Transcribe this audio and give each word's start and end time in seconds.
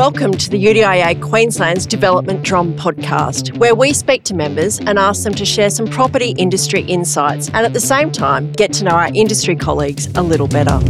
Welcome 0.00 0.32
to 0.32 0.48
the 0.48 0.56
UDIA 0.56 1.20
Queensland's 1.20 1.84
Development 1.84 2.42
Drum 2.42 2.72
podcast, 2.72 3.54
where 3.58 3.74
we 3.74 3.92
speak 3.92 4.24
to 4.24 4.34
members 4.34 4.78
and 4.78 4.98
ask 4.98 5.24
them 5.24 5.34
to 5.34 5.44
share 5.44 5.68
some 5.68 5.86
property 5.86 6.30
industry 6.38 6.80
insights 6.84 7.48
and 7.48 7.66
at 7.66 7.74
the 7.74 7.80
same 7.80 8.10
time 8.10 8.50
get 8.52 8.72
to 8.72 8.84
know 8.84 8.92
our 8.92 9.10
industry 9.12 9.54
colleagues 9.54 10.06
a 10.16 10.22
little 10.22 10.48
better. 10.48 10.80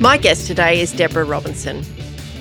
My 0.00 0.16
guest 0.16 0.46
today 0.46 0.80
is 0.80 0.90
Debra 0.92 1.24
Robinson. 1.24 1.84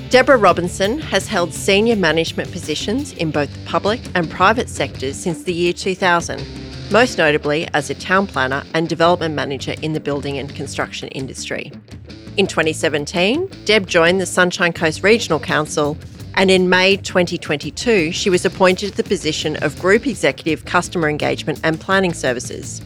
Debra 0.09 0.38
Robinson 0.38 0.99
has 0.99 1.27
held 1.27 1.54
senior 1.54 1.97
management 1.97 2.49
positions 2.54 3.11
in 3.11 3.31
both 3.31 3.54
the 3.54 3.65
public 3.65 3.99
and 4.15 4.31
private 4.31 4.69
sectors 4.69 5.17
since 5.17 5.43
the 5.43 5.54
year 5.54 5.73
2000 5.73 6.66
most 6.91 7.17
notably 7.17 7.67
as 7.73 7.89
a 7.89 7.95
town 7.95 8.27
planner 8.27 8.63
and 8.73 8.87
development 8.87 9.36
manager 9.36 9.75
in 9.81 9.93
the 9.93 9.99
building 9.99 10.37
and 10.37 10.54
construction 10.55 11.09
industry. 11.09 11.71
In 12.37 12.47
2017, 12.47 13.50
Deb 13.65 13.87
joined 13.87 14.21
the 14.21 14.25
Sunshine 14.25 14.71
Coast 14.71 15.04
Regional 15.04 15.39
Council, 15.39 15.97
and 16.36 16.51
in 16.51 16.69
May 16.69 16.97
2022, 16.97 18.11
she 18.11 18.29
was 18.29 18.45
appointed 18.45 18.92
to 18.92 18.97
the 18.97 19.04
position 19.04 19.57
of 19.64 19.79
Group 19.79 20.05
Executive 20.05 20.64
Customer 20.65 21.09
Engagement 21.09 21.59
and 21.64 21.79
Planning 21.79 22.14
Services. 22.14 22.81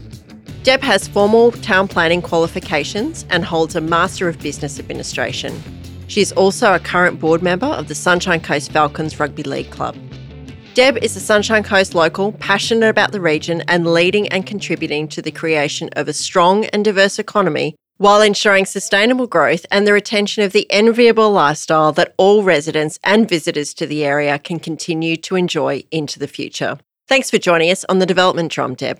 Deb 0.63 0.81
has 0.81 1.07
formal 1.07 1.51
town 1.51 1.87
planning 1.87 2.21
qualifications 2.21 3.25
and 3.29 3.43
holds 3.43 3.75
a 3.75 3.81
Master 3.81 4.29
of 4.29 4.39
Business 4.39 4.79
Administration. 4.79 5.61
She 6.07 6.21
is 6.21 6.31
also 6.31 6.73
a 6.73 6.79
current 6.79 7.19
board 7.19 7.41
member 7.41 7.65
of 7.65 7.87
the 7.87 7.95
Sunshine 7.95 8.41
Coast 8.41 8.71
Falcons 8.71 9.19
Rugby 9.19 9.43
League 9.43 9.71
Club. 9.71 9.95
Deb 10.73 10.97
is 10.99 11.17
a 11.17 11.19
Sunshine 11.19 11.63
Coast 11.63 11.93
local, 11.93 12.31
passionate 12.31 12.87
about 12.87 13.11
the 13.11 13.19
region 13.19 13.61
and 13.67 13.91
leading 13.91 14.29
and 14.29 14.45
contributing 14.45 15.05
to 15.09 15.21
the 15.21 15.31
creation 15.31 15.89
of 15.97 16.07
a 16.07 16.13
strong 16.13 16.63
and 16.67 16.85
diverse 16.85 17.19
economy 17.19 17.75
while 17.97 18.21
ensuring 18.21 18.65
sustainable 18.65 19.27
growth 19.27 19.65
and 19.69 19.85
the 19.85 19.91
retention 19.91 20.43
of 20.43 20.53
the 20.53 20.65
enviable 20.71 21.29
lifestyle 21.29 21.91
that 21.91 22.13
all 22.17 22.43
residents 22.43 22.97
and 23.03 23.27
visitors 23.27 23.73
to 23.73 23.85
the 23.85 24.05
area 24.05 24.39
can 24.39 24.59
continue 24.59 25.17
to 25.17 25.35
enjoy 25.35 25.83
into 25.91 26.17
the 26.19 26.27
future. 26.27 26.77
Thanks 27.05 27.29
for 27.29 27.37
joining 27.37 27.69
us 27.69 27.83
on 27.89 27.99
the 27.99 28.05
Development 28.05 28.49
Drum, 28.49 28.75
Deb. 28.75 28.97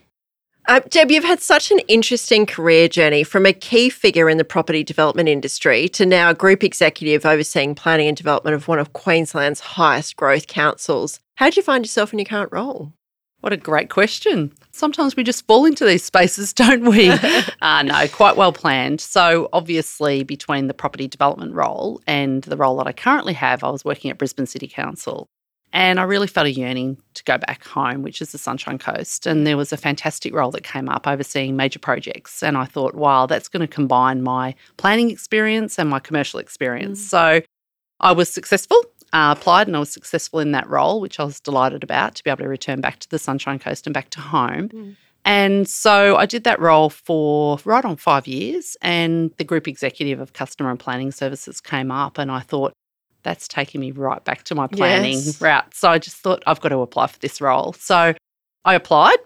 Uh, 0.67 0.81
Deb, 0.89 1.09
you've 1.09 1.23
had 1.23 1.41
such 1.41 1.71
an 1.71 1.79
interesting 1.87 2.45
career 2.45 2.87
journey 2.87 3.23
from 3.23 3.45
a 3.45 3.53
key 3.53 3.89
figure 3.89 4.29
in 4.29 4.37
the 4.37 4.43
property 4.43 4.83
development 4.83 5.29
industry 5.29 5.87
to 5.89 6.05
now 6.05 6.29
a 6.29 6.35
group 6.35 6.63
executive 6.63 7.25
overseeing 7.25 7.75
planning 7.75 8.09
and 8.09 8.17
development 8.17 8.55
of 8.55 8.67
one 8.67 8.77
of 8.77 8.93
Queensland's 8.93 9.61
highest 9.61 10.17
growth 10.17 10.47
councils. 10.47 11.19
How 11.41 11.47
did 11.47 11.57
you 11.57 11.63
find 11.63 11.83
yourself 11.83 12.13
in 12.13 12.19
your 12.19 12.27
current 12.27 12.51
role? 12.51 12.93
What 13.39 13.51
a 13.51 13.57
great 13.57 13.89
question. 13.89 14.53
Sometimes 14.69 15.15
we 15.15 15.23
just 15.23 15.47
fall 15.47 15.65
into 15.65 15.83
these 15.83 16.03
spaces, 16.03 16.53
don't 16.53 16.83
we? 16.83 17.09
uh, 17.63 17.81
no, 17.81 18.07
quite 18.09 18.37
well 18.37 18.53
planned. 18.53 19.01
So, 19.01 19.49
obviously, 19.51 20.21
between 20.21 20.67
the 20.67 20.75
property 20.75 21.07
development 21.07 21.55
role 21.55 21.99
and 22.05 22.43
the 22.43 22.57
role 22.57 22.77
that 22.77 22.85
I 22.85 22.91
currently 22.91 23.33
have, 23.33 23.63
I 23.63 23.71
was 23.71 23.83
working 23.83 24.11
at 24.11 24.19
Brisbane 24.19 24.45
City 24.45 24.67
Council. 24.67 25.25
And 25.73 25.99
I 25.99 26.03
really 26.03 26.27
felt 26.27 26.45
a 26.45 26.51
yearning 26.51 27.01
to 27.15 27.23
go 27.23 27.39
back 27.39 27.65
home, 27.65 28.03
which 28.03 28.21
is 28.21 28.31
the 28.31 28.37
Sunshine 28.37 28.77
Coast. 28.77 29.25
And 29.25 29.47
there 29.47 29.57
was 29.57 29.73
a 29.73 29.77
fantastic 29.77 30.35
role 30.35 30.51
that 30.51 30.63
came 30.63 30.89
up 30.89 31.07
overseeing 31.07 31.55
major 31.55 31.79
projects. 31.79 32.43
And 32.43 32.55
I 32.55 32.65
thought, 32.65 32.93
wow, 32.93 33.25
that's 33.25 33.47
going 33.47 33.61
to 33.61 33.73
combine 33.73 34.21
my 34.21 34.53
planning 34.77 35.09
experience 35.09 35.79
and 35.79 35.89
my 35.89 35.97
commercial 35.97 36.39
experience. 36.39 37.01
Mm. 37.01 37.09
So 37.09 37.41
I 37.99 38.11
was 38.11 38.31
successful 38.31 38.90
uh, 39.13 39.35
applied 39.37 39.67
and 39.67 39.75
I 39.75 39.79
was 39.79 39.91
successful 39.91 40.39
in 40.39 40.51
that 40.51 40.69
role, 40.69 41.01
which 41.01 41.19
I 41.19 41.23
was 41.23 41.39
delighted 41.39 41.83
about 41.83 42.15
to 42.15 42.23
be 42.23 42.29
able 42.29 42.43
to 42.43 42.49
return 42.49 42.81
back 42.81 42.99
to 42.99 43.09
the 43.09 43.19
Sunshine 43.19 43.59
Coast 43.59 43.85
and 43.85 43.93
back 43.93 44.09
to 44.11 44.21
home. 44.21 44.69
Mm. 44.69 44.95
And 45.23 45.67
so 45.67 46.15
I 46.15 46.25
did 46.25 46.43
that 46.45 46.59
role 46.59 46.89
for 46.89 47.59
right 47.65 47.85
on 47.85 47.95
five 47.95 48.27
years. 48.27 48.75
And 48.81 49.31
the 49.37 49.43
group 49.43 49.67
executive 49.67 50.19
of 50.19 50.33
customer 50.33 50.71
and 50.71 50.79
planning 50.79 51.11
services 51.11 51.61
came 51.61 51.91
up, 51.91 52.17
and 52.17 52.31
I 52.31 52.39
thought, 52.39 52.73
that's 53.23 53.47
taking 53.47 53.81
me 53.81 53.91
right 53.91 54.23
back 54.23 54.43
to 54.45 54.55
my 54.55 54.65
planning 54.65 55.13
yes. 55.13 55.39
route. 55.39 55.75
So 55.75 55.89
I 55.91 55.99
just 55.99 56.17
thought, 56.17 56.41
I've 56.47 56.59
got 56.59 56.69
to 56.69 56.79
apply 56.79 57.07
for 57.07 57.19
this 57.19 57.39
role. 57.39 57.73
So 57.73 58.15
I 58.65 58.73
applied. 58.73 59.17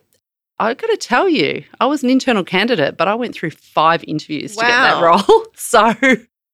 I've 0.60 0.78
got 0.78 0.88
to 0.88 0.98
tell 0.98 1.30
you, 1.30 1.64
I 1.80 1.86
was 1.86 2.04
an 2.04 2.10
internal 2.10 2.44
candidate, 2.44 2.98
but 2.98 3.08
I 3.08 3.16
went 3.16 3.36
through 3.36 3.52
five 3.52 4.04
interviews 4.06 4.56
wow. 4.56 4.64
to 4.64 4.68
get 4.68 4.82
that 4.82 5.02
role. 5.02 5.46
So 5.58 5.94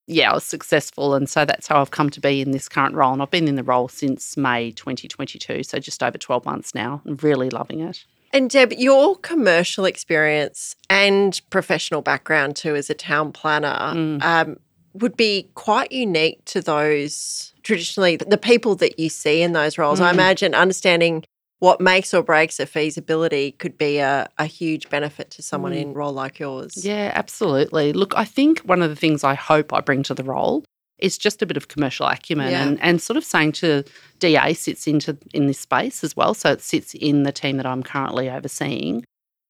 yeah, 0.08 0.32
I 0.32 0.34
was 0.34 0.44
successful. 0.44 1.14
And 1.14 1.30
so 1.30 1.46
that's 1.46 1.68
how 1.68 1.80
I've 1.80 1.92
come 1.92 2.10
to 2.10 2.20
be 2.20 2.42
in 2.42 2.52
this 2.52 2.68
current 2.68 2.96
role. 2.96 3.14
And 3.14 3.22
I've 3.22 3.32
been 3.32 3.48
in 3.48 3.56
the 3.56 3.64
role 3.64 3.88
since 3.88 4.36
May 4.36 4.72
2022, 4.72 5.64
so 5.64 5.80
just 5.80 6.04
over 6.04 6.18
12 6.18 6.46
months 6.46 6.76
now. 6.76 7.02
I'm 7.06 7.18
really 7.18 7.50
loving 7.50 7.82
it. 7.82 8.04
And 8.34 8.50
Deb, 8.50 8.74
your 8.74 9.18
commercial 9.18 9.86
experience 9.86 10.76
and 10.90 11.40
professional 11.50 12.02
background 12.02 12.56
too 12.56 12.76
as 12.76 12.90
a 12.90 12.94
town 12.94 13.34
planner 13.34 13.78
mm. 13.94 14.24
um, 14.24 14.58
would 14.94 15.18
be 15.18 15.50
quite 15.56 15.92
unique 15.92 16.44
to 16.46 16.62
those 16.62 17.54
traditionally 17.64 18.16
the 18.16 18.38
people 18.38 18.76
that 18.76 19.00
you 19.00 19.10
see 19.10 19.42
in 19.42 19.52
those 19.52 19.78
roles. 19.78 20.00
Mm. 20.00 20.06
I 20.06 20.12
imagine 20.12 20.56
understanding 20.56 21.24
what 21.62 21.80
makes 21.80 22.12
or 22.12 22.24
breaks 22.24 22.60
a 22.60 22.66
feasibility 22.66 23.52
could 23.52 23.78
be 23.78 24.00
a, 24.00 24.28
a 24.40 24.46
huge 24.46 24.90
benefit 24.90 25.30
to 25.30 25.44
someone 25.44 25.74
mm. 25.74 25.82
in 25.82 25.90
a 25.92 25.94
role 25.94 26.12
like 26.12 26.40
yours. 26.40 26.84
Yeah, 26.84 27.12
absolutely. 27.14 27.94
Look, 27.94 28.16
I 28.18 28.26
think 28.26 28.62
one 28.62 28.82
of 28.82 28.90
the 28.90 28.96
things 28.96 29.24
I 29.24 29.36
hope 29.36 29.72
I 29.72 29.80
bring 29.80 30.02
to 30.04 30.16
the 30.16 30.24
role 30.24 30.66
is 30.98 31.20
just 31.20 31.44
a 31.44 31.46
bit 31.46 31.58
of 31.58 31.68
commercial 31.68 32.08
acumen 32.08 32.50
yeah. 32.50 32.64
and, 32.64 32.82
and 32.82 33.00
sort 33.00 33.16
of 33.16 33.24
saying 33.24 33.52
to 33.52 33.84
DA 34.18 34.56
sits 34.56 34.88
into 34.88 35.16
in 35.36 35.46
this 35.46 35.60
space 35.60 36.04
as 36.04 36.18
well. 36.18 36.34
So 36.34 36.52
it 36.52 36.62
sits 36.62 36.96
in 36.96 37.24
the 37.24 37.32
team 37.32 37.58
that 37.58 37.68
I'm 37.68 37.84
currently 37.84 38.28
overseeing. 38.28 39.06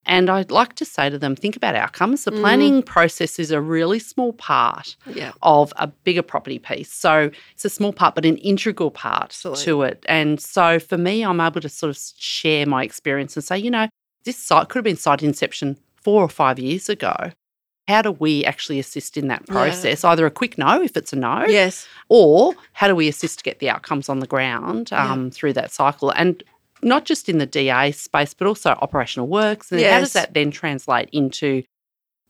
And 0.05 0.29
I'd 0.29 0.51
like 0.51 0.73
to 0.75 0.85
say 0.85 1.09
to 1.09 1.19
them, 1.19 1.35
think 1.35 1.55
about 1.55 1.75
outcomes. 1.75 2.23
The 2.23 2.31
mm. 2.31 2.39
planning 2.39 2.81
mm. 2.81 2.85
process 2.85 3.37
is 3.37 3.51
a 3.51 3.61
really 3.61 3.99
small 3.99 4.33
part 4.33 4.95
yeah. 5.05 5.31
of 5.43 5.71
a 5.77 5.87
bigger 5.87 6.23
property 6.23 6.57
piece. 6.57 6.91
So 6.91 7.29
it's 7.53 7.65
a 7.65 7.69
small 7.69 7.93
part, 7.93 8.15
but 8.15 8.25
an 8.25 8.37
integral 8.37 8.91
part 8.91 9.25
Absolutely. 9.25 9.63
to 9.65 9.81
it. 9.83 10.05
And 10.09 10.41
so 10.41 10.79
for 10.79 10.97
me, 10.97 11.23
I'm 11.23 11.39
able 11.39 11.61
to 11.61 11.69
sort 11.69 11.91
of 11.91 12.01
share 12.17 12.65
my 12.65 12.83
experience 12.83 13.35
and 13.35 13.43
say, 13.43 13.57
you 13.59 13.69
know, 13.69 13.87
this 14.23 14.37
site 14.37 14.69
could 14.69 14.79
have 14.79 14.83
been 14.85 14.97
site 14.97 15.23
inception 15.23 15.77
four 15.95 16.23
or 16.23 16.29
five 16.29 16.59
years 16.59 16.89
ago. 16.89 17.15
How 17.87 18.01
do 18.01 18.11
we 18.11 18.45
actually 18.45 18.79
assist 18.79 19.17
in 19.17 19.27
that 19.27 19.45
process? 19.47 20.03
Yeah. 20.03 20.11
Either 20.11 20.25
a 20.25 20.31
quick 20.31 20.57
no 20.57 20.81
if 20.81 20.95
it's 20.95 21.13
a 21.13 21.15
no, 21.15 21.45
yes, 21.47 21.87
or 22.09 22.53
how 22.73 22.87
do 22.87 22.95
we 22.95 23.07
assist 23.07 23.39
to 23.39 23.43
get 23.43 23.59
the 23.59 23.69
outcomes 23.69 24.07
on 24.07 24.19
the 24.19 24.27
ground 24.27 24.93
um, 24.93 25.25
yeah. 25.25 25.29
through 25.31 25.53
that 25.53 25.71
cycle? 25.71 26.11
And 26.11 26.43
not 26.83 27.05
just 27.05 27.29
in 27.29 27.37
the 27.37 27.45
DA 27.45 27.91
space, 27.91 28.33
but 28.33 28.47
also 28.47 28.71
operational 28.71 29.27
works. 29.27 29.71
And 29.71 29.81
yes. 29.81 29.93
how 29.93 29.99
does 29.99 30.13
that 30.13 30.33
then 30.33 30.51
translate 30.51 31.09
into 31.11 31.63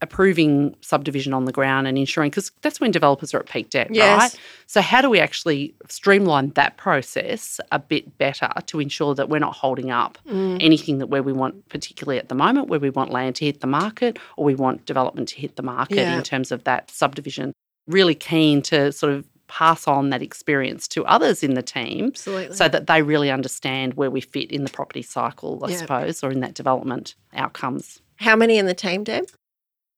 approving 0.02 0.76
subdivision 0.82 1.32
on 1.32 1.46
the 1.46 1.52
ground 1.52 1.88
and 1.88 1.98
ensuring, 1.98 2.32
because 2.32 2.52
that's 2.62 2.80
when 2.80 2.90
developers 2.92 3.34
are 3.34 3.40
at 3.40 3.46
peak 3.48 3.70
debt, 3.70 3.88
yes. 3.92 4.20
right? 4.20 4.40
So, 4.66 4.82
how 4.82 5.02
do 5.02 5.10
we 5.10 5.20
actually 5.20 5.76
streamline 5.88 6.50
that 6.52 6.78
process 6.78 7.60
a 7.72 7.80
bit 7.80 8.18
better 8.18 8.50
to 8.66 8.80
ensure 8.80 9.14
that 9.16 9.30
we're 9.30 9.40
not 9.40 9.56
holding 9.56 9.92
up 9.92 10.18
mm. 10.28 10.58
anything 10.62 10.98
that 10.98 11.08
where 11.08 11.24
we 11.24 11.34
want, 11.34 11.70
particularly 11.70 12.18
at 12.18 12.30
the 12.30 12.36
moment, 12.36 12.68
where 12.68 12.80
we 12.80 12.90
want 12.90 13.12
land 13.12 13.36
to 13.38 13.46
hit 13.46 13.62
the 13.62 13.68
market 13.68 14.18
or 14.38 14.46
we 14.46 14.56
want 14.56 14.86
development 14.86 15.30
to 15.30 15.40
hit 15.40 15.56
the 15.56 15.64
market 15.64 15.98
yeah. 15.98 16.18
in 16.18 16.24
terms 16.24 16.52
of 16.52 16.64
that 16.64 16.90
subdivision? 16.90 17.54
Really 17.88 18.16
keen 18.16 18.62
to 18.64 18.92
sort 18.92 19.14
of 19.14 19.28
pass 19.52 19.86
on 19.86 20.10
that 20.12 20.22
experience 20.22 20.88
to 20.88 21.06
others 21.06 21.44
in 21.44 21.56
the 21.56 21.62
team 21.62 22.06
Absolutely. 22.08 22.56
so 22.56 22.70
that 22.70 22.88
they 22.88 23.02
really 23.02 23.30
understand 23.30 23.96
where 23.96 24.10
we 24.10 24.22
fit 24.22 24.50
in 24.50 24.64
the 24.64 24.70
property 24.70 25.02
cycle, 25.02 25.62
I 25.66 25.74
suppose, 25.74 26.24
or 26.24 26.32
in 26.32 26.40
that 26.40 26.54
development 26.54 27.16
outcomes. 27.34 28.02
How 28.16 28.38
many 28.38 28.58
in 28.58 28.66
the 28.66 28.74
team, 28.74 29.04
Deb? 29.04 29.26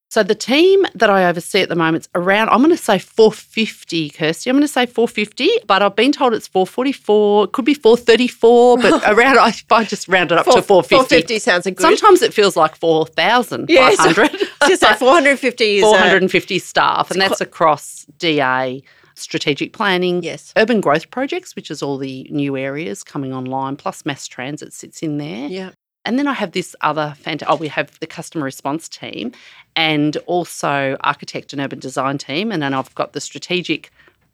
So 0.10 0.22
the 0.22 0.36
team 0.36 0.86
that 0.96 1.10
I 1.10 1.28
oversee 1.28 1.62
at 1.62 1.70
the 1.70 1.76
moment 1.76 2.04
is 2.04 2.10
around, 2.14 2.50
I'm 2.50 2.60
going 2.60 2.70
to 2.70 2.78
say 2.78 3.00
450, 3.00 4.12
Kirsty. 4.12 4.50
I'm 4.50 4.56
going 4.56 4.62
to 4.62 4.68
say 4.68 4.86
450, 4.86 5.50
but 5.68 5.82
I've 5.82 5.96
been 5.96 6.12
told 6.12 6.34
it's 6.34 6.48
444. 6.48 7.46
It 7.46 7.52
could 7.52 7.66
be 7.66 7.74
434, 7.74 8.78
but 8.78 9.04
around, 9.08 9.40
I, 9.40 9.54
I 9.72 9.84
just 9.84 10.08
round 10.08 10.32
it 10.32 10.38
up 10.38 10.46
Four, 10.46 10.56
to 10.56 10.62
450. 10.62 10.96
450 10.96 11.40
sounds 11.40 11.66
good. 11.66 11.80
Sometimes 11.80 12.22
it 12.22 12.34
feels 12.34 12.56
like 12.56 12.76
4,500. 12.76 13.70
Yes. 13.70 13.98
just 14.68 14.82
say 14.82 14.94
450 14.94 15.78
is 15.78 15.84
uh, 15.84 15.92
450 15.92 16.60
staff, 16.60 17.10
and 17.12 17.20
that's 17.20 17.42
across 17.42 18.06
DA 18.18 18.84
strategic 19.16 19.74
planning, 19.74 20.24
yes, 20.24 20.54
urban 20.58 20.82
growth 20.82 21.10
projects, 21.12 21.56
which 21.56 21.72
is 21.72 21.82
all 21.82 21.98
the 21.98 22.28
new 22.32 22.58
areas 22.58 23.04
coming 23.04 23.34
online, 23.34 23.76
plus 23.76 24.06
mass 24.06 24.28
transit 24.28 24.74
sits 24.74 25.02
in 25.02 25.18
there. 25.18 25.48
Yeah. 25.48 25.72
And 26.06 26.20
then 26.20 26.28
I 26.28 26.34
have 26.34 26.52
this 26.52 26.76
other 26.82 27.14
fantastic, 27.18 27.50
oh, 27.50 27.56
we 27.56 27.70
have 27.70 27.98
the 28.00 28.08
customer 28.08 28.44
response 28.44 28.90
team 28.90 29.32
and 29.76 30.18
also 30.26 30.98
architect 31.00 31.54
and 31.54 31.62
urban 31.62 31.80
design 31.80 32.18
team. 32.18 32.52
And 32.52 32.62
then 32.62 32.74
I've 32.74 32.94
got 32.96 33.14
the 33.14 33.22
strategic 33.22 33.90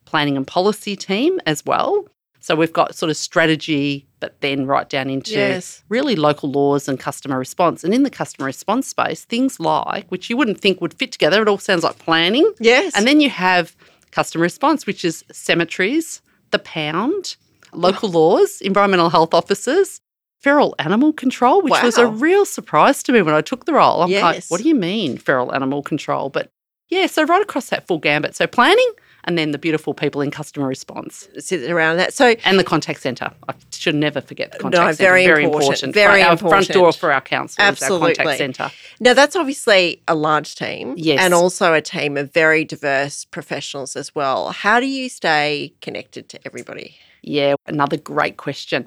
planning 0.06 0.36
and 0.36 0.48
policy 0.48 0.96
team 0.96 1.40
as 1.46 1.64
well. 1.66 2.08
So 2.40 2.56
we've 2.56 2.74
got 2.74 2.96
sort 2.96 3.12
of 3.12 3.18
strategy, 3.18 4.08
but 4.20 4.40
then 4.42 4.66
right 4.66 4.90
down 4.90 5.10
into 5.10 5.34
yes. 5.34 5.84
really 5.90 6.16
local 6.16 6.50
laws 6.50 6.88
and 6.88 7.00
customer 7.00 7.38
response. 7.38 7.84
And 7.84 7.94
in 7.94 8.04
the 8.04 8.10
customer 8.10 8.46
response 8.46 8.88
space, 8.88 9.26
things 9.26 9.60
like, 9.60 10.10
which 10.10 10.30
you 10.30 10.38
wouldn't 10.38 10.60
think 10.60 10.81
would 10.81 10.94
fit 10.94 11.12
together, 11.12 11.42
it 11.42 11.48
all 11.48 11.58
sounds 11.58 11.84
like 11.84 12.00
planning. 12.00 12.52
Yes. 12.60 12.96
And 12.96 13.06
then 13.06 13.20
you 13.20 13.30
have 13.30 13.76
customer 14.11 14.44
response, 14.44 14.85
which 14.85 15.06
is 15.06 15.23
cemeteries, 15.31 16.21
the 16.51 16.59
pound, 16.59 17.35
local 17.73 18.09
laws, 18.09 18.61
environmental 18.61 19.09
health 19.09 19.33
officers, 19.33 20.01
feral 20.39 20.75
animal 20.79 21.13
control, 21.13 21.61
which 21.61 21.71
wow. 21.71 21.83
was 21.83 21.97
a 21.97 22.07
real 22.07 22.45
surprise 22.45 23.03
to 23.03 23.11
me 23.11 23.21
when 23.21 23.35
I 23.35 23.41
took 23.41 23.65
the 23.65 23.73
role. 23.73 24.03
I'm 24.03 24.09
yes. 24.09 24.23
like, 24.23 24.44
what 24.47 24.61
do 24.61 24.67
you 24.67 24.75
mean 24.75 25.17
feral 25.17 25.53
animal 25.53 25.83
control? 25.83 26.29
But 26.29 26.51
Yeah, 26.89 27.07
so 27.07 27.23
right 27.23 27.41
across 27.41 27.69
that 27.69 27.88
full 27.88 28.00
gambit. 28.00 28.35
So 28.35 28.47
planning 28.47 28.89
and 29.25 29.38
then 29.38 29.51
the 29.51 29.57
beautiful 29.57 29.94
people 29.94 30.21
in 30.21 30.31
customer 30.31 30.68
response 30.68 31.27
Sit 31.39 31.69
around 31.69 31.98
that. 31.98 32.13
So 32.13 32.36
and 32.45 32.57
the 32.60 32.63
contact 32.63 33.01
centre. 33.01 33.31
I 33.48 33.54
should 33.71 33.95
never 33.95 34.21
forget 34.21 34.51
the 34.51 34.60
contact 34.60 34.81
No, 34.81 34.88
centre. 34.92 35.04
very 35.04 35.25
very 35.25 35.44
important, 35.44 35.83
important. 35.83 35.94
very 35.94 36.21
our 36.24 36.31
important. 36.33 36.66
front 36.66 36.74
door 36.74 36.92
for 36.94 37.12
our 37.12 37.21
council 37.21 37.62
Absolutely. 37.63 38.12
is 38.12 38.19
our 38.19 38.25
contact 38.25 38.38
centre. 38.39 38.71
now 39.00 39.13
that's 39.13 39.36
obviously 39.36 40.01
a 40.07 40.16
large 40.16 40.56
team. 40.56 40.94
Yes. 40.98 41.19
And 41.21 41.33
also 41.33 41.74
a 41.74 41.81
team 41.81 42.18
of 42.18 42.31
very 42.33 42.63
diverse 42.66 43.25
professionals 43.25 43.95
as 43.95 44.13
well. 44.16 44.51
How 44.51 44.80
do 44.80 44.88
you 44.88 45.10
stay 45.10 45.74
connected 45.81 46.30
to 46.30 46.39
everybody? 46.45 46.95
Yeah, 47.21 47.56
another 47.68 47.98
great 47.98 48.38
question. 48.38 48.86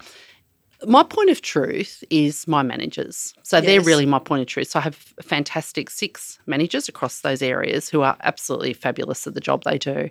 My 0.87 1.05
point 1.05 1.31
of 1.31 1.43
truth 1.43 2.03
is 2.11 2.49
my 2.49 2.63
managers. 2.63 3.35
So 3.45 3.61
they're 3.61 3.81
really 3.81 4.07
my 4.07 4.19
point 4.19 4.41
of 4.41 4.49
truth. 4.49 4.69
So 4.71 4.81
I 4.81 4.83
have 4.83 4.97
fantastic 5.23 5.89
six 5.91 6.41
managers 6.47 6.89
across 6.89 7.21
those 7.21 7.41
areas 7.41 7.89
who 7.89 8.03
are 8.03 8.17
absolutely 8.23 8.73
fabulous 8.73 9.25
at 9.29 9.35
the 9.35 9.41
job 9.41 9.63
they 9.63 9.79
do. 9.79 10.11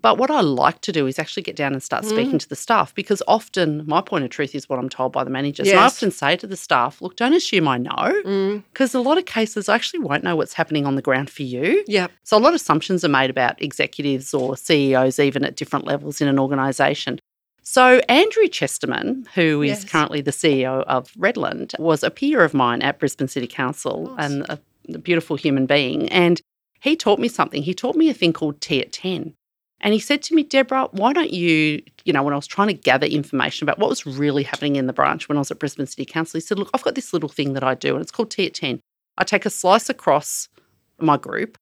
But 0.00 0.18
what 0.18 0.30
I 0.30 0.40
like 0.40 0.80
to 0.82 0.92
do 0.92 1.06
is 1.06 1.18
actually 1.18 1.42
get 1.42 1.56
down 1.56 1.72
and 1.72 1.82
start 1.82 2.04
Mm. 2.04 2.08
speaking 2.08 2.38
to 2.38 2.48
the 2.48 2.56
staff 2.56 2.94
because 2.94 3.22
often 3.26 3.84
my 3.86 4.00
point 4.00 4.24
of 4.24 4.30
truth 4.30 4.54
is 4.54 4.68
what 4.68 4.78
I'm 4.78 4.88
told 4.88 5.12
by 5.12 5.24
the 5.24 5.30
managers. 5.30 5.68
And 5.68 5.78
I 5.78 5.84
often 5.84 6.10
say 6.10 6.36
to 6.36 6.46
the 6.46 6.56
staff, 6.56 7.00
look, 7.02 7.16
don't 7.16 7.32
assume 7.34 7.66
I 7.68 7.78
know 7.78 8.22
Mm. 8.24 8.62
because 8.72 8.94
a 8.94 9.00
lot 9.00 9.18
of 9.18 9.24
cases 9.26 9.68
I 9.68 9.74
actually 9.74 10.00
won't 10.00 10.22
know 10.24 10.36
what's 10.36 10.52
happening 10.54 10.86
on 10.86 10.94
the 10.94 11.02
ground 11.02 11.30
for 11.30 11.42
you. 11.42 11.84
Yep. 11.86 12.10
So 12.24 12.36
a 12.36 12.40
lot 12.40 12.50
of 12.50 12.54
assumptions 12.56 13.04
are 13.04 13.08
made 13.08 13.30
about 13.30 13.60
executives 13.62 14.32
or 14.34 14.56
CEOs, 14.56 15.18
even 15.18 15.44
at 15.44 15.56
different 15.56 15.84
levels 15.86 16.20
in 16.20 16.28
an 16.28 16.38
organisation. 16.38 17.18
So 17.62 18.00
Andrew 18.08 18.48
Chesterman, 18.48 19.26
who 19.34 19.60
is 19.62 19.82
Yes. 19.82 19.84
currently 19.84 20.20
the 20.22 20.32
CEO 20.32 20.82
of 20.86 21.12
Redland, 21.12 21.78
was 21.78 22.02
a 22.02 22.10
peer 22.10 22.42
of 22.42 22.54
mine 22.54 22.80
at 22.82 22.98
Brisbane 22.98 23.28
City 23.28 23.46
Council 23.46 24.14
and 24.18 24.42
a, 24.48 24.58
beautiful 25.02 25.36
human 25.36 25.66
being. 25.66 26.08
And 26.08 26.40
he 26.80 26.96
taught 26.96 27.18
me 27.18 27.28
something. 27.28 27.62
He 27.62 27.74
taught 27.74 27.94
me 27.94 28.08
a 28.08 28.14
thing 28.14 28.32
called 28.32 28.62
T 28.62 28.80
at 28.80 28.90
10. 28.90 29.34
And 29.80 29.94
he 29.94 30.00
said 30.00 30.22
to 30.24 30.34
me, 30.34 30.42
Debra, 30.42 30.88
why 30.90 31.12
don't 31.12 31.32
you, 31.32 31.82
you 32.04 32.12
know, 32.12 32.22
when 32.22 32.32
I 32.32 32.36
was 32.36 32.46
trying 32.46 32.68
to 32.68 32.74
gather 32.74 33.06
information 33.06 33.64
about 33.64 33.78
what 33.78 33.88
was 33.88 34.04
really 34.06 34.42
happening 34.42 34.76
in 34.76 34.86
the 34.86 34.92
branch 34.92 35.28
when 35.28 35.38
I 35.38 35.40
was 35.40 35.50
at 35.50 35.58
Brisbane 35.58 35.86
City 35.86 36.04
Council, 36.04 36.38
he 36.38 36.40
said, 36.40 36.58
Look, 36.58 36.70
I've 36.74 36.82
got 36.82 36.94
this 36.96 37.12
little 37.12 37.28
thing 37.28 37.52
that 37.52 37.62
I 37.62 37.74
do, 37.74 37.94
and 37.94 38.02
it's 38.02 38.10
called 38.10 38.30
T 38.30 38.46
at 38.46 38.54
10. 38.54 38.80
I 39.16 39.24
take 39.24 39.46
a 39.46 39.50
slice 39.50 39.88
across 39.88 40.48
my 40.98 41.16
group 41.16 41.58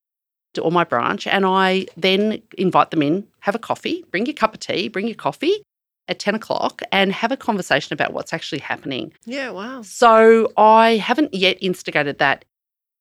to- 0.55 0.63
or 0.63 0.73
my 0.73 0.85
branch, 0.85 1.27
and 1.27 1.45
I 1.45 1.87
then 1.97 2.41
invite 2.57 2.91
them 2.91 3.03
in, 3.03 3.27
have 3.41 3.55
a 3.55 3.59
coffee, 3.59 4.05
bring 4.11 4.25
your 4.27 4.35
cup 4.35 4.55
of 4.55 4.61
tea, 4.61 4.89
bring 4.89 5.07
your 5.07 5.17
coffee 5.17 5.63
at 6.09 6.19
10 6.19 6.35
o'clock, 6.37 6.83
and 6.93 7.13
have 7.13 7.33
a 7.33 7.37
conversation 7.37 7.93
about 7.93 8.13
what's 8.13 8.33
actually 8.33 8.61
happening. 8.61 9.13
Yeah, 9.27 9.51
wow. 9.51 9.83
So 9.83 10.53
I 10.57 10.97
haven't 10.97 11.35
yet 11.35 11.59
instigated 11.61 12.19
that. 12.19 12.45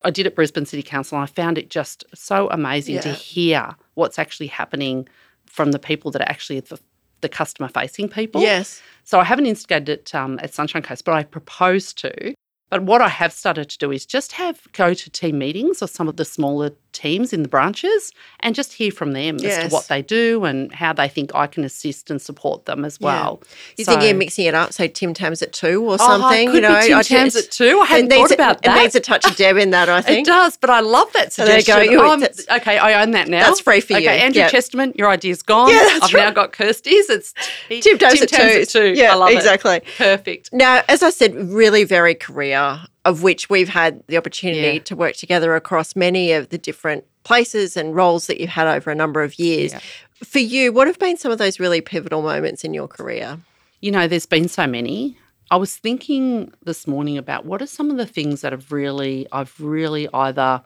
I 0.05 0.11
did 0.11 0.27
at 0.27 0.35
Brisbane 0.35 0.65
City 0.65 0.83
Council 0.83 1.17
and 1.17 1.23
I 1.23 1.25
found 1.25 1.57
it 1.57 1.69
just 1.69 2.05
so 2.13 2.47
amazing 2.49 2.99
to 2.99 3.11
hear 3.11 3.75
what's 3.95 4.19
actually 4.19 4.47
happening 4.47 5.07
from 5.47 5.71
the 5.71 5.79
people 5.79 6.11
that 6.11 6.21
are 6.21 6.29
actually 6.29 6.59
the, 6.59 6.79
the 7.21 7.29
customer 7.29 7.67
facing 7.67 8.07
people. 8.07 8.41
Yes. 8.41 8.81
So 9.03 9.19
I 9.19 9.23
haven't 9.23 9.47
instigated 9.47 9.89
it 9.89 10.15
um, 10.15 10.39
at 10.43 10.53
Sunshine 10.53 10.83
Coast, 10.83 11.05
but 11.05 11.15
I 11.15 11.23
propose 11.23 11.91
to. 11.95 12.35
But 12.69 12.83
what 12.83 13.01
I 13.01 13.09
have 13.09 13.33
started 13.33 13.69
to 13.69 13.77
do 13.77 13.91
is 13.91 14.05
just 14.05 14.33
have 14.33 14.61
go 14.73 14.93
to 14.93 15.09
team 15.09 15.39
meetings 15.39 15.81
or 15.81 15.87
some 15.87 16.07
of 16.07 16.17
the 16.17 16.25
smaller 16.25 16.71
teams 16.95 17.33
in 17.33 17.43
the 17.43 17.47
branches 17.49 18.11
and 18.39 18.55
just 18.55 18.73
hear 18.73 18.91
from 18.91 19.11
them 19.11 19.35
as 19.43 19.67
to 19.67 19.73
what 19.73 19.87
they 19.87 20.01
do 20.01 20.43
and 20.45 20.71
how 20.71 20.93
they 20.93 21.07
think 21.07 21.35
I 21.35 21.45
can 21.47 21.63
assist 21.63 22.09
and 22.09 22.21
support 22.21 22.65
them 22.65 22.85
as 22.85 22.97
Yeah. 22.99 23.05
well. 23.05 23.43
You 23.77 23.83
So- 23.85 23.91
think 23.91 24.03
you're 24.03 24.13
mixing 24.15 24.45
it 24.45 24.53
up, 24.55 24.73
say 24.73 24.87
Tim 24.87 25.13
Tams 25.13 25.41
at 25.41 25.51
two 25.53 25.83
or 25.83 25.95
Oh, 25.95 25.97
something? 25.97 26.47
could 26.47 26.55
you 26.55 26.61
know, 26.61 26.79
be 26.79 26.87
Tim 26.87 26.97
I 26.97 27.01
Tams 27.03 27.35
at 27.35 27.51
two. 27.51 27.79
I 27.81 27.85
hadn't 27.85 28.11
it 28.11 28.15
thought 28.15 28.31
about 28.31 28.57
a, 28.57 28.61
that. 28.69 28.77
It 28.77 28.81
needs 28.81 28.95
a 28.95 28.99
touch 28.99 29.25
of 29.25 29.35
Deb 29.35 29.57
in 29.57 29.71
that, 29.71 29.89
I 29.89 30.01
think 30.07 30.27
It 30.27 30.31
does, 30.31 30.57
but 30.57 30.69
I 30.69 30.79
love 30.79 31.11
that 31.13 31.33
So 31.33 31.45
there 31.45 31.55
you 31.57 31.61
suggestion. 31.61 31.95
go. 31.95 32.15
You- 32.15 32.27
okay, 32.57 32.77
I 32.77 33.01
own 33.01 33.11
that 33.11 33.27
now. 33.27 33.45
That's 33.45 33.59
free 33.59 33.81
for 33.81 33.93
okay, 33.95 34.03
you. 34.03 34.09
Okay, 34.09 34.19
Andrew 34.19 34.41
Yep. 34.41 34.51
Chesterman, 34.51 34.93
your 34.95 35.09
idea's 35.09 35.41
gone. 35.41 35.69
Yeah, 35.69 35.83
that's 35.99 36.05
I've 36.05 36.13
now 36.13 36.31
got 36.31 36.53
Kirsty's. 36.53 37.09
It's 37.09 37.33
Tim 37.69 37.97
Tams 37.97 38.21
at 38.21 38.29
two. 38.29 38.65
two. 38.65 38.93
Yeah, 38.95 39.11
I 39.11 39.15
love 39.15 39.29
it. 39.31 39.35
exactly. 39.35 39.81
Perfect. 39.97 40.49
Now, 40.53 40.81
as 40.87 41.03
I 41.03 41.09
said, 41.09 41.35
really 41.51 41.83
very 41.83 42.15
career, 42.15 42.79
of 43.05 43.23
which 43.23 43.49
we've 43.49 43.69
had 43.69 44.03
the 44.07 44.17
opportunity 44.17 44.75
Yeah. 44.77 44.83
to 44.83 44.95
work 44.95 45.15
together 45.15 45.55
across 45.55 45.95
many 45.95 46.31
of 46.33 46.49
the 46.49 46.57
different 46.57 47.05
places 47.23 47.77
and 47.77 47.95
roles 47.95 48.27
that 48.27 48.39
you've 48.39 48.49
had 48.49 48.67
over 48.67 48.91
a 48.91 48.95
number 48.95 49.23
of 49.23 49.39
years. 49.39 49.71
Yeah. 49.73 49.79
For 50.23 50.39
you, 50.39 50.73
what 50.73 50.87
have 50.87 50.99
been 50.99 51.15
some 51.17 51.31
of 51.31 51.37
those 51.37 51.59
really 51.59 51.81
pivotal 51.81 52.21
moments 52.21 52.63
in 52.63 52.73
your 52.73 52.87
career? 52.87 53.39
You 53.81 53.91
know, 53.91 54.07
there's 54.07 54.25
been 54.25 54.47
so 54.47 54.65
many. 54.67 55.17
I 55.51 55.57
was 55.57 55.75
thinking 55.77 56.51
this 56.63 56.87
morning 56.87 57.17
about 57.17 57.45
what 57.45 57.61
are 57.61 57.67
some 57.67 57.91
of 57.91 57.97
the 57.97 58.05
things 58.07 58.41
that 58.41 58.51
have 58.51 58.71
really, 58.71 59.27
I've 59.31 59.53
really 59.59 60.07
either 60.13 60.63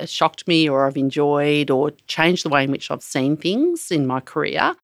uh, 0.00 0.06
shocked 0.06 0.48
me 0.48 0.68
or 0.68 0.86
I've 0.86 0.96
enjoyed 0.96 1.70
or 1.70 1.90
changed 2.06 2.44
the 2.44 2.48
way 2.48 2.64
in 2.64 2.70
which 2.70 2.90
I've 2.90 3.02
seen 3.02 3.36
things 3.36 3.90
in 3.90 4.06
my 4.06 4.20
career. 4.20 4.74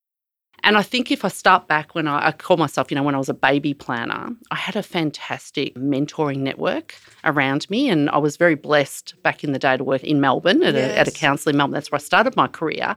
And 0.68 0.76
I 0.76 0.82
think 0.82 1.10
if 1.10 1.24
I 1.24 1.28
start 1.28 1.66
back 1.66 1.94
when 1.94 2.06
I, 2.06 2.26
I 2.26 2.32
call 2.32 2.58
myself, 2.58 2.90
you 2.90 2.94
know, 2.94 3.02
when 3.02 3.14
I 3.14 3.18
was 3.18 3.30
a 3.30 3.34
baby 3.34 3.72
planner, 3.72 4.28
I 4.50 4.54
had 4.54 4.76
a 4.76 4.82
fantastic 4.82 5.74
mentoring 5.76 6.40
network 6.40 6.94
around 7.24 7.68
me. 7.70 7.88
And 7.88 8.10
I 8.10 8.18
was 8.18 8.36
very 8.36 8.54
blessed 8.54 9.14
back 9.22 9.42
in 9.42 9.52
the 9.52 9.58
day 9.58 9.78
to 9.78 9.82
work 9.82 10.04
in 10.04 10.20
Melbourne 10.20 10.62
at, 10.62 10.74
a, 10.74 10.98
at 10.98 11.08
a 11.08 11.10
council 11.10 11.48
in 11.48 11.56
Melbourne. 11.56 11.72
That's 11.72 11.90
where 11.90 11.96
I 11.96 12.02
started 12.02 12.36
my 12.36 12.48
career. 12.48 12.96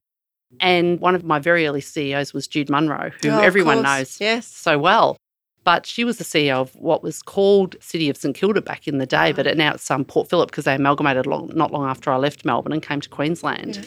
And 0.59 0.99
one 0.99 1.15
of 1.15 1.23
my 1.23 1.39
very 1.39 1.65
early 1.65 1.79
CEOs 1.79 2.33
was 2.33 2.45
Jude 2.45 2.69
Munro, 2.69 3.11
who 3.21 3.29
Oh, 3.29 3.39
everyone 3.39 3.83
knows 3.83 4.19
Yes. 4.19 4.47
so 4.47 4.77
well. 4.77 5.15
But 5.63 5.85
she 5.85 6.03
was 6.03 6.17
the 6.17 6.25
CEO 6.25 6.55
of 6.59 6.75
what 6.75 7.01
was 7.03 7.21
called 7.21 7.77
City 7.79 8.09
of 8.09 8.17
St 8.17 8.35
Kilda 8.35 8.61
back 8.61 8.85
in 8.85 8.97
the 8.97 9.05
day, 9.05 9.31
but 9.31 9.47
it, 9.47 9.55
now 9.55 9.75
it's 9.75 9.89
um, 9.89 10.03
Port 10.03 10.27
Phillip 10.29 10.49
because 10.51 10.65
they 10.65 10.75
amalgamated 10.75 11.25
long, 11.25 11.51
not 11.53 11.71
long 11.71 11.85
after 11.87 12.11
I 12.11 12.17
left 12.17 12.43
Melbourne 12.43 12.73
and 12.73 12.83
came 12.83 12.99
to 12.99 13.07
Queensland. 13.07 13.77
Yeah. 13.77 13.83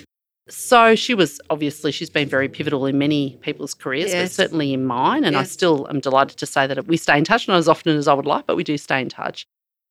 So 0.48 0.94
she 0.94 1.14
was 1.14 1.40
obviously 1.48 1.90
she's 1.90 2.10
been 2.10 2.28
very 2.28 2.48
pivotal 2.48 2.84
in 2.86 2.98
many 2.98 3.38
people's 3.40 3.72
careers, 3.72 4.12
but 4.12 4.30
certainly 4.30 4.74
in 4.74 4.84
mine. 4.84 5.24
And 5.24 5.36
I 5.36 5.42
still 5.44 5.86
am 5.88 6.00
delighted 6.00 6.36
to 6.38 6.46
say 6.46 6.66
that 6.66 6.86
we 6.86 6.96
stay 6.98 7.16
in 7.16 7.24
touch, 7.24 7.48
not 7.48 7.56
as 7.56 7.68
often 7.68 7.96
as 7.96 8.06
I 8.08 8.14
would 8.14 8.26
like, 8.26 8.46
but 8.46 8.56
we 8.56 8.64
do 8.64 8.76
stay 8.76 9.00
in 9.00 9.08
touch. 9.08 9.46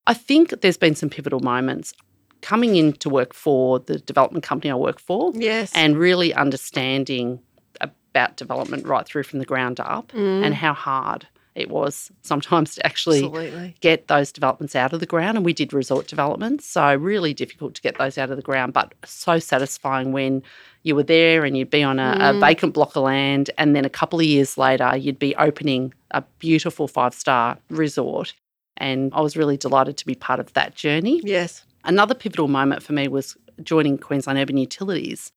I 0.05 0.13
think 0.13 0.61
there's 0.61 0.77
been 0.77 0.95
some 0.95 1.09
pivotal 1.09 1.39
moments 1.39 1.93
coming 2.41 2.75
in 2.75 2.93
to 2.93 3.09
work 3.09 3.33
for 3.33 3.79
the 3.79 3.97
development 3.99 4.43
company 4.43 4.69
I 4.69 4.75
work 4.75 4.99
for 4.99 5.31
Yes. 5.33 5.71
and 5.73 5.97
really 5.97 6.33
understanding 6.33 7.39
about 7.81 8.35
development 8.37 8.85
right 8.85 9.05
through 9.07 9.23
from 9.23 9.39
the 9.39 9.45
ground 9.45 9.79
up 9.79 10.11
Mm. 10.11 10.45
and 10.45 10.53
how 10.53 10.73
hard 10.73 11.25
it 11.55 11.69
was 11.69 12.11
sometimes 12.23 12.75
to 12.75 12.85
actually 12.85 13.23
Absolutely. 13.23 13.75
get 13.79 14.07
those 14.07 14.31
developments 14.31 14.75
out 14.75 14.91
of 14.93 14.99
the 14.99 15.05
ground. 15.05 15.37
And 15.37 15.45
we 15.45 15.53
did 15.53 15.71
resort 15.73 16.07
developments, 16.07 16.65
so 16.65 16.95
really 16.95 17.33
difficult 17.33 17.75
to 17.75 17.81
get 17.81 17.97
those 17.97 18.17
out 18.17 18.29
of 18.31 18.37
the 18.37 18.41
ground, 18.43 18.73
but 18.73 18.93
so 19.05 19.37
satisfying 19.39 20.11
when 20.11 20.41
you 20.83 20.95
were 20.95 21.03
there 21.03 21.45
and 21.45 21.55
you'd 21.57 21.69
be 21.69 21.83
on 21.83 21.99
a, 21.99 22.11
a 22.19 22.33
Mm. 22.33 22.39
vacant 22.39 22.73
block 22.73 22.95
of 22.95 23.03
land, 23.03 23.51
and 23.57 23.75
then 23.75 23.85
a 23.85 23.89
couple 23.89 24.19
of 24.19 24.25
years 24.25 24.57
later, 24.57 24.97
you'd 24.97 25.19
be 25.19 25.35
opening 25.35 25.93
a 26.11 26.21
beautiful 26.39 26.87
five 26.87 27.13
star 27.13 27.57
resort. 27.69 28.33
And 28.77 29.13
I 29.13 29.21
was 29.21 29.37
really 29.37 29.55
delighted 29.57 29.97
to 29.97 30.05
be 30.05 30.15
part 30.15 30.39
of 30.39 30.51
that 30.53 30.75
journey. 30.75 31.21
Yes. 31.23 31.63
Another 31.85 32.15
pivotal 32.15 32.47
moment 32.47 32.81
for 32.81 32.93
me 32.93 33.07
was 33.07 33.37
joining 33.61 33.97
Queensland 33.99 34.39
Urban 34.39 34.57
Utilities, 34.57 35.31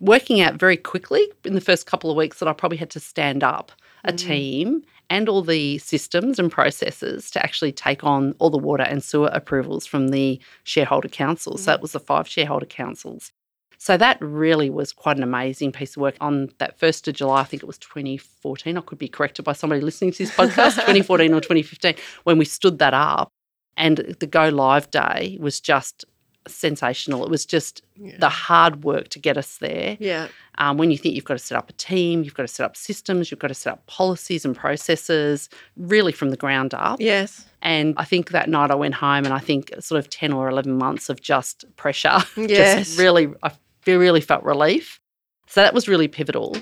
working 0.00 0.40
out 0.40 0.54
very 0.54 0.76
quickly 0.78 1.28
in 1.44 1.54
the 1.54 1.60
first 1.60 1.86
couple 1.86 2.10
of 2.10 2.16
weeks 2.16 2.38
that 2.38 2.48
I 2.48 2.52
probably 2.54 2.78
had 2.78 2.90
to 2.90 3.00
stand 3.00 3.44
up 3.44 3.70
a 4.04 4.12
Mm. 4.12 4.16
team 4.18 4.82
and 5.10 5.28
all 5.28 5.42
the 5.42 5.76
systems 5.78 6.38
and 6.38 6.50
processes 6.50 7.30
to 7.32 7.42
actually 7.42 7.72
take 7.72 8.04
on 8.04 8.32
all 8.38 8.48
the 8.48 8.56
water 8.56 8.84
and 8.84 9.02
sewer 9.02 9.28
approvals 9.32 9.84
from 9.84 10.08
the 10.08 10.40
shareholder 10.62 11.08
councils. 11.08 11.62
Mm. 11.62 11.64
So 11.64 11.72
it 11.72 11.82
was 11.82 11.92
the 11.92 12.00
five 12.00 12.28
shareholder 12.28 12.66
councils. 12.66 13.32
So 13.76 13.96
that 13.96 14.18
really 14.20 14.70
was 14.70 14.92
quite 14.92 15.16
an 15.16 15.22
amazing 15.22 15.72
piece 15.72 15.96
of 15.96 16.02
work. 16.02 16.14
On 16.20 16.50
that 16.58 16.78
1st 16.78 17.08
of 17.08 17.14
July, 17.14 17.40
I 17.40 17.44
think 17.44 17.62
it 17.62 17.66
was 17.66 17.78
2014, 17.78 18.76
I 18.76 18.80
could 18.82 18.98
be 18.98 19.08
corrected 19.08 19.44
by 19.44 19.52
somebody 19.52 19.80
listening 19.80 20.12
to 20.12 20.18
this 20.18 20.30
podcast, 20.30 20.74
2014 20.74 21.32
or 21.32 21.40
2015, 21.40 21.94
when 22.24 22.38
we 22.38 22.44
stood 22.44 22.78
that 22.78 22.94
up. 22.94 23.30
And 23.76 23.96
the 24.20 24.26
go 24.26 24.50
live 24.50 24.90
day 24.90 25.38
was 25.40 25.60
just 25.60 26.04
sensational. 26.48 27.24
It 27.24 27.30
was 27.30 27.44
just 27.46 27.82
Yeah. 27.96 28.16
the 28.18 28.28
hard 28.28 28.82
work 28.84 29.08
to 29.10 29.18
get 29.18 29.36
us 29.36 29.58
there. 29.58 29.96
Yeah. 30.00 30.28
Um, 30.58 30.76
when 30.78 30.90
you 30.90 30.98
think 30.98 31.14
you've 31.14 31.24
got 31.24 31.34
to 31.34 31.38
set 31.44 31.56
up 31.56 31.70
a 31.70 31.72
team, 31.74 32.22
you've 32.22 32.34
got 32.34 32.42
to 32.44 32.48
set 32.48 32.64
up 32.64 32.76
systems, 32.76 33.30
you've 33.30 33.40
got 33.40 33.48
to 33.48 33.54
set 33.54 33.72
up 33.72 33.86
policies 33.86 34.44
and 34.44 34.56
processes, 34.56 35.48
really 35.76 36.12
from 36.12 36.30
the 36.30 36.36
ground 36.36 36.74
up. 36.74 37.00
Yes. 37.00 37.46
And 37.62 37.94
I 37.98 38.04
think 38.04 38.30
that 38.30 38.48
night 38.48 38.70
I 38.70 38.74
went 38.74 38.94
home 38.94 39.24
and 39.24 39.34
I 39.34 39.38
think 39.38 39.72
sort 39.80 39.98
of 39.98 40.08
10 40.10 40.32
or 40.32 40.48
11 40.48 40.76
months 40.78 41.08
of 41.08 41.20
just 41.20 41.64
pressure. 41.76 42.18
Yes. 42.36 42.88
just 42.88 42.98
really, 42.98 43.28
I 43.42 43.50
really 43.86 44.20
felt 44.20 44.42
relief. 44.44 44.98
So 45.46 45.60
that 45.62 45.74
was 45.74 45.88
really 45.88 46.08
pivotal. 46.08 46.56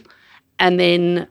And 0.58 0.78
then 0.80 1.28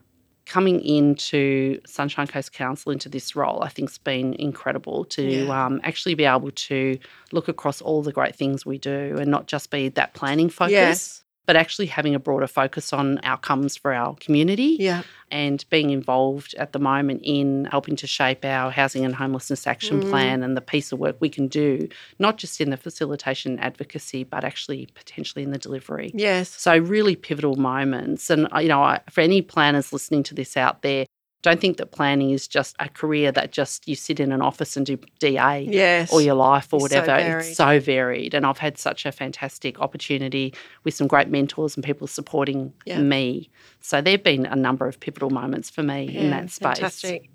coming 0.48 0.80
into 0.80 1.78
Sunshine 1.86 2.26
Coast 2.26 2.52
Council 2.52 2.90
into 2.90 3.08
this 3.08 3.36
role, 3.36 3.62
I 3.62 3.68
think's 3.68 3.98
been 3.98 4.34
incredible 4.34 5.04
to 5.06 5.22
Yeah. 5.22 5.66
um, 5.66 5.80
actually 5.84 6.14
be 6.14 6.24
able 6.24 6.50
to 6.50 6.98
look 7.32 7.48
across 7.48 7.80
all 7.82 8.02
the 8.02 8.12
great 8.12 8.34
things 8.34 8.64
we 8.64 8.78
do 8.78 9.16
and 9.18 9.30
not 9.30 9.46
just 9.46 9.70
be 9.70 9.90
that 9.90 10.14
planning 10.14 10.48
focus 10.48 10.72
Yes. 10.72 11.24
But 11.48 11.56
actually 11.56 11.86
having 11.86 12.14
a 12.14 12.18
broader 12.18 12.46
focus 12.46 12.92
on 12.92 13.18
outcomes 13.22 13.74
for 13.74 13.94
our 13.94 14.14
community 14.16 14.76
Yeah. 14.78 15.02
and 15.30 15.64
being 15.70 15.88
involved 15.88 16.54
at 16.58 16.74
the 16.74 16.78
moment 16.78 17.22
in 17.24 17.64
helping 17.70 17.96
to 17.96 18.06
shape 18.06 18.44
our 18.44 18.70
housing 18.70 19.02
and 19.06 19.14
homelessness 19.14 19.66
action 19.66 20.02
Mm. 20.02 20.10
plan 20.10 20.42
and 20.42 20.58
the 20.58 20.60
piece 20.60 20.92
of 20.92 20.98
work 20.98 21.16
we 21.20 21.30
can 21.30 21.48
do, 21.48 21.88
not 22.18 22.36
just 22.36 22.60
in 22.60 22.68
the 22.68 22.76
facilitation 22.76 23.58
advocacy, 23.60 24.24
but 24.24 24.44
actually 24.44 24.88
potentially 24.94 25.42
in 25.42 25.50
the 25.50 25.56
delivery. 25.56 26.10
Yes. 26.14 26.50
So, 26.50 26.76
really 26.76 27.16
pivotal 27.16 27.56
moments. 27.56 28.28
And, 28.28 28.46
uh, 28.54 28.58
you 28.58 28.68
know, 28.68 28.82
I, 28.82 29.00
for 29.08 29.22
any 29.22 29.40
planners 29.40 29.90
listening 29.90 30.24
to 30.24 30.34
this 30.34 30.54
out 30.54 30.82
there, 30.82 31.06
don't 31.42 31.60
think 31.60 31.76
that 31.76 31.92
planning 31.92 32.30
is 32.30 32.48
just 32.48 32.74
a 32.80 32.88
career 32.88 33.30
that 33.32 33.52
just 33.52 33.86
you 33.86 33.94
sit 33.94 34.18
in 34.18 34.32
an 34.32 34.42
office 34.42 34.76
and 34.76 34.84
do 34.84 34.98
DA 35.20 35.60
Yes. 35.70 36.12
all 36.12 36.20
your 36.20 36.34
life 36.34 36.72
or 36.72 36.76
It's 36.78 36.82
whatever. 36.82 37.06
varied. 37.06 37.46
it's 37.46 37.56
so 37.56 37.78
varied. 37.78 38.34
And 38.34 38.44
I've 38.44 38.58
had 38.58 38.76
such 38.76 39.06
a 39.06 39.12
fantastic 39.12 39.80
opportunity 39.80 40.52
with 40.84 40.94
some 40.94 41.06
great 41.06 41.28
mentors 41.28 41.76
and 41.76 41.84
people 41.84 42.06
supporting 42.08 42.72
Yeah. 42.84 42.98
me. 43.00 43.50
So 43.80 44.00
there 44.00 44.12
have 44.12 44.24
been 44.24 44.46
a 44.46 44.56
number 44.56 44.86
of 44.88 44.98
pivotal 44.98 45.30
moments 45.30 45.70
for 45.70 45.82
me 45.84 46.14
in 46.16 46.30
that 46.30 46.50
space. 46.50 46.78
Fantastic. 46.78 47.30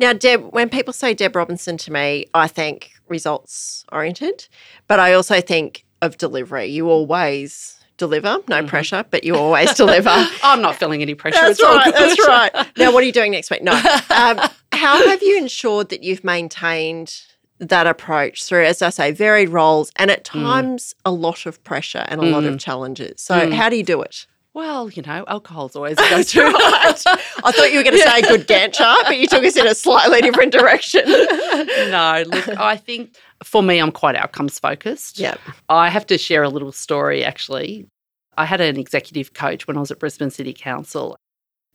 Now, 0.00 0.12
Deb, 0.12 0.52
when 0.52 0.68
people 0.68 0.92
say 0.92 1.14
Deb 1.14 1.36
Robinson 1.36 1.76
to 1.78 1.92
me, 1.92 2.26
I 2.34 2.48
think 2.48 2.90
results 3.08 3.84
oriented, 3.92 4.48
but 4.88 4.98
I 4.98 5.12
also 5.12 5.40
think 5.40 5.84
of 6.02 6.18
delivery. 6.18 6.66
You 6.66 6.90
always 6.90 7.73
deliver, 7.96 8.38
no 8.48 8.56
Mm-hmm. 8.58 8.66
pressure, 8.66 9.04
but 9.10 9.24
you 9.24 9.36
always 9.36 9.72
deliver. 9.82 10.10
I'm 10.42 10.60
not 10.62 10.76
feeling 10.76 11.02
any 11.02 11.14
pressure. 11.14 11.38
That's 11.40 11.60
it's 11.60 11.62
right. 11.62 11.92
That's 11.94 12.28
right. 12.54 12.76
Now, 12.76 12.92
what 12.92 13.02
are 13.02 13.06
you 13.06 13.12
doing 13.12 13.32
next 13.32 13.50
week? 13.50 13.62
No. 13.62 13.72
Um, 14.10 14.38
how 14.72 15.06
have 15.08 15.22
you 15.22 15.38
ensured 15.38 15.88
that 15.90 16.02
you've 16.02 16.24
maintained 16.24 17.14
that 17.58 17.86
approach 17.86 18.44
through, 18.44 18.64
as 18.64 18.82
I 18.82 18.90
say, 18.90 19.12
varied 19.12 19.48
roles 19.48 19.90
and 19.96 20.10
at 20.10 20.24
Mm. 20.24 20.42
times 20.42 20.94
a 21.04 21.10
lot 21.12 21.46
of 21.46 21.62
pressure 21.64 22.04
and 22.08 22.20
a 22.20 22.24
lot 22.24 22.44
of 22.44 22.58
challenges? 22.58 23.22
So, 23.22 23.34
Mm. 23.34 23.52
how 23.52 23.68
do 23.68 23.76
you 23.76 23.82
do 23.84 24.02
it? 24.02 24.26
Well, 24.54 24.88
you 24.90 25.02
know, 25.02 25.24
alcohol's 25.26 25.74
always 25.76 25.94
a 25.98 26.02
go 26.02 26.08
That's 26.10 26.32
to. 26.32 26.42
right. 26.42 27.02
I 27.44 27.52
thought 27.52 27.72
you 27.72 27.78
were 27.78 27.82
going 27.84 27.96
to 28.00 28.02
say 28.02 28.20
a 28.20 28.22
good 28.22 28.46
Gantt 28.46 28.72
chart, 28.72 29.00
but 29.04 29.18
you 29.18 29.26
took 29.26 29.42
us 29.44 29.56
in 29.56 29.66
a 29.66 29.74
slightly 29.74 30.20
different 30.20 30.52
direction. 30.52 31.02
no, 31.06 32.24
look, 32.26 32.48
I 32.58 32.76
think 32.76 33.16
for 33.42 33.62
me, 33.62 33.78
I'm 33.80 33.90
quite 33.92 34.14
outcomes 34.16 34.58
focused. 34.58 35.18
Yep. 35.18 35.40
I 35.68 35.88
have 35.90 36.06
to 36.06 36.18
share 36.18 36.42
a 36.44 36.48
little 36.48 36.72
story 36.72 37.24
actually. 37.24 37.86
I 38.36 38.44
had 38.46 38.60
an 38.60 38.78
executive 38.78 39.34
coach 39.34 39.66
when 39.66 39.76
I 39.76 39.80
was 39.80 39.90
at 39.90 39.98
Brisbane 39.98 40.30
City 40.30 40.52
Council. 40.52 41.16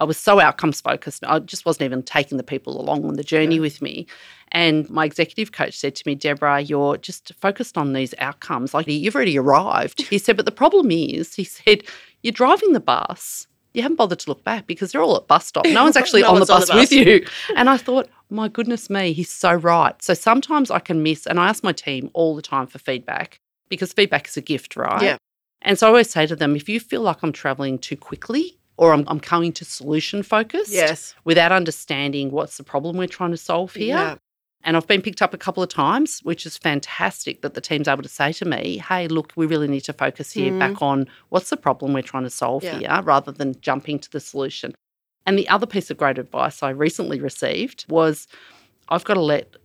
I 0.01 0.05
was 0.05 0.17
so 0.17 0.39
outcomes 0.39 0.79
focused. 0.79 1.25
I 1.27 1.39
just 1.39 1.65
wasn't 1.65 1.83
even 1.83 2.03
taking 2.03 2.37
the 2.37 2.43
people 2.43 2.79
along 2.79 3.03
on 3.03 3.15
the 3.15 3.23
journey 3.23 3.55
Yeah. 3.55 3.61
with 3.61 3.81
me. 3.81 4.07
And 4.53 4.89
my 4.89 5.03
executive 5.05 5.51
coach 5.51 5.77
said 5.77 5.93
to 5.95 6.03
me, 6.05 6.15
Debra, 6.15 6.61
you're 6.61 6.95
just 6.97 7.33
focused 7.41 7.77
on 7.77 7.91
these 7.91 8.13
outcomes. 8.19 8.73
Like 8.73 8.87
you've 8.87 9.13
already 9.15 9.37
arrived. 9.37 10.01
He 10.03 10.17
said, 10.17 10.37
but 10.37 10.45
the 10.45 10.53
problem 10.53 10.89
is, 10.91 11.35
he 11.35 11.43
said, 11.43 11.83
you're 12.23 12.31
driving 12.31 12.73
the 12.73 12.79
bus. 12.79 13.47
You 13.73 13.83
haven't 13.83 13.97
bothered 13.97 14.19
to 14.19 14.29
look 14.29 14.43
back 14.43 14.65
because 14.65 14.91
they're 14.91 15.01
all 15.01 15.15
at 15.15 15.27
bus 15.27 15.45
stop. 15.45 15.65
No 15.65 15.83
one's 15.83 15.95
actually 16.01 16.21
No 16.21 16.29
on, 16.29 16.35
the 16.35 16.51
on 16.53 16.61
the 16.61 16.67
bus 16.67 16.73
with 16.73 16.91
you. 16.91 17.25
And 17.55 17.69
I 17.69 17.77
thought, 17.77 18.09
my 18.31 18.47
goodness 18.47 18.89
me, 18.89 19.13
he's 19.13 19.31
so 19.31 19.53
right. 19.53 20.01
So 20.01 20.13
sometimes 20.15 20.71
I 20.71 20.79
can 20.79 21.03
miss, 21.03 21.27
and 21.27 21.39
I 21.39 21.47
ask 21.49 21.63
my 21.63 21.71
team 21.71 22.09
all 22.13 22.35
the 22.35 22.41
time 22.41 22.65
for 22.67 22.79
feedback 22.79 23.39
because 23.69 23.93
feedback 23.93 24.27
is 24.27 24.37
a 24.37 24.41
gift, 24.41 24.75
right? 24.75 25.01
Yeah. 25.01 25.17
And 25.61 25.77
so 25.77 25.85
I 25.87 25.89
always 25.89 26.09
say 26.09 26.25
to 26.25 26.35
them, 26.35 26.55
if 26.55 26.67
you 26.67 26.79
feel 26.79 27.01
like 27.01 27.17
I'm 27.21 27.31
traveling 27.31 27.77
too 27.77 27.97
quickly 27.97 28.57
or 28.77 28.93
I'm, 28.93 29.03
I'm 29.07 29.19
coming 29.19 29.51
to 29.53 29.65
solution 29.65 30.23
focused 30.23 30.71
Yes. 30.71 31.13
without 31.25 31.51
understanding 31.51 32.31
what's 32.31 32.57
the 32.57 32.63
problem 32.63 32.97
we're 32.97 33.07
trying 33.07 33.31
to 33.31 33.37
solve 33.37 33.75
here. 33.75 33.95
Yeah. 33.97 34.15
And 34.63 34.75
I've 34.75 34.87
been 34.87 35.01
picked 35.01 35.21
up 35.21 35.33
a 35.33 35.37
couple 35.37 35.63
of 35.63 35.69
times, 35.69 36.19
which 36.23 36.45
is 36.45 36.57
fantastic 36.57 37.41
that 37.41 37.53
the 37.53 37.61
team's 37.61 37.87
able 37.87 38.03
to 38.03 38.09
say 38.09 38.33
to 38.33 38.45
me, 38.45 38.77
hey, 38.77 39.07
look, 39.07 39.31
we 39.35 39.45
really 39.45 39.67
need 39.69 39.85
to 39.85 39.93
focus 39.93 40.31
here 40.31 40.51
Mm. 40.51 40.59
back 40.59 40.81
on 40.81 41.07
what's 41.29 41.49
the 41.49 41.57
problem 41.57 41.93
we're 41.93 42.01
trying 42.01 42.23
to 42.23 42.29
solve 42.29 42.63
Yeah. 42.63 42.77
here 42.79 43.01
rather 43.03 43.31
than 43.31 43.55
jumping 43.61 43.99
to 43.99 44.11
the 44.11 44.19
solution. 44.19 44.75
And 45.25 45.37
the 45.37 45.47
other 45.47 45.65
piece 45.65 45.89
of 45.89 45.97
great 45.97 46.17
advice 46.17 46.61
I 46.61 46.71
recently 46.71 47.19
received 47.21 47.85
was 47.87 48.27
I've 48.89 49.05
got 49.05 49.13
to 49.13 49.21
let 49.21 49.55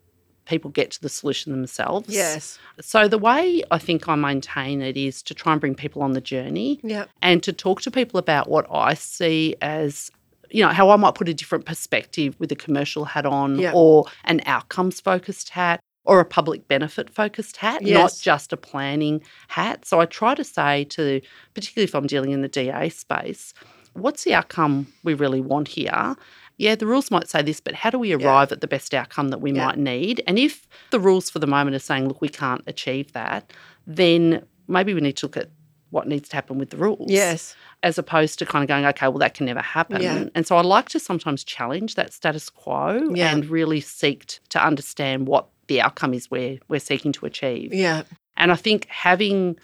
people 0.45 0.71
get 0.71 0.91
to 0.93 1.01
the 1.01 1.09
solution 1.09 1.53
themselves. 1.53 2.09
Yes. 2.15 2.59
So 2.81 3.09
the 3.09 3.17
way 3.19 3.63
I 3.71 3.79
think 3.79 4.07
I 4.09 4.15
maintain 4.15 4.83
it 4.83 4.97
is 4.97 5.23
to 5.23 5.35
try 5.35 5.53
and 5.53 5.61
bring 5.61 5.75
people 5.75 6.03
on 6.03 6.13
the 6.13 6.21
journey 6.21 6.81
Yeah. 6.83 7.07
and 7.23 7.43
to 7.45 7.53
talk 7.53 7.81
to 7.83 7.91
people 7.91 8.19
about 8.19 8.49
what 8.51 8.67
I 8.71 8.93
see 8.95 9.57
as 9.63 10.11
you 10.54 10.62
know 10.62 10.68
how 10.68 10.88
I 10.90 10.96
might 10.96 11.14
put 11.14 11.28
a 11.28 11.34
different 11.34 11.64
perspective 11.66 12.37
with 12.38 12.50
a 12.52 12.56
commercial 12.56 13.04
hat 13.04 13.26
on 13.26 13.58
Yeah. 13.58 13.73
or 13.75 14.06
an 14.25 14.40
outcomes 14.46 15.00
focused 15.00 15.49
hat 15.50 15.80
or 16.04 16.20
a 16.20 16.25
public 16.25 16.68
benefit 16.68 17.11
focused 17.11 17.56
hat 17.56 17.82
not 17.82 18.14
just 18.20 18.52
a 18.52 18.56
planning 18.56 19.20
hat 19.49 19.84
so 19.84 20.00
I 20.00 20.06
try 20.06 20.34
to 20.34 20.44
say 20.44 20.84
to 20.96 21.20
particularly 21.54 21.84
if 21.84 21.94
I'm 21.94 22.06
dealing 22.06 22.30
in 22.32 22.42
the 22.42 22.49
DA 22.49 22.88
space 22.90 23.52
what's 23.94 24.25
the 24.25 24.34
outcome 24.34 24.87
we 25.02 25.14
really 25.14 25.40
want 25.40 25.68
here 25.68 26.14
yeah, 26.56 26.76
the 26.76 26.87
rules 26.87 27.11
might 27.11 27.28
say 27.28 27.42
this, 27.42 27.58
but 27.58 27.75
how 27.75 27.90
do 27.90 27.99
we 27.99 28.12
arrive 28.12 28.52
at 28.52 28.61
the 28.61 28.68
best 28.68 28.94
outcome 28.94 29.30
that 29.30 29.40
we 29.40 29.50
Yeah. 29.50 29.66
might 29.66 29.76
need? 29.76 30.23
And 30.25 30.38
if 30.38 30.68
the 30.90 31.00
rules 31.00 31.28
for 31.28 31.40
the 31.40 31.49
moment 31.49 31.75
are 31.75 31.80
saying, 31.80 32.06
look, 32.06 32.20
we 32.20 32.28
can't 32.28 32.62
achieve 32.68 33.12
that, 33.12 33.52
then 33.88 34.44
maybe 34.68 34.94
we 34.94 35.00
need 35.00 35.16
to 35.16 35.26
look 35.26 35.37
at 35.37 35.49
what 35.95 36.09
needs 36.09 36.29
to 36.29 36.37
happen 36.37 36.59
with 36.59 36.71
the 36.71 36.77
rules. 36.77 37.11
Yes. 37.11 37.55
As 37.83 37.99
opposed 37.99 38.39
to 38.41 38.47
kind 38.47 38.63
of 38.65 38.69
going, 38.69 38.85
okay, 38.87 39.09
well, 39.09 39.19
that 39.19 39.35
can 39.35 39.47
never 39.47 39.61
happen. 39.63 40.03
Yeah. 40.03 40.25
And 40.35 40.47
so 40.47 40.57
I 40.57 40.63
like 40.63 40.89
to 40.91 40.99
sometimes 41.01 41.45
challenge 41.45 41.95
that 41.95 42.13
status 42.13 42.51
quo 42.51 43.11
Yeah. 43.15 43.33
and 43.33 43.47
really 43.47 43.81
seek 43.81 44.27
t- 44.27 44.39
to 44.51 44.65
understand 44.67 45.29
what 45.29 45.47
the 45.69 45.81
outcome 45.81 46.13
is 46.13 46.31
we're, 46.31 46.59
we're 46.69 46.81
seeking 46.81 47.13
to 47.13 47.27
achieve. 47.27 47.73
Yeah. 47.73 48.03
And 48.37 48.51
I 48.51 48.57
think 48.57 48.87
having, 48.89 49.57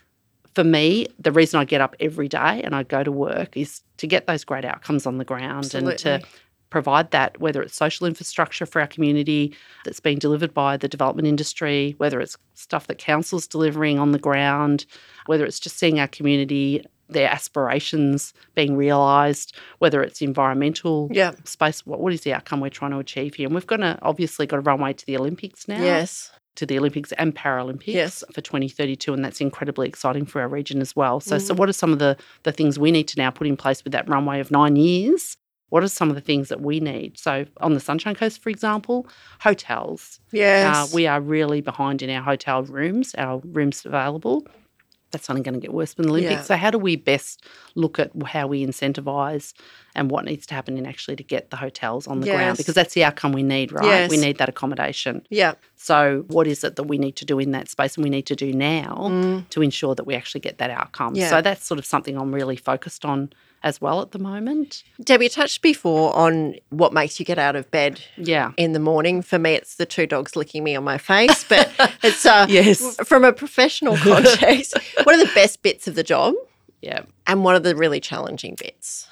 for 0.54 0.62
me, 0.64 1.08
the 1.18 1.32
reason 1.32 1.58
I 1.60 1.64
get 1.64 1.80
up 1.80 1.96
every 1.98 2.28
day 2.28 2.62
and 2.62 2.74
I 2.74 2.84
go 2.84 3.02
to 3.02 3.12
work 3.12 3.56
is 3.56 3.82
to 3.98 4.06
get 4.06 4.26
those 4.26 4.44
great 4.44 4.64
outcomes 4.64 5.06
on 5.06 5.18
the 5.18 5.24
ground 5.24 5.74
and 5.74 5.86
to 5.86 5.92
Absolutely. 5.92 6.28
Provide 6.70 7.10
that, 7.10 7.38
whether 7.40 7.60
it's 7.62 7.74
social 7.76 8.06
infrastructure 8.06 8.64
for 8.64 8.80
our 8.80 8.86
community 8.86 9.54
that's 9.84 10.00
being 10.00 10.18
delivered 10.18 10.54
by 10.54 10.76
the 10.76 10.88
development 10.88 11.28
industry, 11.28 11.94
whether 11.98 12.20
it's 12.20 12.36
stuff 12.54 12.86
that 12.86 12.98
council's 12.98 13.46
delivering 13.46 13.98
on 13.98 14.12
the 14.12 14.18
ground, 14.18 14.86
whether 15.26 15.44
it's 15.44 15.60
just 15.60 15.78
seeing 15.78 15.98
our 16.00 16.08
community, 16.08 16.84
their 17.08 17.28
aspirations 17.28 18.32
being 18.54 18.76
realised, 18.76 19.54
whether 19.80 20.02
it's 20.02 20.22
environmental 20.22 21.08
Yeah. 21.12 21.32
space, 21.44 21.84
what, 21.84 22.00
what 22.00 22.12
is 22.12 22.20
the 22.22 22.32
outcome 22.32 22.60
we're 22.60 22.70
trying 22.70 22.92
to 22.92 22.98
achieve 22.98 23.34
here? 23.34 23.46
And 23.46 23.54
we've 23.54 23.66
got 23.66 23.78
to 23.78 23.98
obviously 24.02 24.46
got 24.46 24.58
a 24.58 24.60
runway 24.62 24.92
to 24.92 25.06
the 25.06 25.16
Olympics 25.16 25.66
now 25.66 25.82
Yes. 25.82 26.30
to 26.56 26.66
the 26.66 26.78
Olympics 26.78 27.10
and 27.12 27.34
Paralympics 27.34 27.94
Yes. 27.94 28.24
for 28.32 28.40
2032, 28.40 29.12
and 29.12 29.24
that's 29.24 29.40
incredibly 29.40 29.88
exciting 29.88 30.24
for 30.24 30.40
our 30.40 30.48
region 30.48 30.80
as 30.80 30.94
well. 30.94 31.18
So, 31.20 31.36
Mm-hmm. 31.36 31.46
so 31.46 31.54
what 31.54 31.68
are 31.68 31.72
some 31.72 31.92
of 31.92 31.98
the 31.98 32.16
the 32.44 32.52
things 32.52 32.78
we 32.78 32.92
need 32.92 33.08
to 33.08 33.18
now 33.18 33.30
put 33.30 33.46
in 33.48 33.56
place 33.56 33.82
with 33.82 33.92
that 33.92 34.08
runway 34.08 34.38
of 34.40 34.50
nine 34.52 34.76
years? 34.76 35.36
What 35.70 35.82
are 35.82 35.88
some 35.88 36.08
of 36.10 36.14
the 36.14 36.20
things 36.20 36.48
that 36.50 36.60
we 36.60 36.78
need? 36.80 37.18
So, 37.18 37.46
on 37.60 37.74
the 37.74 37.80
Sunshine 37.80 38.14
Coast, 38.14 38.42
for 38.42 38.50
example, 38.50 39.06
hotels. 39.40 40.20
Yes. 40.32 40.76
Uh, 40.76 40.94
we 40.94 41.06
are 41.06 41.20
really 41.20 41.60
behind 41.60 42.02
in 42.02 42.10
our 42.10 42.22
hotel 42.22 42.62
rooms, 42.62 43.14
our 43.16 43.38
rooms 43.44 43.84
available. 43.84 44.46
That's 45.12 45.28
only 45.28 45.42
going 45.42 45.54
to 45.54 45.60
get 45.60 45.72
worse 45.74 45.94
than 45.94 46.04
the 46.06 46.10
Olympics. 46.12 46.32
Yeah. 46.32 46.42
So, 46.42 46.56
how 46.56 46.70
do 46.70 46.78
we 46.78 46.94
best 46.94 47.44
look 47.74 47.98
at 47.98 48.10
how 48.26 48.46
we 48.46 48.64
incentivise 48.64 49.52
and 49.96 50.08
what 50.08 50.24
needs 50.24 50.46
to 50.46 50.54
happen 50.54 50.78
in 50.78 50.86
actually 50.86 51.16
to 51.16 51.24
get 51.24 51.50
the 51.50 51.56
hotels 51.56 52.06
on 52.06 52.20
the 52.20 52.26
Yes. 52.28 52.36
ground? 52.36 52.58
Because 52.58 52.74
that's 52.74 52.94
the 52.94 53.02
outcome 53.02 53.32
we 53.32 53.42
need, 53.42 53.72
right? 53.72 53.84
Yes. 53.84 54.10
We 54.10 54.18
need 54.18 54.38
that 54.38 54.48
accommodation. 54.48 55.26
yeah. 55.30 55.54
So, 55.74 56.24
what 56.28 56.46
is 56.46 56.62
it 56.62 56.76
that 56.76 56.84
we 56.84 56.96
need 56.98 57.16
to 57.16 57.24
do 57.24 57.38
in 57.40 57.50
that 57.52 57.68
space 57.68 57.96
and 57.96 58.04
we 58.04 58.10
need 58.10 58.26
to 58.26 58.36
do 58.36 58.52
now 58.52 59.42
to 59.50 59.62
ensure 59.62 59.94
that 59.96 60.04
we 60.04 60.14
actually 60.14 60.42
get 60.42 60.58
that 60.58 60.70
outcome? 60.70 61.14
Mm. 61.14 61.18
Yeah. 61.18 61.30
So, 61.30 61.42
that's 61.42 61.64
sort 61.64 61.78
of 61.78 61.86
something 61.86 62.16
I'm 62.16 62.32
really 62.34 62.56
focused 62.56 63.04
on 63.04 63.30
as 63.62 63.80
well 63.80 64.00
at 64.00 64.12
the 64.12 64.18
moment. 64.18 64.82
Debbie, 65.02 65.24
you 65.26 65.28
touched 65.28 65.60
before 65.62 66.14
on 66.16 66.54
what 66.70 66.92
makes 66.92 67.18
you 67.20 67.26
get 67.26 67.38
out 67.38 67.56
of 67.56 67.70
bed 67.70 68.00
Yeah. 68.16 68.52
in 68.56 68.72
the 68.72 68.78
morning. 68.78 69.20
For 69.22 69.38
me, 69.38 69.52
it's 69.52 69.76
the 69.76 69.86
two 69.86 70.06
dogs 70.06 70.34
licking 70.36 70.64
me 70.64 70.74
on 70.76 70.84
my 70.84 70.96
face, 70.98 71.44
but 71.44 71.70
it's 72.02 72.24
uh, 72.24 72.46
Yes. 72.48 72.96
from 73.06 73.24
a 73.24 73.32
professional 73.32 73.96
context. 73.98 74.76
what 75.04 75.14
are 75.14 75.18
the 75.24 75.30
best 75.34 75.62
bits 75.62 75.86
of 75.86 75.94
the 75.94 76.02
job 76.02 76.34
Yeah. 76.80 77.02
and 77.26 77.44
what 77.44 77.54
are 77.54 77.60
the 77.60 77.76
really 77.76 78.00
challenging 78.00 78.56
bits? 78.58 79.06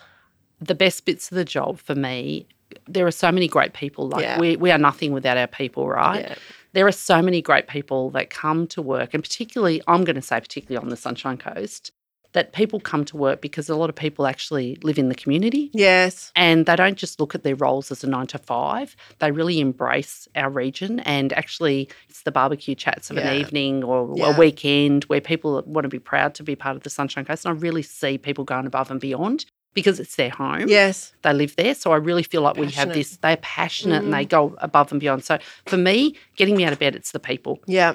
The 0.60 0.74
best 0.74 1.04
bits 1.04 1.30
of 1.30 1.36
the 1.36 1.44
job 1.44 1.78
for 1.78 1.94
me, 1.94 2.46
there 2.88 3.06
are 3.06 3.10
so 3.12 3.30
many 3.30 3.48
great 3.48 3.74
people. 3.74 4.08
Like, 4.08 4.22
Yeah. 4.22 4.40
we, 4.40 4.56
we 4.56 4.70
are 4.70 4.78
nothing 4.78 5.12
without 5.12 5.36
our 5.36 5.46
people, 5.46 5.86
right? 5.88 6.22
Yeah. 6.22 6.34
There 6.72 6.86
are 6.86 6.92
so 6.92 7.22
many 7.22 7.40
great 7.42 7.66
people 7.66 8.10
that 8.10 8.28
come 8.30 8.66
to 8.68 8.82
work, 8.82 9.14
and 9.14 9.22
particularly, 9.22 9.82
I'm 9.86 10.04
going 10.04 10.16
to 10.16 10.22
say, 10.22 10.38
particularly 10.40 10.82
on 10.82 10.90
the 10.90 10.96
Sunshine 10.96 11.38
Coast, 11.38 11.92
that 12.38 12.52
people 12.52 12.78
come 12.78 13.04
to 13.04 13.16
work 13.16 13.40
because 13.40 13.68
a 13.68 13.74
lot 13.74 13.90
of 13.90 13.96
people 13.96 14.24
actually 14.24 14.78
live 14.84 14.96
in 14.96 15.08
the 15.08 15.14
community. 15.16 15.72
Yes. 15.74 16.30
And 16.36 16.66
they 16.66 16.76
don't 16.76 16.96
just 16.96 17.18
look 17.18 17.34
at 17.34 17.42
their 17.42 17.56
roles 17.56 17.90
as 17.90 18.04
a 18.04 18.06
nine 18.06 18.28
to 18.28 18.38
five. 18.38 18.94
They 19.18 19.32
really 19.32 19.58
embrace 19.58 20.28
our 20.36 20.48
region. 20.48 21.00
And 21.00 21.32
actually, 21.32 21.88
it's 22.08 22.22
the 22.22 22.30
barbecue 22.30 22.76
chats 22.76 23.10
of 23.10 23.16
Yeah. 23.16 23.28
an 23.32 23.40
evening 23.40 23.82
or 23.82 24.14
Yeah. 24.16 24.36
a 24.36 24.38
weekend 24.38 25.02
where 25.06 25.20
people 25.20 25.60
want 25.66 25.84
to 25.84 25.88
be 25.88 25.98
proud 25.98 26.34
to 26.36 26.44
be 26.44 26.54
part 26.54 26.76
of 26.76 26.84
the 26.84 26.90
Sunshine 26.90 27.24
Coast. 27.24 27.44
And 27.44 27.58
I 27.58 27.60
really 27.60 27.82
see 27.82 28.18
people 28.18 28.44
going 28.44 28.66
above 28.66 28.92
and 28.92 29.00
beyond 29.00 29.44
because 29.74 29.98
it's 29.98 30.14
their 30.14 30.30
home. 30.30 30.68
Yes. 30.68 31.12
They 31.22 31.32
live 31.32 31.56
there. 31.56 31.74
So 31.74 31.90
I 31.90 31.96
really 31.96 32.22
feel 32.22 32.42
like 32.42 32.56
we 32.56 32.68
have 32.70 32.90
Mm. 32.90 32.94
this, 32.94 33.16
they're 33.16 33.36
passionate 33.38 34.04
and 34.04 34.14
they 34.14 34.24
go 34.24 34.54
above 34.58 34.92
and 34.92 35.00
beyond. 35.00 35.24
So 35.24 35.38
for 35.66 35.76
me, 35.76 36.14
getting 36.36 36.56
me 36.56 36.64
out 36.64 36.72
of 36.72 36.78
bed, 36.78 36.94
it's 36.94 37.10
the 37.10 37.20
people 37.20 37.58
Yeah. 37.66 37.94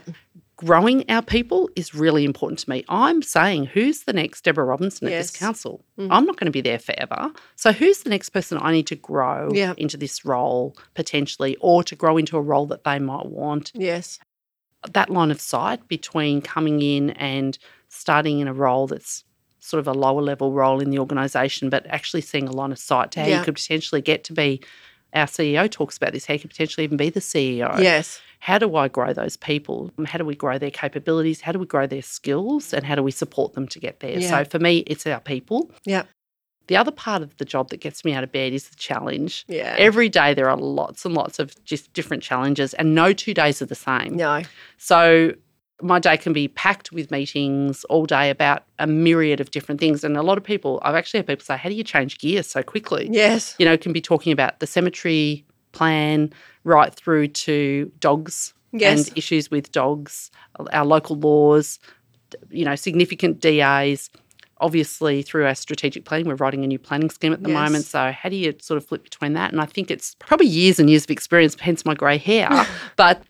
Growing 0.64 1.04
our 1.10 1.22
people 1.22 1.70
is 1.76 1.94
really 1.94 2.24
important 2.24 2.60
to 2.60 2.70
me. 2.70 2.86
I'm 2.88 3.22
saying, 3.22 3.66
who's 3.66 4.04
the 4.04 4.14
next 4.14 4.44
Debra 4.44 4.64
Robinson 4.64 5.08
at 5.08 5.12
this 5.12 5.32
council? 5.32 5.84
Mm. 5.98 6.08
I'm 6.12 6.26
not 6.26 6.38
going 6.38 6.46
to 6.46 6.52
be 6.52 6.62
there 6.62 6.80
forever. 6.80 7.32
So, 7.56 7.72
who's 7.74 8.04
the 8.04 8.10
next 8.10 8.30
person 8.30 8.58
I 8.62 8.72
need 8.72 8.88
to 8.88 8.96
grow 8.96 9.50
Yeah. 9.52 9.74
into 9.78 9.98
this 9.98 10.24
role 10.24 10.78
potentially, 10.94 11.58
or 11.60 11.84
to 11.84 11.96
grow 11.96 12.18
into 12.18 12.38
a 12.38 12.42
role 12.42 12.66
that 12.68 12.84
they 12.84 13.00
might 13.00 13.26
want? 13.26 13.72
Yes. 13.74 14.20
That 14.92 15.10
line 15.10 15.32
of 15.32 15.42
sight 15.42 15.88
between 15.88 16.42
coming 16.42 16.82
in 16.82 17.10
and 17.12 17.58
starting 17.90 18.40
in 18.40 18.48
a 18.48 18.54
role 18.54 18.88
that's 18.88 19.24
sort 19.60 19.80
of 19.80 19.88
a 19.88 19.94
lower 19.94 20.22
level 20.22 20.52
role 20.54 20.80
in 20.82 20.90
the 20.92 21.00
organisation, 21.00 21.70
but 21.70 21.86
actually 21.88 22.22
seeing 22.22 22.48
a 22.48 22.52
line 22.52 22.72
of 22.72 22.80
sight 22.80 23.12
to 23.12 23.22
how 23.22 23.28
Yeah. 23.28 23.40
you 23.40 23.46
could 23.46 23.56
potentially 23.56 24.02
get 24.02 24.24
to 24.26 24.34
be. 24.34 24.62
Our 25.14 25.26
CEO 25.28 25.70
talks 25.70 25.98
about 25.98 26.12
this. 26.14 26.26
How 26.26 26.38
could 26.38 26.50
potentially 26.50 26.84
even 26.84 26.98
be 26.98 27.10
the 27.10 27.20
CEO 27.20 27.80
Yes. 27.80 28.20
how 28.40 28.58
do 28.58 28.76
I 28.76 28.88
grow 28.88 29.14
those 29.14 29.38
people? 29.38 29.92
How 30.06 30.18
do 30.18 30.26
we 30.26 30.36
grow 30.36 30.58
their 30.58 30.72
capabilities? 30.72 31.42
How 31.42 31.52
do 31.52 31.60
we 31.60 31.66
grow 31.66 31.86
their 31.88 32.02
skills? 32.02 32.74
And 32.74 32.84
how 32.86 32.96
do 32.96 33.04
we 33.04 33.12
support 33.12 33.54
them 33.54 33.68
to 33.70 33.80
get 33.80 34.00
there? 34.00 34.18
Yeah. 34.20 34.30
So 34.30 34.44
for 34.46 34.60
me, 34.60 34.80
it's 34.88 35.06
our 35.08 35.20
people. 35.20 35.72
Yeah. 35.86 36.04
The 36.68 36.78
other 36.78 36.92
part 36.92 37.22
of 37.22 37.36
the 37.38 37.46
job 37.46 37.70
that 37.70 37.82
gets 37.82 38.06
me 38.06 38.14
out 38.14 38.24
of 38.24 38.32
bed 38.32 38.54
is 38.54 38.70
the 38.70 38.76
challenge. 38.78 39.44
Yeah. 39.48 39.76
Every 39.78 40.08
day 40.10 40.34
there 40.34 40.50
are 40.50 40.56
lots 40.58 41.04
and 41.06 41.14
lots 41.14 41.38
of 41.38 41.62
just 41.66 41.92
different 41.94 42.24
challenges, 42.24 42.74
and 42.74 42.96
no 42.96 43.12
two 43.14 43.34
days 43.34 43.62
are 43.62 43.66
the 43.66 43.76
same. 43.76 44.16
no. 44.16 44.44
So 44.78 45.34
my 45.82 46.00
day 46.00 46.18
can 46.18 46.34
be 46.34 46.48
packed 46.48 46.92
with 46.92 47.12
meetings 47.12 47.84
all 47.86 48.06
day 48.06 48.30
about 48.30 48.64
a 48.80 48.88
myriad 48.88 49.40
of 49.42 49.52
different 49.52 49.80
things. 49.82 50.04
And 50.04 50.16
a 50.16 50.22
lot 50.22 50.38
of 50.38 50.44
people, 50.44 50.80
I've 50.84 50.96
actually 50.96 51.20
had 51.20 51.28
people 51.28 51.44
say, 51.46 51.58
How 51.58 51.70
do 51.70 51.76
you 51.76 51.84
change 51.84 52.20
gears 52.20 52.48
so 52.48 52.64
quickly? 52.64 53.10
Yes. 53.12 53.56
You 53.60 53.66
know, 53.66 53.76
can 53.78 53.92
be 53.94 54.02
talking 54.02 54.32
about 54.32 54.60
the 54.60 54.68
cemetery 54.68 55.46
plan 55.72 56.32
right 56.64 56.94
through 56.94 57.28
to 57.30 57.92
dogs 58.00 58.54
Yes. 58.72 59.08
and 59.08 59.18
issues 59.18 59.52
with 59.52 59.72
dogs, 59.72 60.32
our 60.72 60.86
local 60.86 61.16
laws, 61.16 61.80
you 62.50 62.66
know, 62.66 62.76
significant 62.76 63.40
DAs. 63.40 64.10
Obviously, 64.62 65.22
through 65.24 65.46
our 65.46 65.56
strategic 65.56 66.06
planning, 66.06 66.26
we're 66.28 66.36
writing 66.36 66.64
a 66.64 66.68
new 66.68 66.80
planning 66.80 67.10
scheme 67.10 67.34
at 67.34 67.44
the 67.44 67.50
Yes. 67.50 67.56
moment. 67.56 67.86
So, 67.86 68.12
how 68.12 68.30
do 68.30 68.36
you 68.36 68.54
sort 68.62 68.78
of 68.78 68.86
flip 68.86 69.04
between 69.04 69.34
that? 69.34 69.52
And 69.52 69.60
I 69.62 69.66
think 69.66 69.92
it's 69.92 70.16
probably 70.20 70.48
years 70.48 70.80
and 70.80 70.90
years 70.90 71.04
of 71.04 71.12
experience, 71.12 71.56
hence 71.60 71.86
my 71.86 71.94
grey 71.94 72.18
hair. 72.18 72.50
but 72.96 73.24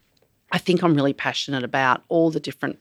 I 0.53 0.60
think 0.60 0.83
I'm 0.83 0.93
really 0.93 1.13
passionate 1.13 1.63
about 1.63 2.03
all 2.10 2.29
the 2.29 2.39
different 2.39 2.79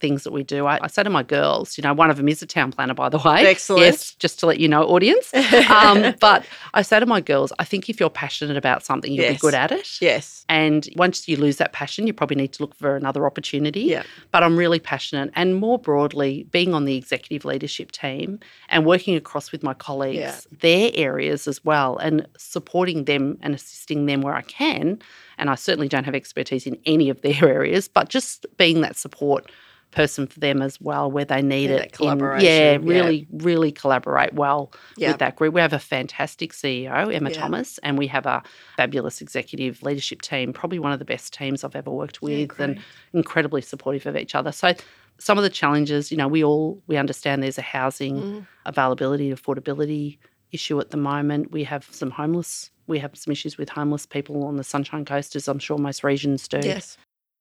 things 0.00 0.24
that 0.24 0.32
we 0.32 0.42
do. 0.42 0.66
I, 0.66 0.78
I 0.82 0.86
say 0.88 1.02
to 1.02 1.10
my 1.10 1.22
girls, 1.22 1.76
you 1.78 1.82
know, 1.82 1.92
one 1.92 2.10
of 2.10 2.16
them 2.16 2.28
is 2.28 2.42
a 2.42 2.46
town 2.46 2.72
planner, 2.72 2.94
by 2.94 3.08
the 3.08 3.18
way. 3.18 3.46
Excellent. 3.46 3.82
Yes, 3.84 4.14
just 4.14 4.38
to 4.40 4.46
let 4.46 4.58
you 4.58 4.68
know, 4.68 4.82
audience. 4.84 5.30
Um, 5.70 6.14
but 6.20 6.44
I 6.74 6.82
say 6.82 6.98
to 7.00 7.06
my 7.06 7.20
girls, 7.20 7.52
I 7.58 7.64
think 7.64 7.88
if 7.88 8.00
you're 8.00 8.10
passionate 8.10 8.56
about 8.56 8.84
something, 8.84 9.12
you'll 9.12 9.24
Yes. 9.24 9.34
be 9.34 9.38
good 9.38 9.54
at 9.54 9.70
it. 9.72 10.00
Yes. 10.00 10.44
And 10.48 10.88
once 10.96 11.28
you 11.28 11.36
lose 11.36 11.56
that 11.58 11.72
passion, 11.72 12.06
you 12.06 12.12
probably 12.12 12.36
need 12.36 12.52
to 12.54 12.62
look 12.62 12.74
for 12.74 12.96
another 12.96 13.24
opportunity. 13.26 13.82
Yeah. 13.82 14.02
But 14.32 14.42
I'm 14.42 14.56
really 14.56 14.78
passionate. 14.80 15.30
And 15.34 15.54
more 15.56 15.78
broadly, 15.78 16.46
being 16.50 16.74
on 16.74 16.84
the 16.86 16.96
executive 16.96 17.44
leadership 17.44 17.92
team 17.92 18.40
and 18.68 18.84
working 18.84 19.14
across 19.16 19.52
with 19.52 19.62
my 19.62 19.74
colleagues, 19.74 20.18
Yeah. 20.18 20.40
their 20.60 20.90
areas 20.94 21.46
as 21.46 21.64
well, 21.64 21.96
and 21.98 22.26
supporting 22.36 23.04
them 23.04 23.38
and 23.42 23.54
assisting 23.54 24.06
them 24.06 24.22
where 24.22 24.34
I 24.34 24.42
can. 24.42 24.98
And 25.38 25.48
I 25.50 25.54
certainly 25.54 25.88
don't 25.88 26.04
have 26.04 26.14
expertise 26.14 26.66
in 26.66 26.78
any 26.84 27.10
of 27.10 27.20
their 27.22 27.44
areas, 27.48 27.86
but 27.88 28.08
just 28.08 28.46
being 28.56 28.80
that 28.82 28.96
support 28.96 29.50
person 29.90 30.26
for 30.26 30.38
them 30.40 30.62
as 30.62 30.80
well 30.80 31.10
where 31.10 31.24
they 31.24 31.42
need 31.42 31.70
Yeah, 31.70 31.76
it. 31.76 31.78
that 31.78 31.84
in- 31.86 31.90
collaboration, 31.92 32.46
yeah, 32.46 32.72
yeah. 32.72 32.78
really, 32.82 33.26
really 33.32 33.72
collaborate 33.72 34.34
well 34.34 34.72
Yeah. 34.96 35.08
with 35.10 35.18
that 35.18 35.36
group. 35.36 35.52
We 35.54 35.60
have 35.60 35.72
a 35.72 35.78
fantastic 35.78 36.52
CEO, 36.52 37.12
Emma. 37.12 37.30
Thomas, 37.32 37.78
and 37.82 37.98
we 37.98 38.06
have 38.08 38.26
a 38.26 38.42
fabulous 38.76 39.20
executive 39.20 39.82
leadership 39.82 40.22
team, 40.22 40.52
probably 40.52 40.78
one 40.78 40.92
of 40.92 40.98
the 40.98 41.04
best 41.04 41.32
teams 41.34 41.64
I've 41.64 41.74
ever 41.76 41.90
worked 41.90 42.22
with, 42.22 42.58
and 42.60 42.80
incredibly 43.12 43.62
supportive 43.62 44.06
of 44.06 44.16
each 44.16 44.34
other. 44.34 44.52
So 44.52 44.74
some 45.18 45.36
of 45.38 45.42
the 45.44 45.50
challenges, 45.50 46.10
you 46.10 46.16
know, 46.16 46.28
we 46.28 46.42
all 46.44 46.82
we 46.86 46.96
understand 46.96 47.42
there's 47.42 47.58
a 47.58 47.62
housing 47.62 48.16
Mm. 48.16 48.46
availability, 48.66 49.30
affordability 49.32 50.18
issue 50.52 50.80
at 50.80 50.90
the 50.90 50.96
moment. 50.96 51.52
We 51.52 51.64
have 51.64 51.86
some 51.90 52.10
homeless. 52.10 52.70
We 52.86 52.98
have 53.00 53.16
some 53.16 53.30
issues 53.32 53.56
with 53.58 53.68
homeless 53.68 54.06
people 54.06 54.44
on 54.44 54.56
the 54.56 54.64
Sunshine 54.64 55.04
Coast, 55.04 55.36
as 55.36 55.46
I'm 55.46 55.58
sure 55.60 55.78
most 55.78 56.02
regions 56.02 56.48
do. 56.48 56.58
Yes. 56.62 56.96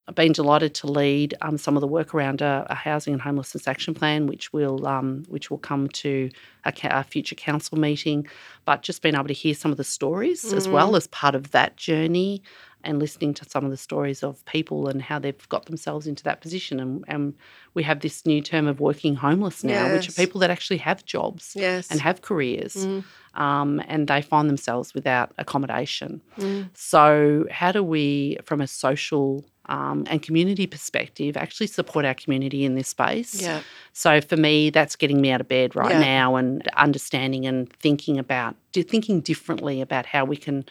I've 0.10 0.16
been 0.16 0.32
delighted 0.32 0.74
to 0.76 0.88
lead 0.88 1.36
um, 1.42 1.60
some 1.60 1.78
of 1.78 1.82
the 1.82 1.88
work 1.88 2.16
around 2.16 2.42
a, 2.42 2.66
a 2.68 2.74
housing 2.74 3.14
and 3.14 3.22
homelessness 3.22 3.68
action 3.68 3.94
plan, 3.94 4.26
which 4.26 4.52
will 4.52 4.88
um, 4.88 5.24
which 5.28 5.52
will 5.52 5.60
come 5.60 5.88
to 5.90 6.32
a, 6.66 6.74
a 6.86 7.04
future 7.04 7.36
council 7.36 7.78
meeting. 7.78 8.28
But 8.66 8.82
just 8.82 9.04
being 9.04 9.14
able 9.14 9.28
to 9.28 9.34
hear 9.34 9.54
some 9.54 9.70
of 9.70 9.78
the 9.78 9.84
stories 9.84 10.52
as 10.52 10.68
well 10.68 10.96
as 10.96 11.06
part 11.08 11.36
of 11.36 11.52
that 11.52 11.78
journey, 11.78 12.42
and 12.84 12.98
listening 12.98 13.36
to 13.36 13.46
some 13.48 13.66
of 13.66 13.70
the 13.72 13.78
stories 13.78 14.24
of 14.24 14.44
people 14.46 14.88
and 14.88 15.02
how 15.02 15.20
they've 15.20 15.50
got 15.50 15.66
themselves 15.66 16.08
into 16.08 16.24
that 16.24 16.42
position. 16.42 16.80
And, 16.80 17.04
and 17.08 17.36
we 17.74 17.84
have 17.84 18.00
this 18.00 18.26
new 18.26 18.42
term 18.42 18.68
of 18.68 18.80
working 18.80 19.16
homeless 19.16 19.64
now, 19.64 19.94
which 19.94 20.10
are 20.10 20.14
people 20.14 20.40
that 20.42 20.50
actually 20.50 20.78
have 20.78 21.06
jobs 21.06 21.54
Yes. 21.56 21.92
and 21.92 22.00
have 22.02 22.22
careers. 22.22 22.76
Mm. 22.76 23.04
Um, 23.36 23.82
and 23.88 24.08
they 24.08 24.22
find 24.22 24.50
themselves 24.50 24.94
without 24.96 25.34
accommodation. 25.38 26.22
Mm. 26.38 26.70
So, 26.74 27.46
how 27.52 27.72
do 27.72 27.84
we, 27.84 28.38
from 28.44 28.60
a 28.60 28.66
social 28.68 29.46
um, 29.70 30.04
and 30.10 30.22
community 30.22 30.68
perspective, 30.68 31.38
actually 31.38 31.68
support 31.68 32.04
our 32.04 32.14
community 32.14 32.66
in 32.66 32.76
this 32.76 32.90
space? 32.90 33.42
Yeah. 33.42 33.62
So, 33.94 34.20
for 34.20 34.36
me, 34.36 34.70
that's 34.70 34.96
getting 34.98 35.22
me 35.22 35.32
out 35.32 35.40
of 35.42 35.48
bed 35.48 35.76
right 35.76 35.92
Yeah. 35.92 36.00
now 36.00 36.36
and 36.36 36.68
understanding 36.76 37.46
and 37.46 37.72
thinking 37.74 38.18
about, 38.20 38.56
thinking 38.74 39.22
differently 39.22 39.80
about 39.80 40.06
how 40.08 40.26
we 40.26 40.36
can 40.36 40.66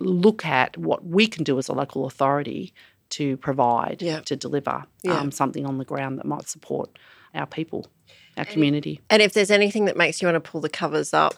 look 0.00 0.44
at 0.44 0.76
what 0.76 1.06
we 1.06 1.26
can 1.26 1.44
do 1.44 1.58
as 1.58 1.68
a 1.68 1.72
local 1.72 2.04
authority 2.06 2.74
to 3.10 3.36
provide, 3.36 4.02
Yeah. 4.02 4.20
to 4.20 4.36
deliver 4.36 4.84
Yeah. 5.02 5.18
um, 5.20 5.30
something 5.30 5.64
on 5.66 5.78
the 5.78 5.84
ground 5.84 6.18
that 6.18 6.26
might 6.26 6.48
support 6.48 6.98
our 7.34 7.46
people, 7.46 7.86
our 8.36 8.44
community. 8.44 9.00
And 9.08 9.22
if 9.22 9.32
there's 9.34 9.50
anything 9.52 9.84
that 9.84 9.96
makes 9.96 10.20
you 10.20 10.26
want 10.26 10.36
to 10.42 10.50
pull 10.50 10.60
the 10.60 10.68
covers 10.68 11.14
up 11.14 11.34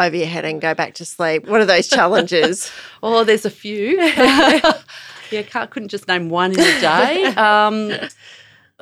over 0.00 0.16
your 0.16 0.26
head 0.26 0.44
and 0.44 0.60
go 0.60 0.74
back 0.74 0.94
to 0.94 1.04
sleep, 1.04 1.46
what 1.46 1.60
are 1.60 1.66
those 1.66 1.88
challenges? 1.88 2.70
Oh, 3.02 3.24
there's 3.24 3.46
a 3.46 3.50
few. 3.50 3.98
yeah, 4.02 5.42
can't, 5.46 5.70
couldn't 5.70 5.88
just 5.88 6.06
name 6.06 6.28
one 6.28 6.52
in 6.52 6.60
a 6.60 6.80
day. 6.80 7.32
Um, 7.36 7.92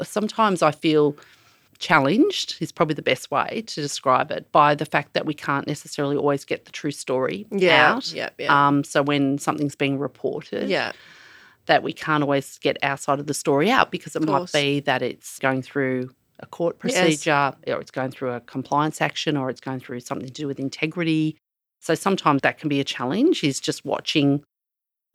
sometimes 0.02 0.61
I 0.61 0.72
feel 0.72 1.16
challenged 1.78 2.57
is 2.61 2.72
probably 2.72 2.94
the 2.94 3.02
best 3.02 3.31
way 3.31 3.62
to 3.66 3.81
describe 3.81 4.33
it 4.33 4.50
by 4.50 4.74
the 4.74 4.85
fact 4.85 5.12
that 5.12 5.24
we 5.24 5.35
can't 5.35 5.68
necessarily 5.68 6.16
always 6.16 6.44
get 6.44 6.64
the 6.64 6.72
true 6.72 6.90
story 6.90 7.46
yeah. 7.52 7.92
out. 7.92 8.12
Yeah. 8.12 8.31
Yeah. 8.38 8.68
Um, 8.68 8.83
so 8.83 9.02
when 9.02 9.38
something's 9.38 9.76
being 9.76 9.98
reported, 9.98 10.68
yeah. 10.68 10.92
that 11.66 11.85
we 11.85 11.92
can't 11.92 12.24
always 12.24 12.59
get 12.59 12.76
our 12.83 12.96
side 12.96 13.20
of 13.20 13.28
the 13.28 13.35
story 13.35 13.70
out 13.70 13.92
because 13.92 14.16
it 14.16 14.22
might 14.22 14.52
be 14.52 14.81
that 14.81 15.02
it's 15.02 15.38
going 15.38 15.62
through 15.62 16.11
a 16.40 16.46
court 16.46 16.77
Yes. 16.85 16.94
procedure 16.98 17.55
or 17.66 17.81
it's 17.81 17.90
going 17.90 18.11
through 18.11 18.33
a 18.33 18.40
compliance 18.40 19.01
action 19.01 19.37
or 19.37 19.51
it's 19.51 19.61
going 19.61 19.81
through 19.81 20.01
something 20.01 20.27
to 20.27 20.33
do 20.33 20.46
with 20.46 20.59
integrity. 20.61 21.37
So 21.81 21.94
sometimes 21.94 22.42
that 22.42 22.59
can 22.59 22.68
be 22.68 22.81
a 22.81 22.85
challenge 22.85 23.42
is 23.44 23.61
just 23.61 23.85
watching 23.85 24.42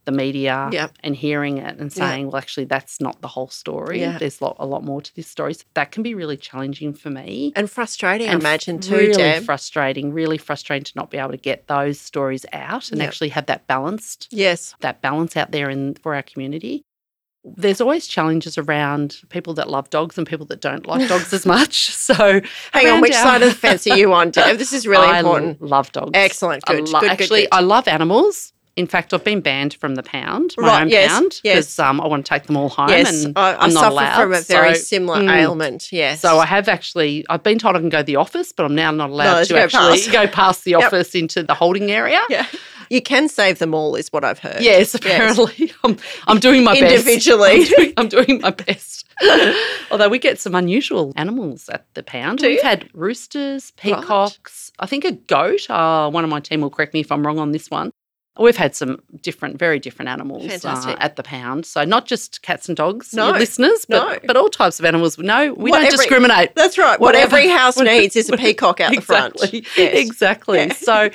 the 0.05 0.11
media 0.11 0.69
Yeah. 0.73 0.89
and 1.01 1.15
hearing 1.15 1.59
it 1.59 1.77
and 1.77 1.91
saying, 1.91 2.27
well, 2.27 2.35
actually, 2.35 2.65
that's 2.65 2.99
not 2.99 3.21
the 3.21 3.29
whole 3.29 3.47
story. 3.47 3.99
There's 3.99 4.41
lot, 4.41 4.57
a 4.59 4.65
lot 4.65 4.83
more 4.83 5.01
to 5.01 5.15
this 5.15 5.27
story. 5.29 5.53
So 5.53 5.63
that 5.75 5.91
can 5.93 6.03
be 6.03 6.13
really 6.13 6.35
challenging 6.35 6.93
for 6.93 7.09
me. 7.09 7.53
And 7.55 7.71
frustrating, 7.71 8.27
I 8.27 8.33
And 8.33 8.41
imagine, 8.41 8.79
too, 8.81 8.95
really 8.97 9.13
Deb. 9.13 9.43
frustrating, 9.43 10.11
really 10.11 10.37
frustrating 10.37 10.83
to 10.83 10.91
not 10.97 11.09
be 11.09 11.17
able 11.17 11.31
to 11.31 11.37
get 11.37 11.67
those 11.67 12.01
stories 12.01 12.45
out 12.51 12.91
and 12.91 12.99
Yep. 12.99 13.07
actually 13.07 13.29
have 13.29 13.45
that 13.45 13.65
balanced 13.67 14.27
yes. 14.29 14.75
that 14.81 15.01
balance 15.01 15.37
out 15.37 15.51
there 15.51 15.69
in 15.69 15.95
for 15.95 16.15
our 16.15 16.23
community. 16.23 16.83
There's 17.45 17.81
always 17.81 18.07
challenges 18.07 18.57
around 18.57 19.17
people 19.29 19.53
that 19.55 19.69
love 19.69 19.89
dogs 19.89 20.17
and 20.17 20.25
people 20.25 20.45
that 20.45 20.61
don't 20.61 20.85
like 20.87 21.09
dogs 21.09 21.33
as 21.33 21.45
much. 21.45 21.89
So, 22.03 22.41
Hang 22.73 22.87
on, 22.87 23.01
which 23.01 23.13
our- 23.13 23.23
side 23.23 23.41
of 23.43 23.49
the 23.49 23.55
fence 23.55 23.85
are 23.87 23.97
you 23.97 24.13
on, 24.13 24.31
Deb? 24.31 24.57
This 24.57 24.71
is 24.71 24.87
really 24.87 25.07
I 25.09 25.19
important. 25.19 25.61
love 25.61 25.91
dogs. 25.91 26.11
Excellent. 26.13 26.63
I 26.67 26.75
Good. 26.75 26.89
lo- 26.89 26.99
good, 27.01 27.09
actually, 27.09 27.41
good, 27.41 27.49
good. 27.51 27.57
I 27.57 27.61
love 27.61 27.87
animals. 27.87 28.52
In 28.75 28.87
fact, 28.87 29.13
I've 29.13 29.23
been 29.23 29.41
banned 29.41 29.75
from 29.75 29.93
the 29.95 30.01
pound, 30.01 30.55
my 30.57 30.67
Right, 30.67 30.81
own 30.81 30.89
yes, 30.89 31.11
pound, 31.11 31.39
yes. 31.43 31.55
because 31.57 31.79
um, 31.79 32.01
I 32.01 32.07
want 32.07 32.25
to 32.25 32.29
take 32.29 32.43
them 32.43 32.57
all 32.57 32.69
home. 32.69 32.89
yes, 32.89 33.23
and 33.23 33.37
I, 33.37 33.51
I 33.53 33.57
I'm 33.65 33.73
not 33.73 33.81
suffer 33.81 33.91
allowed. 33.93 34.21
from 34.23 34.33
a 34.33 34.41
very 34.41 34.73
So, 34.73 34.81
similar 34.81 35.19
mm. 35.21 35.29
ailment. 35.31 35.91
Yes. 35.91 36.21
So 36.21 36.39
I 36.39 36.45
have 36.47 36.67
actually, 36.67 37.23
I've 37.29 37.43
been 37.43 37.59
told 37.59 37.75
I 37.75 37.79
can 37.79 37.89
go 37.89 37.99
to 37.99 38.03
the 38.03 38.15
office, 38.15 38.51
but 38.51 38.63
I'm 38.65 38.73
now 38.73 38.89
not 38.89 39.11
allowed 39.11 39.25
allowed 39.33 39.43
to 39.45 39.53
go 39.53 39.59
actually 39.59 39.99
past. 39.99 40.11
go 40.11 40.27
past 40.27 40.63
the 40.63 40.71
Yep. 40.71 40.83
office 40.85 41.13
into 41.13 41.43
the 41.43 41.53
holding 41.53 41.91
area. 41.91 42.19
yeah. 42.29 42.47
You 42.89 43.01
can 43.01 43.29
save 43.29 43.59
them 43.59 43.73
all, 43.73 43.95
is 43.95 44.09
what 44.11 44.23
I've 44.25 44.39
heard. 44.39 44.61
Yes, 44.61 44.93
apparently. 44.93 45.71
I'm, 45.83 45.97
I'm 46.27 46.39
doing 46.39 46.63
my 46.63 46.75
Individually. 46.75 47.59
best. 47.65 47.73
I'm 47.77 47.93
I'm 47.97 48.07
doing 48.09 48.41
my 48.41 48.49
best. 48.51 49.05
Although 49.91 50.09
we 50.09 50.19
get 50.19 50.39
some 50.39 50.53
unusual 50.55 51.13
animals 51.15 51.69
at 51.69 51.85
the 51.93 52.03
pound. 52.03 52.39
Do 52.39 52.47
We've 52.47 52.57
you? 52.57 52.63
had 52.63 52.89
roosters, 52.93 53.71
peacocks, 53.71 54.71
I 54.79 54.85
think 54.85 55.05
a 55.05 55.11
goat. 55.13 55.69
Uh, 55.69 56.09
one 56.09 56.23
of 56.23 56.29
my 56.29 56.39
team 56.39 56.61
will 56.61 56.69
correct 56.69 56.93
me 56.93 56.99
if 56.99 57.11
I'm 57.11 57.25
wrong 57.25 57.39
on 57.39 57.51
this 57.51 57.69
one. 57.71 57.91
We've 58.39 58.57
had 58.57 58.75
some 58.75 58.99
different, 59.21 59.59
very 59.59 59.77
different 59.77 60.09
animals 60.09 60.65
uh, 60.65 60.95
at 60.99 61.17
the 61.17 61.23
pound. 61.23 61.67
So 61.67 61.83
not 61.83 62.07
just 62.07 62.41
cats 62.41 62.67
and 62.67 62.75
dogs, 62.75 63.13
No, 63.13 63.29
listeners, 63.29 63.85
but, 63.87 64.21
no. 64.23 64.27
but 64.27 64.35
all 64.35 64.49
types 64.49 64.79
of 64.79 64.85
animals. 64.85 65.19
No, 65.19 65.53
we 65.53 65.69
What 65.69 65.77
don't 65.77 65.85
every- 65.85 65.97
discriminate. 65.97 66.55
That's 66.55 66.77
right. 66.79 66.99
What 66.99 67.13
Whatever- 67.13 67.35
every 67.37 67.49
house 67.49 67.77
needs 67.91 68.15
is 68.15 68.29
a 68.29 68.37
peacock 68.37 68.79
out 68.79 68.95
the 68.95 69.01
front. 69.01 69.35
Exactly. 69.35 69.65
Yes. 69.77 69.95
Exactly. 70.05 70.57
Yeah. 70.59 70.73
So 70.73 71.09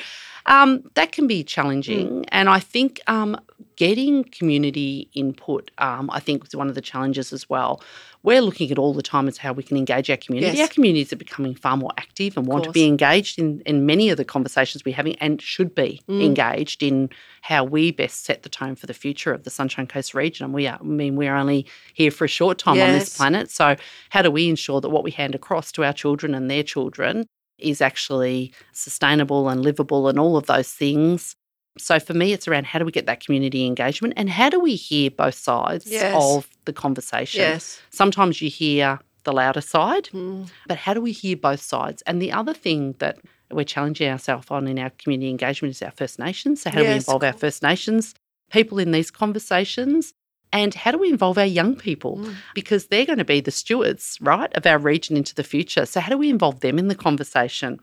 um, 0.46 0.84
that 0.94 1.10
can 1.10 1.26
be 1.26 1.42
challenging. 1.42 2.24
And 2.28 2.48
I 2.48 2.60
think 2.60 3.00
um, 3.08 3.36
getting 3.74 4.22
community 4.24 5.10
input, 5.14 5.72
um, 5.78 6.10
I 6.12 6.20
think, 6.20 6.44
was 6.44 6.54
one 6.54 6.68
of 6.68 6.76
the 6.76 6.80
challenges 6.80 7.32
as 7.32 7.50
well. 7.50 7.82
We're 8.22 8.40
looking 8.40 8.70
at 8.70 8.78
all 8.78 8.92
the 8.94 9.02
time 9.02 9.28
as 9.28 9.38
how 9.38 9.52
we 9.52 9.62
can 9.62 9.76
engage 9.76 10.10
our 10.10 10.16
community. 10.16 10.56
Yes. 10.58 10.68
Our 10.68 10.74
communities 10.74 11.12
are 11.12 11.16
becoming 11.16 11.54
far 11.54 11.76
more 11.76 11.92
active 11.96 12.36
and 12.36 12.46
want 12.46 12.64
to 12.64 12.72
be 12.72 12.84
engaged 12.84 13.38
in, 13.38 13.60
in 13.64 13.86
many 13.86 14.10
of 14.10 14.16
the 14.16 14.24
conversations 14.24 14.84
we're 14.84 14.94
having 14.94 15.16
and 15.16 15.40
should 15.40 15.74
be 15.74 16.00
Mm. 16.08 16.24
engaged 16.24 16.82
in 16.82 17.10
how 17.42 17.64
we 17.64 17.90
best 17.90 18.24
set 18.24 18.42
the 18.42 18.48
tone 18.48 18.74
for 18.74 18.86
the 18.86 18.94
future 18.94 19.32
of 19.32 19.44
the 19.44 19.50
Sunshine 19.50 19.86
Coast 19.86 20.14
region. 20.14 20.44
And 20.44 20.54
we 20.54 20.66
are, 20.66 20.78
I 20.80 20.84
mean, 20.84 21.16
we're 21.16 21.34
only 21.34 21.66
here 21.94 22.10
for 22.10 22.24
a 22.24 22.28
short 22.28 22.58
time 22.58 22.80
on 22.80 22.92
this 22.92 23.16
planet. 23.16 23.50
So, 23.50 23.76
how 24.10 24.22
do 24.22 24.30
we 24.30 24.48
ensure 24.48 24.80
that 24.80 24.88
what 24.90 25.04
we 25.04 25.10
hand 25.10 25.34
across 25.34 25.70
to 25.72 25.84
our 25.84 25.92
children 25.92 26.34
and 26.34 26.50
their 26.50 26.62
children 26.62 27.26
is 27.58 27.80
actually 27.80 28.52
sustainable 28.72 29.48
and 29.48 29.62
livable 29.62 30.08
and 30.08 30.18
all 30.18 30.36
of 30.36 30.46
those 30.46 30.70
things? 30.72 31.34
So, 31.80 31.98
for 31.98 32.14
me, 32.14 32.32
it's 32.32 32.46
around 32.48 32.66
how 32.66 32.78
do 32.78 32.84
we 32.84 32.92
get 32.92 33.06
that 33.06 33.24
community 33.24 33.66
engagement 33.66 34.14
and 34.16 34.28
how 34.30 34.48
do 34.50 34.58
we 34.60 34.74
hear 34.76 35.10
both 35.10 35.34
sides 35.34 35.86
Yes. 35.86 36.14
of 36.16 36.48
the 36.64 36.72
conversation? 36.72 37.40
Yes. 37.40 37.80
Sometimes 37.90 38.40
you 38.42 38.50
hear 38.50 38.98
the 39.24 39.32
louder 39.32 39.60
side, 39.60 40.08
Mm. 40.12 40.48
but 40.66 40.78
how 40.78 40.94
do 40.94 41.00
we 41.00 41.12
hear 41.12 41.36
both 41.36 41.60
sides? 41.60 42.02
And 42.06 42.20
the 42.22 42.32
other 42.32 42.54
thing 42.54 42.94
that 42.98 43.18
we're 43.50 43.64
challenging 43.64 44.08
ourselves 44.10 44.46
on 44.50 44.66
in 44.66 44.78
our 44.78 44.90
community 44.90 45.30
engagement 45.30 45.74
is 45.74 45.82
our 45.82 45.90
First 45.90 46.18
Nations. 46.18 46.62
So, 46.62 46.70
how 46.70 46.78
do 46.78 46.84
we 46.84 46.90
Yes, 46.90 47.02
involve 47.04 47.24
our 47.24 47.32
First 47.32 47.62
Nations 47.62 48.14
people 48.50 48.78
in 48.78 48.92
these 48.92 49.10
conversations? 49.10 50.12
And 50.50 50.72
how 50.74 50.92
do 50.92 50.98
we 50.98 51.10
involve 51.10 51.36
our 51.36 51.44
young 51.44 51.76
people? 51.76 52.16
Mm. 52.18 52.34
Because 52.54 52.86
they're 52.86 53.04
going 53.04 53.18
to 53.18 53.24
be 53.24 53.40
the 53.40 53.50
stewards, 53.50 54.16
right, 54.22 54.50
of 54.56 54.64
our 54.66 54.78
region 54.78 55.14
into 55.14 55.34
the 55.34 55.44
future. 55.44 55.84
So, 55.84 56.00
how 56.00 56.08
do 56.10 56.16
we 56.16 56.30
involve 56.30 56.60
them 56.60 56.78
in 56.78 56.88
the 56.88 56.94
conversation? 56.94 57.80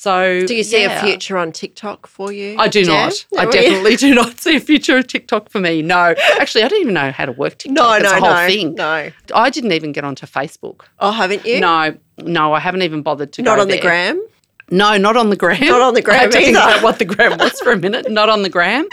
So, 0.00 0.46
Do 0.46 0.54
you 0.54 0.62
see 0.62 0.82
yeah. 0.82 1.00
a 1.00 1.02
future 1.04 1.36
on 1.36 1.50
TikTok 1.50 2.06
for 2.06 2.30
you? 2.30 2.54
I 2.56 2.68
do 2.68 2.84
Jan? 2.84 3.08
not. 3.08 3.26
I 3.36 3.46
definitely 3.50 3.96
do 3.96 4.14
not 4.14 4.38
see 4.38 4.54
a 4.54 4.60
future 4.60 4.96
of 4.96 5.08
TikTok 5.08 5.48
for 5.50 5.58
me. 5.58 5.82
No, 5.82 6.14
actually, 6.38 6.62
I 6.62 6.68
don't 6.68 6.80
even 6.82 6.94
know 6.94 7.10
how 7.10 7.24
to 7.24 7.32
work 7.32 7.58
TikTok. 7.58 7.74
No, 7.74 7.98
no, 7.98 8.20
whole 8.20 8.30
no, 8.30 8.46
thing. 8.46 8.74
no. 8.76 9.10
I 9.34 9.50
didn't 9.50 9.72
even 9.72 9.90
get 9.90 10.04
onto 10.04 10.24
Facebook. 10.24 10.82
Oh, 11.00 11.10
haven't 11.10 11.44
you? 11.44 11.58
No, 11.58 11.96
no, 12.18 12.52
I 12.52 12.60
haven't 12.60 12.82
even 12.82 13.02
bothered 13.02 13.32
to 13.32 13.42
go. 13.42 13.50
Not 13.50 13.58
on 13.58 13.66
the 13.66 13.80
gram. 13.80 14.24
No, 14.70 14.96
not 14.98 15.16
on 15.16 15.30
the 15.30 15.36
gram. 15.36 15.58
Not 15.66 15.80
on 15.80 15.94
the 15.94 16.02
gram 16.06 16.16
I 16.16 16.22
had 16.22 16.30
to 16.30 16.38
think 16.38 16.56
about 16.56 16.80
what 16.84 17.00
the 17.00 17.04
gram 17.04 17.36
was 17.36 17.58
for 17.58 17.72
a 17.72 17.76
minute. 17.76 18.08
Not 18.10 18.28
on 18.28 18.42
the 18.42 18.48
gram. 18.50 18.86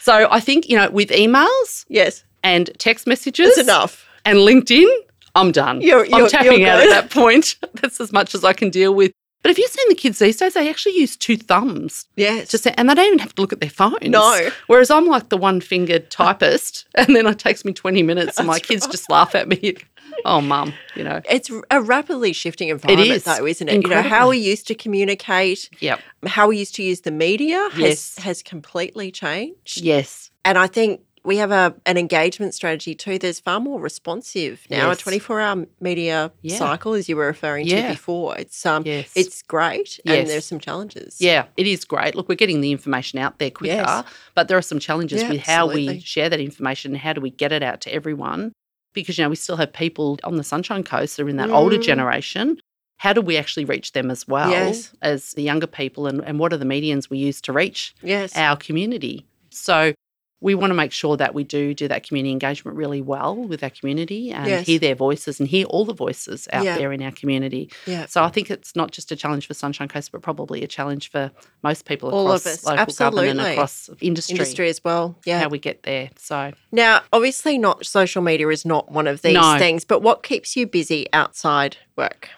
So 0.00 0.28
I 0.30 0.38
think 0.38 0.68
you 0.68 0.76
know, 0.76 0.88
with 0.90 1.08
emails 1.08 1.86
Yes, 1.88 2.22
and 2.44 2.70
text 2.78 3.08
messages, 3.08 3.48
it's 3.48 3.58
enough. 3.58 4.06
and 4.24 4.38
LinkedIn, 4.38 4.86
I'm 5.34 5.50
done. 5.50 5.80
You're- 5.80 6.08
I'm 6.12 6.18
you're- 6.18 6.30
tapping 6.30 6.60
you're 6.60 6.70
out 6.70 6.80
at 6.80 6.90
that 6.90 7.10
point. 7.10 7.56
That's 7.80 8.00
as 8.00 8.12
much 8.12 8.36
as 8.36 8.44
I 8.44 8.52
can 8.52 8.70
deal 8.70 8.94
with. 8.94 9.12
But 9.42 9.50
have 9.50 9.58
you've 9.58 9.70
seen 9.70 9.88
the 9.88 9.94
kids 9.96 10.18
these 10.20 10.36
days? 10.36 10.54
They 10.54 10.70
actually 10.70 10.96
use 10.96 11.16
two 11.16 11.36
thumbs 11.36 12.06
Yes. 12.16 12.48
to 12.50 12.58
say, 12.58 12.72
and 12.76 12.88
they 12.88 12.94
don't 12.94 13.06
even 13.06 13.18
have 13.18 13.34
to 13.34 13.42
look 13.42 13.52
at 13.52 13.60
their 13.60 13.70
phones. 13.70 13.98
No. 14.02 14.48
Whereas 14.68 14.90
I'm 14.90 15.06
like 15.06 15.30
the 15.30 15.36
one-fingered 15.36 16.10
typist, 16.10 16.86
and 16.94 17.14
then 17.16 17.26
it 17.26 17.38
takes 17.38 17.64
me 17.64 17.72
20 17.72 18.02
minutes, 18.04 18.38
and 18.38 18.46
my 18.46 18.54
That's 18.54 18.66
kids 18.68 18.84
right. 18.86 18.92
just 18.92 19.10
laugh 19.10 19.34
at 19.34 19.48
me. 19.48 19.76
Oh, 20.26 20.42
mum, 20.42 20.74
you 20.94 21.02
know. 21.04 21.20
it's 21.28 21.50
a 21.70 21.80
rapidly 21.80 22.32
shifting 22.34 22.68
environment, 22.68 23.10
is. 23.10 23.24
though, 23.24 23.46
isn't 23.46 23.66
it? 23.68 23.82
You 23.82 23.88
know 23.88 24.02
how 24.02 24.28
we 24.28 24.36
used 24.38 24.66
to 24.68 24.74
communicate, 24.74 25.70
Yep. 25.80 26.00
how 26.26 26.48
we 26.48 26.58
used 26.58 26.74
to 26.76 26.82
use 26.82 27.00
the 27.00 27.10
media 27.10 27.68
has 27.72 28.16
has 28.18 28.42
completely 28.42 29.10
changed. 29.10 29.80
Yes. 29.80 30.30
And 30.44 30.58
I 30.58 30.66
think 30.66 31.00
we 31.24 31.36
have 31.36 31.50
a 31.52 31.74
an 31.86 31.96
engagement 31.96 32.54
strategy 32.54 32.94
too. 32.94 33.18
There's 33.18 33.38
far 33.40 33.60
more 33.60 33.80
responsive 33.80 34.66
now. 34.70 34.88
Yes. 34.88 34.98
A 34.98 35.02
24 35.02 35.40
hour 35.40 35.66
media 35.80 36.32
Yeah. 36.42 36.56
cycle, 36.56 36.94
as 36.94 37.08
you 37.08 37.16
were 37.16 37.26
referring 37.26 37.66
Yeah. 37.66 37.88
to 37.88 37.94
before. 37.94 38.36
It's 38.38 38.64
um, 38.66 38.82
Yes. 38.84 39.12
it's 39.14 39.42
great, 39.42 40.00
Yes. 40.04 40.18
and 40.18 40.28
there's 40.28 40.44
some 40.46 40.58
challenges. 40.58 41.16
Yeah, 41.20 41.46
it 41.56 41.66
is 41.66 41.84
great. 41.84 42.14
Look, 42.14 42.28
we're 42.28 42.34
getting 42.34 42.60
the 42.60 42.72
information 42.72 43.18
out 43.18 43.38
there 43.38 43.50
quicker, 43.50 44.04
but 44.34 44.48
there 44.48 44.58
are 44.58 44.62
some 44.62 44.78
challenges 44.78 45.22
Yeah, 45.22 45.30
with 45.30 45.40
how 45.42 45.66
absolutely. 45.68 45.94
we 45.94 46.00
share 46.00 46.28
that 46.28 46.40
information 46.40 46.92
and 46.92 46.98
how 47.00 47.12
do 47.12 47.20
we 47.20 47.30
get 47.30 47.52
it 47.52 47.62
out 47.62 47.80
to 47.82 47.94
everyone. 47.94 48.52
Because, 48.94 49.16
you 49.16 49.24
know, 49.24 49.30
we 49.30 49.36
still 49.36 49.56
have 49.56 49.72
people 49.72 50.18
on 50.24 50.36
the 50.36 50.44
Sunshine 50.44 50.82
Coast 50.82 51.16
that 51.16 51.22
are 51.22 51.28
in 51.28 51.36
that 51.36 51.50
older 51.50 51.78
Mm. 51.78 51.82
generation. 51.82 52.58
How 52.98 53.12
do 53.12 53.20
we 53.22 53.36
actually 53.36 53.64
reach 53.64 53.92
them 53.92 54.10
as 54.10 54.28
well 54.28 54.52
as 55.00 55.32
the 55.32 55.42
younger 55.42 55.66
people? 55.66 56.06
And, 56.06 56.20
and 56.24 56.38
what 56.38 56.52
are 56.52 56.56
the 56.58 56.64
medians 56.66 57.08
we 57.08 57.18
use 57.18 57.40
to 57.42 57.52
reach 57.52 57.94
Yes. 58.02 58.36
our 58.36 58.56
community? 58.56 59.24
So 59.50 59.94
we 60.42 60.54
want 60.54 60.70
to 60.70 60.74
make 60.74 60.92
sure 60.92 61.16
that 61.16 61.34
we 61.34 61.44
do 61.44 61.72
do 61.72 61.86
that 61.88 62.06
community 62.06 62.32
engagement 62.32 62.76
really 62.76 63.00
well 63.00 63.36
with 63.36 63.62
our 63.62 63.70
community 63.70 64.30
and 64.32 64.46
Yes. 64.48 64.66
hear 64.66 64.78
their 64.78 64.94
voices 64.96 65.38
and 65.40 65.48
hear 65.48 65.64
all 65.66 65.84
the 65.84 65.94
voices 65.94 66.48
out 66.52 66.64
Yeah. 66.64 66.76
there 66.76 66.92
in 66.92 67.00
our 67.00 67.12
community. 67.12 67.70
yeah. 67.86 68.06
So 68.06 68.22
I 68.24 68.28
think 68.28 68.50
it's 68.50 68.74
not 68.76 68.90
just 68.90 69.12
a 69.12 69.16
challenge 69.16 69.46
for 69.46 69.54
Sunshine 69.54 69.88
Coast, 69.88 70.10
but 70.12 70.20
probably 70.20 70.62
a 70.62 70.66
challenge 70.66 71.10
for 71.10 71.30
most 71.62 71.84
people 71.86 72.10
All 72.10 72.30
of 72.32 72.40
across 72.40 72.46
us, 72.46 72.64
local 72.66 72.94
government 72.94 73.38
and 73.40 73.48
across 73.52 73.88
industry, 74.00 74.34
Industry 74.34 74.68
as 74.68 74.82
well. 74.84 75.16
Yeah. 75.24 75.38
how 75.40 75.48
we 75.48 75.58
get 75.58 75.84
there. 75.84 76.10
So 76.18 76.52
Now, 76.72 77.02
obviously, 77.12 77.56
not 77.56 77.86
social 77.86 78.20
media 78.20 78.48
is 78.48 78.64
not 78.66 78.90
one 78.90 79.06
of 79.06 79.22
these 79.22 79.34
No. 79.34 79.58
things, 79.58 79.84
but 79.84 80.02
what 80.02 80.22
keeps 80.22 80.56
you 80.56 80.66
busy 80.66 81.06
outside 81.12 81.76
work? 81.96 82.28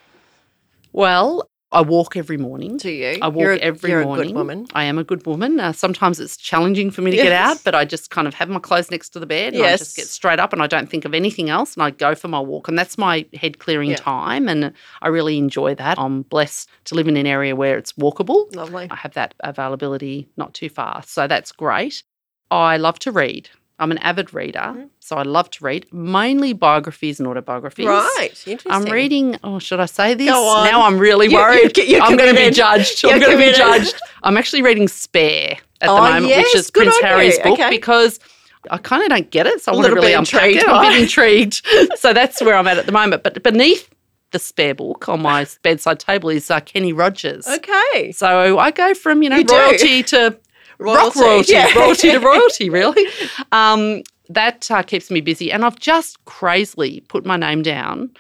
well, 0.93 1.49
I 1.75 1.81
walk 1.81 2.17
every 2.17 2.37
morning. 2.39 2.77
Do 2.77 2.91
you? 2.91 3.19
I 3.21 3.29
walk 3.29 3.43
you're 3.43 3.53
a, 3.55 3.59
every 3.59 3.91
you're 3.91 4.05
morning. 4.05 4.27
a 4.27 4.29
good 4.29 4.37
woman. 4.37 4.67
I 4.75 4.85
am 4.85 4.97
a 4.99 5.05
good 5.05 5.27
woman. 5.27 5.59
Uh, 5.59 5.73
sometimes 5.73 6.21
it's 6.21 6.37
challenging 6.37 6.91
for 6.91 7.03
me 7.03 7.11
to 7.11 7.17
get 7.17 7.33
out, 7.33 7.59
but 7.65 7.75
I 7.75 7.85
just 7.85 8.11
kind 8.11 8.29
of 8.29 8.35
have 8.35 8.49
my 8.49 8.61
clothes 8.61 8.91
next 8.91 9.11
to 9.11 9.19
the 9.21 9.27
bed 9.27 9.55
and 9.55 9.63
I 9.63 9.77
just 9.77 9.97
get 9.97 10.07
straight 10.07 10.39
up 10.39 10.53
and 10.53 10.63
I 10.63 10.67
don't 10.67 10.89
think 10.89 11.05
of 11.05 11.15
anything 11.15 11.51
else 11.51 11.75
and 11.75 11.83
I 11.83 11.91
go 11.91 12.15
for 12.15 12.29
my 12.29 12.41
walk. 12.41 12.69
And 12.69 12.79
that's 12.79 12.97
my 12.97 13.27
head 13.35 13.59
clearing 13.59 13.91
Yeah. 13.91 13.97
time. 13.97 14.49
And 14.49 14.73
I 15.03 15.09
really 15.09 15.37
enjoy 15.37 15.75
that. 15.75 15.99
I'm 15.99 16.23
blessed 16.23 16.69
to 16.85 16.95
live 16.95 17.09
in 17.09 17.17
an 17.17 17.27
area 17.27 17.57
where 17.57 17.77
it's 17.77 17.93
walkable. 17.95 18.55
Lovely. 18.55 18.87
I 18.91 18.95
have 18.97 19.15
that 19.15 19.35
availability 19.41 20.29
not 20.37 20.55
too 20.55 20.69
far. 20.69 21.03
So 21.05 21.27
that's 21.27 21.51
great. 21.53 22.03
I 22.51 22.77
love 22.77 22.99
to 23.01 23.11
read. 23.11 23.51
I'm 23.79 23.91
an 23.91 23.99
avid 23.99 24.33
reader. 24.33 24.61
Mhm. 24.61 24.89
So 25.01 25.17
I 25.17 25.23
love 25.23 25.51
to 25.51 25.65
read, 25.65 25.87
mainly 25.93 26.53
biographies 26.53 27.19
and 27.19 27.27
autobiographies. 27.29 27.87
Right. 27.87 28.31
Interesting. 28.47 28.71
I'm 28.71 28.85
reading, 28.85 29.37
oh, 29.43 29.59
should 29.59 29.81
I 29.81 29.87
say 29.87 30.15
this? 30.15 30.29
Go 30.29 30.47
on. 30.47 30.65
Now 30.67 30.83
I'm 30.83 30.99
really 30.99 31.29
worried. 31.29 31.77
you- 31.77 31.85
you're 31.85 32.03
I'm 32.03 32.17
going 32.17 32.33
to 32.35 32.41
be 32.41 32.51
judged. 32.51 33.03
You're 33.03 33.13
I'm 33.15 33.21
going 33.21 33.33
to 33.33 33.39
be 33.39 33.53
judged. 33.53 33.95
I'm 34.23 34.37
actually 34.37 34.63
reading 34.63 34.87
Spare 34.89 35.57
at 35.81 35.87
the 35.89 35.91
Oh, 35.93 35.97
moment, 36.01 36.27
yes, 36.29 36.45
which 36.47 36.55
is 36.61 36.71
Prince 36.71 36.97
Harry's 37.01 37.39
book, 37.41 37.59
Okay. 37.59 37.71
because 37.71 38.21
I 38.71 38.79
kind 38.79 39.03
of 39.03 39.09
don't 39.11 39.31
get 39.31 39.47
it. 39.49 39.61
So 39.61 39.73
I 39.73 39.75
A 39.75 39.77
want 39.79 39.87
to 39.87 39.95
little 39.95 40.03
really 40.05 40.15
unpack 40.15 40.43
intrigued 40.45 40.63
it. 40.63 40.69
I'm 40.69 40.85
a 40.87 40.89
bit 40.91 41.03
intrigued. 41.03 41.67
so 41.99 42.13
that's 42.13 42.41
where 42.41 42.55
I'm 42.57 42.67
at 42.69 42.79
at 42.79 42.87
the 42.87 42.93
moment. 42.93 43.23
But 43.25 43.43
beneath 43.43 43.91
the 44.31 44.39
Spare 44.39 44.75
book 44.77 45.09
on 45.09 45.21
my 45.21 45.47
bedside 45.63 45.99
table 45.99 46.29
is 46.31 46.49
uh, 46.51 46.61
Kenny 46.61 46.93
Rogers. 46.93 47.47
Okay. 47.49 48.13
So 48.13 48.57
I 48.59 48.71
go 48.71 48.95
from, 48.95 49.23
you 49.25 49.31
know, 49.31 49.37
You 49.39 49.45
do. 49.45 50.39
Royalty 50.85 51.19
to 51.19 51.25
rock 51.25 51.27
Royalty, 51.27 51.53
royalty, 51.53 51.53
yeah. 51.53 51.79
royalty 51.79 52.11
to 52.11 52.19
royalty, 52.31 52.71
really. 52.71 53.07
Um, 53.53 54.03
that 54.29 54.71
uh, 54.71 54.83
keeps 54.83 55.11
me 55.11 55.21
busy. 55.21 55.51
And 55.53 55.65
I've 55.65 55.79
just 55.79 56.23
crazily 56.25 57.01
put 57.09 57.27
my 57.27 57.37
name 57.37 57.63
down 57.63 58.11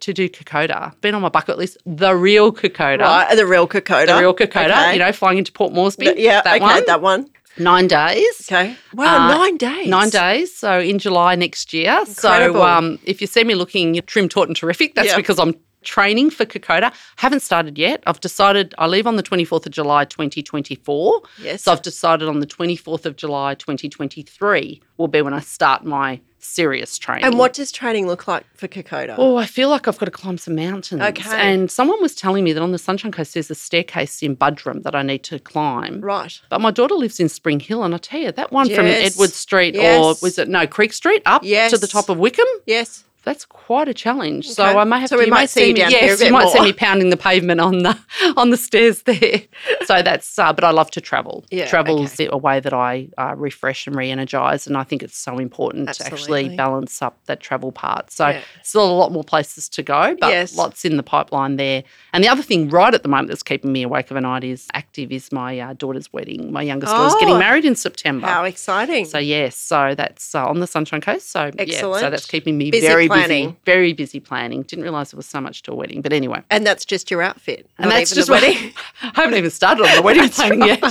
to 0.00 0.12
do 0.12 0.28
Kokoda. 0.28 0.98
Been 1.00 1.14
on 1.14 1.22
my 1.22 1.28
bucket 1.28 1.58
list, 1.58 1.78
the 1.86 2.16
real 2.16 2.52
Kokoda. 2.52 3.00
Right. 3.00 3.36
The 3.36 3.46
real 3.46 3.68
Kokoda. 3.68 4.06
The 4.06 4.18
real 4.20 4.34
Kokoda, 4.34 4.70
Okay. 4.70 4.92
you 4.94 4.98
know, 4.98 5.12
flying 5.12 5.38
into 5.38 5.52
Port 5.52 5.72
Moresby. 5.72 6.06
Th- 6.06 6.18
yeah. 6.18 6.40
that 6.42 6.56
okay. 6.56 6.60
one. 6.64 6.86
That 6.86 7.00
one. 7.02 7.30
Nine 7.56 7.86
days. 7.86 8.48
Okay. 8.50 8.74
Wow. 8.94 9.28
Uh, 9.28 9.38
nine 9.38 9.56
days. 9.56 9.86
Nine 9.86 10.10
days, 10.10 10.56
so 10.56 10.80
in 10.80 10.98
July 10.98 11.36
next 11.36 11.72
year. 11.72 11.98
Incredible. 12.00 12.60
So 12.60 12.66
um, 12.66 12.98
if 13.04 13.20
you 13.20 13.28
see 13.28 13.44
me 13.44 13.54
looking 13.54 14.00
trim, 14.06 14.28
taut, 14.28 14.48
and 14.48 14.56
terrific, 14.56 14.96
that's 14.96 15.10
Yeah. 15.10 15.16
because 15.16 15.38
I'm 15.38 15.54
training 15.84 16.30
for 16.30 16.44
Kokoda. 16.44 16.92
Haven't 17.16 17.40
started 17.40 17.78
yet. 17.78 18.02
I've 18.06 18.20
decided 18.20 18.74
I 18.78 18.86
leave 18.86 19.06
on 19.06 19.16
the 19.16 19.22
24th 19.22 19.66
of 19.66 19.72
July 19.72 20.04
2024. 20.06 21.22
Yes. 21.40 21.62
So 21.62 21.72
I've 21.72 21.82
decided 21.82 22.28
on 22.28 22.40
the 22.40 22.46
24th 22.46 23.06
of 23.06 23.16
July 23.16 23.54
2023 23.54 24.80
will 24.96 25.08
be 25.08 25.22
when 25.22 25.34
I 25.34 25.40
start 25.40 25.84
my 25.84 26.20
serious 26.38 26.98
training. 26.98 27.24
and 27.24 27.38
what 27.38 27.54
does 27.54 27.72
training 27.72 28.06
look 28.06 28.28
like 28.28 28.44
for 28.54 28.68
Kokoda? 28.68 29.14
Oh, 29.16 29.36
I 29.36 29.46
feel 29.46 29.70
like 29.70 29.88
I've 29.88 29.96
got 29.96 30.04
to 30.04 30.10
climb 30.12 30.36
some 30.36 30.54
mountains. 30.54 31.00
Okay. 31.00 31.30
And 31.32 31.70
someone 31.70 32.02
was 32.02 32.14
telling 32.14 32.44
me 32.44 32.52
that 32.52 32.62
on 32.62 32.70
the 32.72 32.78
Sunshine 32.78 33.12
Coast 33.12 33.32
there's 33.32 33.50
a 33.50 33.54
staircase 33.54 34.22
in 34.22 34.36
Buderim 34.36 34.82
that 34.82 34.94
I 34.94 35.00
need 35.02 35.22
to 35.24 35.38
climb. 35.38 36.02
Right. 36.02 36.38
But 36.50 36.60
my 36.60 36.70
daughter 36.70 36.94
lives 36.94 37.18
in 37.18 37.30
Spring 37.30 37.60
Hill, 37.60 37.82
and 37.82 37.94
I 37.94 37.98
tell 37.98 38.20
you, 38.20 38.32
that 38.32 38.52
one 38.52 38.66
from 38.68 38.84
Yes. 38.86 39.14
Edward 39.14 39.30
Street 39.30 39.74
or 39.76 40.14
was 40.20 40.38
it 40.38 40.48
no 40.48 40.66
Creek 40.66 40.92
Street 40.92 41.22
up 41.24 41.40
to 41.42 41.78
the 41.78 41.88
top 41.90 42.10
of 42.10 42.18
Wickham? 42.18 42.46
Yes. 42.66 43.04
That's 43.24 43.44
quite 43.46 43.88
a 43.88 43.94
challenge. 43.94 44.50
So 44.50 44.62
I 44.64 44.84
may 44.84 45.00
have 45.00 45.08
So 45.08 45.16
to. 45.18 45.24
you 45.24 45.30
might 45.30 45.48
see 45.50 45.68
you 45.68 45.72
me, 45.74 45.80
down 45.80 45.90
here 45.90 45.98
a 46.00 46.06
yes, 46.08 46.20
you 46.22 46.30
might 46.32 46.50
see 46.50 46.60
me 46.60 46.72
pounding 46.72 47.10
the 47.10 47.16
pavement 47.16 47.60
on 47.60 47.82
the 47.82 47.98
on 48.36 48.50
the 48.50 48.56
stairs 48.56 49.02
there. 49.02 49.42
So 49.86 50.00
that's. 50.02 50.38
Uh, 50.38 50.52
but 50.52 50.64
I 50.64 50.70
love 50.70 50.90
to 50.92 51.00
travel. 51.00 51.44
Yeah, 51.50 51.66
Travel's 51.66 52.18
a 52.18 52.36
way 52.38 52.58
that 52.60 52.72
I 52.72 53.08
uh, 53.18 53.34
refresh 53.36 53.86
and 53.86 53.94
re-energize, 53.94 54.66
and 54.66 54.76
I 54.78 54.82
think 54.82 55.02
it's 55.02 55.16
so 55.16 55.38
important 55.38 55.92
to 55.94 56.06
actually 56.06 56.48
balance 56.56 57.02
up 57.02 57.18
that 57.26 57.40
travel 57.40 57.70
part. 57.70 58.10
So 58.10 58.28
Yeah. 58.28 58.42
still 58.62 58.84
a 58.90 58.92
lot 58.96 59.12
more 59.12 59.24
places 59.24 59.68
to 59.70 59.82
go, 59.82 60.16
but 60.18 60.28
Yes. 60.30 60.56
lots 60.56 60.84
in 60.86 60.96
the 60.96 61.02
pipeline 61.02 61.56
there. 61.56 61.82
And 62.14 62.24
the 62.24 62.28
other 62.28 62.42
thing 62.42 62.68
right 62.70 62.94
at 62.94 63.02
the 63.02 63.08
moment 63.08 63.28
that's 63.28 63.42
keeping 63.42 63.72
me 63.72 63.82
awake 63.82 64.10
of 64.10 64.16
a 64.16 64.20
night 64.22 64.42
is 64.44 64.68
active 64.72 65.12
is 65.12 65.30
my 65.32 65.58
uh, 65.60 65.74
daughter's 65.74 66.10
wedding. 66.12 66.50
My 66.52 66.62
youngest 66.62 66.94
daughter's 66.96 67.12
Oh, 67.14 67.20
getting 67.20 67.38
married 67.38 67.64
in 67.66 67.74
September. 67.76 68.26
How 68.26 68.44
exciting. 68.44 69.04
So 69.04 69.18
yes, 69.18 69.54
so 69.56 69.94
that's 69.94 70.34
uh, 70.34 70.46
on 70.48 70.60
the 70.60 70.66
Sunshine 70.66 71.00
Coast. 71.02 71.30
So 71.30 71.50
yeah, 71.58 71.80
so 71.80 72.10
that's 72.10 72.26
keeping 72.26 72.56
me 72.56 72.70
Busy 72.70 72.86
very 72.86 73.08
Planning. 73.14 73.46
busy, 73.50 73.58
very 73.64 73.92
busy 73.92 74.20
planning. 74.20 74.62
Didn't 74.62 74.84
realise 74.84 75.10
there 75.10 75.16
was 75.16 75.26
so 75.26 75.40
much 75.40 75.62
to 75.62 75.72
a 75.72 75.74
wedding, 75.74 76.02
but 76.02 76.12
anyway. 76.12 76.42
And 76.50 76.66
that's 76.66 76.84
just 76.84 77.10
your 77.10 77.22
outfit. 77.22 77.68
And 77.78 77.90
that's 77.90 78.14
just 78.14 78.26
the 78.28 78.32
wedding. 78.32 78.72
I 79.02 79.12
haven't 79.14 79.34
even 79.36 79.50
started 79.50 79.84
on 79.86 79.96
the 79.96 80.02
wedding 80.08 80.28
planning 80.28 80.62
yet. 80.62 80.82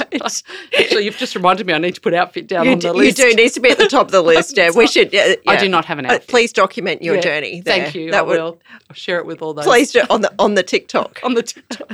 Actually, 0.78 1.06
you've 1.06 1.18
just 1.18 1.36
reminded 1.36 1.68
me 1.68 1.74
I 1.74 1.78
need 1.78 1.96
to 1.96 2.02
put 2.02 2.14
outfit 2.14 2.48
down 2.48 2.66
You, 2.66 2.72
on 2.74 2.80
the 2.80 2.94
do, 2.94 3.02
you 3.04 3.12
do 3.12 3.34
needs 3.34 3.54
to 3.54 3.60
be 3.60 3.70
at 3.70 3.78
the 3.78 3.88
top 3.88 4.06
of 4.08 4.12
the 4.12 4.22
list. 4.32 4.56
Yeah, 4.58 4.72
we 4.76 4.88
should. 4.88 5.12
Yeah, 5.14 5.36
I 5.48 5.56
do 5.58 5.68
not 5.70 5.86
have 5.86 6.00
an 6.00 6.06
Uh, 6.06 6.14
outfit. 6.14 6.28
please 6.30 6.54
document 6.54 7.02
your 7.02 7.16
Yeah. 7.16 7.22
journey. 7.22 7.62
Thank 7.62 7.94
there. 7.94 8.02
you. 8.02 8.08
I 8.10 8.12
That 8.12 8.28
would- 8.28 8.38
will. 8.40 8.60
I'll 8.90 8.96
share 8.96 9.18
it 9.20 9.26
with 9.26 9.42
all 9.42 9.54
those. 9.54 9.66
Please 9.66 9.92
do 9.92 10.02
on 10.10 10.22
the 10.22 10.32
on 10.40 10.54
the 10.56 10.64
TikTok. 10.64 11.20
on 11.24 11.34
the 11.34 11.44
TikTok. 11.44 11.90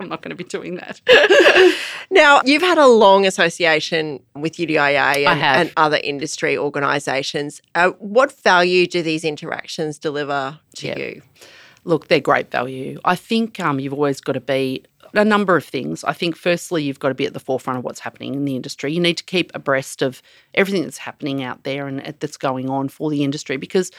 I'm 0.00 0.08
not 0.08 0.22
going 0.22 0.30
to 0.30 0.36
be 0.36 0.44
doing 0.44 0.76
that. 0.76 1.00
Now, 2.10 2.40
you've 2.44 2.62
had 2.62 2.78
a 2.78 2.86
long 2.86 3.24
association 3.26 4.20
with 4.34 4.54
UDIA 4.56 5.26
and, 5.26 5.40
and 5.40 5.72
other 5.76 5.98
industry 6.02 6.56
organisations. 6.58 7.62
Uh, 7.74 7.90
what 7.98 8.32
value 8.42 8.86
do 8.86 9.02
these 9.02 9.24
interactions 9.24 9.69
deliver 9.98 10.58
to 10.76 10.86
Yeah. 10.86 10.98
you? 10.98 11.22
Look, 11.84 12.08
they're 12.08 12.20
great 12.20 12.50
value. 12.50 13.00
I 13.04 13.16
think 13.16 13.58
um, 13.58 13.80
you've 13.80 13.94
always 13.94 14.20
got 14.20 14.32
to 14.32 14.40
be 14.40 14.84
a 15.14 15.24
number 15.24 15.56
of 15.56 15.64
things. 15.64 16.04
I 16.04 16.12
think, 16.12 16.36
firstly, 16.36 16.82
you've 16.84 17.00
got 17.00 17.08
to 17.08 17.14
be 17.14 17.26
at 17.26 17.32
the 17.32 17.40
forefront 17.40 17.78
of 17.78 17.84
what's 17.84 18.00
happening 18.00 18.34
in 18.34 18.44
the 18.44 18.54
industry. 18.54 18.92
You 18.92 19.00
need 19.00 19.16
to 19.16 19.24
keep 19.24 19.50
abreast 19.54 20.02
of 20.02 20.22
everything 20.54 20.82
that's 20.82 20.98
happening 20.98 21.42
out 21.42 21.64
there 21.64 21.86
and 21.86 22.00
uh, 22.06 22.12
that's 22.20 22.36
going 22.36 22.68
on 22.68 22.88
for 22.88 23.10
the 23.10 23.24
industry 23.24 23.56
because 23.56 23.90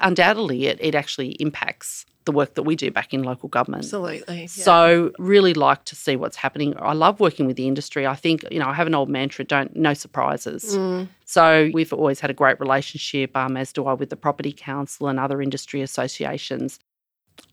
undoubtedly 0.00 0.66
it, 0.66 0.78
it 0.80 0.94
actually 0.94 1.32
impacts 1.40 2.06
the 2.30 2.36
work 2.36 2.54
that 2.54 2.62
we 2.62 2.76
do 2.76 2.90
back 2.90 3.12
in 3.12 3.22
local 3.22 3.48
government. 3.48 3.84
Absolutely. 3.84 4.46
So 4.46 5.10
really 5.18 5.54
like 5.54 5.84
to 5.86 5.96
see 5.96 6.16
what's 6.16 6.36
happening. 6.36 6.74
I 6.78 6.92
love 6.92 7.18
working 7.20 7.46
with 7.46 7.56
the 7.56 7.66
industry. 7.66 8.06
I 8.06 8.14
think, 8.14 8.44
you 8.50 8.58
know, 8.60 8.68
I 8.68 8.74
have 8.74 8.86
an 8.86 8.94
old 8.94 9.08
mantra, 9.08 9.44
don't 9.44 9.74
no 9.74 9.94
surprises. 9.94 10.76
Mm. 10.76 11.08
So 11.24 11.70
we've 11.72 11.92
always 11.92 12.20
had 12.20 12.30
a 12.30 12.34
great 12.34 12.58
relationship, 12.60 13.36
um, 13.36 13.56
as 13.56 13.72
do 13.72 13.86
I 13.86 13.94
with 13.94 14.10
the 14.10 14.16
Property 14.16 14.52
Council 14.52 15.08
and 15.08 15.18
other 15.18 15.42
industry 15.42 15.82
associations. 15.82 16.78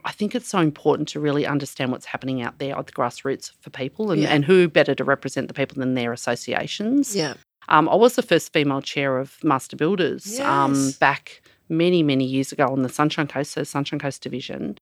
I 0.06 0.12
think 0.12 0.36
it's 0.36 0.50
so 0.50 0.60
important 0.60 1.08
to 1.10 1.20
really 1.20 1.46
understand 1.46 1.92
what's 1.92 2.06
happening 2.06 2.42
out 2.42 2.60
there 2.60 2.78
at 2.78 2.86
the 2.86 2.92
grassroots 2.92 3.52
for 3.62 3.70
people 3.70 4.12
and, 4.12 4.22
Yeah. 4.22 4.30
and 4.34 4.46
who 4.46 4.68
better 4.68 4.94
to 4.96 5.04
represent 5.04 5.48
the 5.48 5.54
people 5.54 5.76
than 5.80 5.94
their 5.96 6.14
associations. 6.14 7.16
yeah. 7.16 7.34
Um, 7.70 7.90
I 7.90 7.96
was 7.96 8.16
the 8.16 8.22
first 8.22 8.54
female 8.54 8.82
chair 8.82 9.18
of 9.18 9.44
Master 9.44 9.76
Builders 9.76 10.40
um, 10.40 10.74
Yes. 10.74 10.98
back 10.98 11.42
many, 11.70 12.04
many 12.04 12.26
years 12.26 12.52
ago 12.52 12.68
on 12.68 12.82
the 12.84 12.90
Sunshine 12.90 13.28
Coast, 13.28 13.52
so 13.52 13.64
Sunshine 13.64 14.00
Coast 14.00 14.22
Division. 14.22 14.78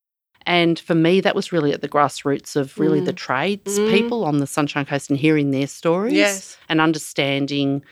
And 0.47 0.77
for 0.77 0.93
me, 0.93 1.21
that 1.21 1.35
was 1.35 1.51
really 1.51 1.73
at 1.73 1.81
the 1.81 1.89
grassroots 1.89 2.55
of 2.55 2.77
really 2.79 2.99
the 3.01 3.13
trades 3.13 3.79
Mm. 3.79 3.89
people 3.89 4.23
on 4.25 4.37
the 4.37 4.45
Sunshine 4.47 4.85
Coast 4.85 5.09
and 5.09 5.17
hearing 5.19 5.51
their 5.51 5.65
stories 5.67 6.13
Yes. 6.13 6.57
and 6.69 6.79
understanding 6.79 7.83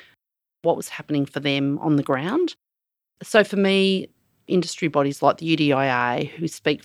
what 0.62 0.78
was 0.78 0.90
happening 0.90 1.26
for 1.26 1.40
them 1.40 1.80
on 1.80 1.96
the 1.96 2.04
ground. 2.04 2.56
So 3.24 3.44
for 3.44 3.56
me, 3.58 4.10
industry 4.48 4.88
bodies 4.88 5.22
like 5.22 5.38
the 5.38 5.48
UDIA, 5.48 6.28
who 6.30 6.48
speak 6.48 6.84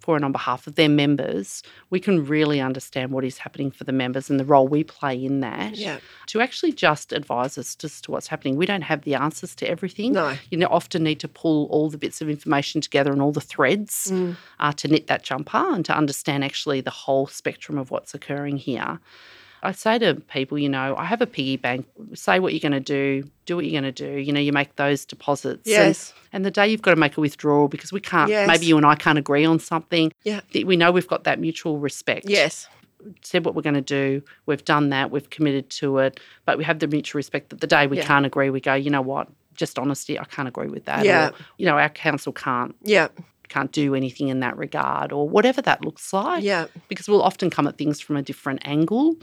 for 0.00 0.16
and 0.16 0.24
on 0.24 0.32
behalf 0.32 0.66
of 0.66 0.74
their 0.74 0.88
members, 0.88 1.62
we 1.90 2.00
can 2.00 2.26
really 2.26 2.60
understand 2.60 3.12
what 3.12 3.24
is 3.24 3.38
happening 3.38 3.70
for 3.70 3.84
the 3.84 3.92
members 3.92 4.28
and 4.30 4.40
the 4.40 4.44
role 4.44 4.66
we 4.66 4.82
play 4.82 5.22
in 5.24 5.40
that 5.40 5.76
Yeah. 5.76 5.98
to 6.28 6.40
actually 6.40 6.72
just 6.72 7.12
advise 7.12 7.56
us 7.58 7.76
as 7.84 8.00
to 8.02 8.10
what's 8.10 8.26
happening. 8.28 8.56
We 8.56 8.66
don't 8.66 8.82
have 8.82 9.02
the 9.02 9.14
answers 9.14 9.54
to 9.56 9.68
everything. 9.68 10.12
No. 10.12 10.36
You 10.50 10.58
know, 10.58 10.68
often 10.68 11.02
need 11.04 11.20
to 11.20 11.28
pull 11.28 11.66
all 11.66 11.90
the 11.90 11.98
bits 11.98 12.20
of 12.20 12.28
information 12.28 12.80
together 12.80 13.12
and 13.12 13.20
all 13.22 13.32
the 13.32 13.40
threads 13.40 14.08
Mm. 14.10 14.36
uh, 14.58 14.72
to 14.72 14.88
knit 14.88 15.06
that 15.06 15.22
jumper 15.22 15.58
and 15.74 15.84
to 15.84 15.94
understand 15.96 16.44
actually 16.44 16.80
the 16.80 16.90
whole 16.90 17.26
spectrum 17.26 17.78
of 17.78 17.90
what's 17.90 18.14
occurring 18.14 18.56
here. 18.56 18.98
I 19.62 19.72
say 19.72 19.98
to 19.98 20.14
people, 20.14 20.58
you 20.58 20.68
know, 20.68 20.96
I 20.96 21.04
have 21.04 21.20
a 21.20 21.26
piggy 21.26 21.56
bank. 21.56 21.86
Say 22.14 22.38
what 22.40 22.52
you're 22.54 22.60
going 22.60 22.72
to 22.72 22.80
do, 22.80 23.28
do 23.46 23.56
what 23.56 23.64
you're 23.66 23.80
going 23.80 23.92
to 23.92 24.06
do. 24.10 24.18
You 24.18 24.32
know, 24.32 24.40
you 24.40 24.52
make 24.52 24.76
those 24.76 25.04
deposits. 25.04 25.66
and- 25.66 25.72
Yes. 25.72 26.14
And, 26.32 26.44
the 26.46 26.50
day 26.50 26.68
you've 26.68 26.82
got 26.82 26.92
to 26.92 26.96
make 27.00 27.16
a 27.16 27.20
withdrawal 27.20 27.68
because 27.68 27.92
we 27.92 28.00
can't, 28.00 28.30
Yes. 28.30 28.46
maybe 28.48 28.66
you 28.66 28.76
and 28.76 28.86
I 28.86 28.94
can't 28.94 29.18
agree 29.18 29.44
on 29.44 29.58
something. 29.58 30.12
Yeah. 30.24 30.40
We 30.54 30.76
know 30.76 30.90
we've 30.92 31.08
got 31.08 31.24
that 31.24 31.38
mutual 31.40 31.78
respect 31.78 32.26
Yes. 32.28 32.68
said 33.22 33.44
what 33.44 33.54
we're 33.54 33.62
going 33.62 33.74
to 33.74 33.80
do. 33.80 34.22
We've 34.46 34.64
done 34.64 34.90
that. 34.90 35.10
We've 35.10 35.28
committed 35.30 35.70
to 35.70 35.98
it. 35.98 36.20
But 36.44 36.56
we 36.58 36.64
have 36.64 36.78
the 36.78 36.86
mutual 36.86 37.18
respect 37.18 37.50
that 37.50 37.60
the 37.60 37.66
day 37.66 37.86
we 37.86 37.96
Yeah. 37.98 38.06
can't 38.06 38.24
agree, 38.26 38.50
we 38.50 38.60
go, 38.60 38.74
you 38.74 38.90
know 38.90 39.02
what? 39.02 39.28
Just 39.54 39.78
honesty. 39.78 40.18
I 40.18 40.24
can't 40.24 40.48
agree 40.48 40.68
with 40.68 40.84
that. 40.86 41.04
Yeah. 41.04 41.28
Or, 41.28 41.32
you 41.58 41.66
know, 41.66 41.76
our 41.78 41.88
council 41.90 42.32
can't 42.32 42.74
Yeah. 42.82 43.08
can't 43.48 43.72
do 43.72 43.96
anything 43.96 44.28
in 44.28 44.38
that 44.40 44.56
regard, 44.56 45.10
or 45.12 45.28
whatever 45.28 45.60
that 45.60 45.84
looks 45.84 46.12
like. 46.12 46.44
Yeah. 46.44 46.66
Because 46.88 47.08
we'll 47.08 47.20
often 47.22 47.50
come 47.50 47.66
at 47.66 47.76
things 47.76 48.00
from 48.00 48.14
a 48.16 48.22
different 48.22 48.60
angle. 48.64 49.16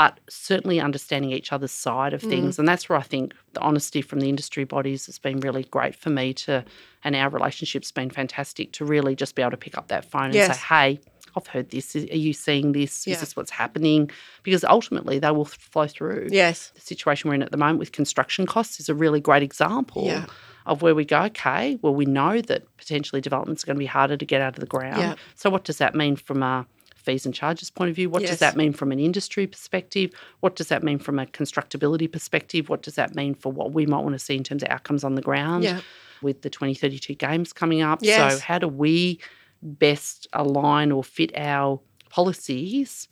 But 0.00 0.18
certainly 0.30 0.80
understanding 0.80 1.30
each 1.30 1.52
other's 1.52 1.72
side 1.72 2.12
Mm. 2.12 2.16
of 2.16 2.22
things. 2.22 2.58
And 2.58 2.66
that's 2.66 2.88
where 2.88 2.98
I 2.98 3.02
think 3.02 3.34
the 3.52 3.60
honesty 3.60 4.00
from 4.02 4.20
the 4.20 4.28
industry 4.30 4.64
bodies 4.64 5.04
has 5.06 5.18
been 5.18 5.40
really 5.40 5.64
great 5.64 5.94
for 5.94 6.08
me 6.10 6.32
to, 6.44 6.64
and 7.04 7.14
our 7.14 7.28
relationship's 7.28 7.92
been 7.92 8.08
fantastic 8.08 8.72
to 8.72 8.84
really 8.84 9.14
just 9.14 9.34
be 9.34 9.42
able 9.42 9.50
to 9.50 9.56
pick 9.58 9.76
up 9.76 9.88
that 9.88 10.04
phone 10.06 10.34
and 10.34 10.54
say, 10.54 10.60
hey, 10.74 11.00
I've 11.36 11.46
heard 11.48 11.68
this. 11.70 11.94
Are 11.94 11.98
you 12.26 12.32
seeing 12.32 12.72
this? 12.72 13.06
Yeah. 13.06 13.14
Is 13.14 13.20
this 13.20 13.36
what's 13.36 13.50
happening? 13.50 14.10
Because 14.42 14.64
ultimately 14.64 15.18
they 15.18 15.30
will 15.32 15.44
flow 15.44 15.86
through. 15.86 16.28
Yes. 16.30 16.72
The 16.74 16.80
situation 16.80 17.28
we're 17.28 17.34
in 17.34 17.42
at 17.42 17.50
the 17.52 17.56
moment 17.58 17.78
with 17.78 17.92
construction 17.92 18.46
costs 18.46 18.80
is 18.80 18.88
a 18.88 18.94
really 18.94 19.20
great 19.20 19.42
example 19.42 20.04
Yeah. 20.06 20.24
of 20.66 20.80
where 20.82 20.94
we 20.94 21.04
go, 21.04 21.20
okay, 21.24 21.78
well, 21.82 21.94
we 21.94 22.06
know 22.06 22.40
that 22.40 22.62
potentially 22.78 23.20
developments 23.20 23.62
are 23.62 23.66
going 23.66 23.76
to 23.76 23.80
be 23.80 23.86
harder 23.98 24.16
to 24.16 24.24
get 24.24 24.40
out 24.40 24.54
of 24.56 24.60
the 24.60 24.66
ground. 24.76 24.98
Yeah. 25.02 25.14
So, 25.36 25.50
what 25.50 25.64
does 25.64 25.76
that 25.78 25.94
mean 25.94 26.16
from 26.16 26.42
a 26.42 26.66
fees 27.00 27.24
and 27.26 27.34
charges 27.34 27.70
point 27.70 27.90
of 27.90 27.96
view? 27.96 28.08
What 28.10 28.22
Yes. 28.22 28.30
does 28.32 28.38
that 28.40 28.56
mean 28.56 28.72
from 28.72 28.92
an 28.92 28.98
industry 29.00 29.46
perspective? 29.46 30.10
What 30.40 30.56
does 30.56 30.68
that 30.68 30.82
mean 30.82 30.98
from 30.98 31.18
a 31.18 31.26
constructability 31.26 32.10
perspective? 32.10 32.68
What 32.68 32.82
does 32.82 32.94
that 32.94 33.14
mean 33.14 33.34
for 33.34 33.50
what 33.50 33.72
we 33.72 33.86
might 33.86 34.00
want 34.02 34.14
to 34.14 34.18
see 34.18 34.36
in 34.36 34.44
terms 34.44 34.62
of 34.62 34.68
outcomes 34.68 35.02
on 35.04 35.14
the 35.14 35.22
ground 35.22 35.64
Yeah. 35.64 35.80
with 36.22 36.42
the 36.42 36.50
2032 36.50 37.14
games 37.14 37.52
coming 37.52 37.82
up? 37.82 38.00
Yes. 38.02 38.34
So, 38.34 38.40
how 38.40 38.58
do 38.58 38.68
we 38.68 39.20
best 39.62 40.26
align 40.32 40.92
or 40.92 41.02
fit 41.04 41.32
our 41.36 41.80
policies? 42.10 43.08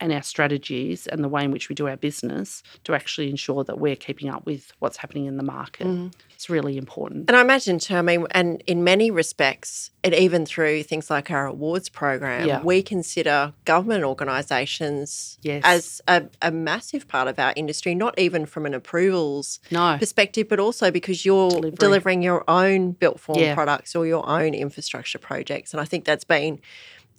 And 0.00 0.12
our 0.12 0.22
strategies 0.22 1.08
and 1.08 1.24
the 1.24 1.28
way 1.28 1.42
in 1.42 1.50
which 1.50 1.68
we 1.68 1.74
do 1.74 1.88
our 1.88 1.96
business 1.96 2.62
to 2.84 2.94
actually 2.94 3.30
ensure 3.30 3.64
that 3.64 3.80
we're 3.80 3.96
keeping 3.96 4.28
up 4.28 4.46
with 4.46 4.72
what's 4.78 4.96
happening 4.98 5.26
in 5.26 5.36
the 5.38 5.42
market. 5.42 5.88
Mm. 5.88 6.12
It's 6.34 6.48
really 6.48 6.76
important. 6.78 7.28
And 7.28 7.36
I 7.36 7.40
imagine 7.40 7.80
too, 7.80 7.96
I 7.96 8.02
mean, 8.02 8.24
and 8.30 8.62
in 8.68 8.84
many 8.84 9.10
respects, 9.10 9.90
and 10.04 10.14
even 10.14 10.46
through 10.46 10.84
things 10.84 11.10
like 11.10 11.32
our 11.32 11.46
awards 11.46 11.88
program, 11.88 12.46
Yeah. 12.46 12.62
we 12.62 12.80
consider 12.80 13.54
government 13.64 14.04
organisations 14.04 15.38
Yes. 15.42 15.62
as 15.64 16.00
a, 16.06 16.24
a 16.42 16.50
massive 16.50 17.08
part 17.08 17.28
of 17.28 17.38
our 17.38 17.52
industry, 17.56 17.94
not 17.94 18.18
even 18.18 18.46
from 18.46 18.66
an 18.66 18.74
approvals 18.74 19.58
No. 19.70 19.96
perspective, 19.98 20.48
but 20.48 20.60
also 20.60 20.90
because 20.90 21.24
you're 21.24 21.50
Delivery. 21.50 21.76
delivering 21.76 22.22
your 22.22 22.44
own 22.48 22.92
built 22.92 23.18
form 23.20 23.38
Yeah. 23.40 23.54
products 23.54 23.96
or 23.96 24.06
your 24.06 24.28
own 24.28 24.54
infrastructure 24.54 25.18
projects. 25.18 25.72
And 25.74 25.80
I 25.80 25.84
think 25.84 26.04
that's 26.04 26.24
been 26.24 26.60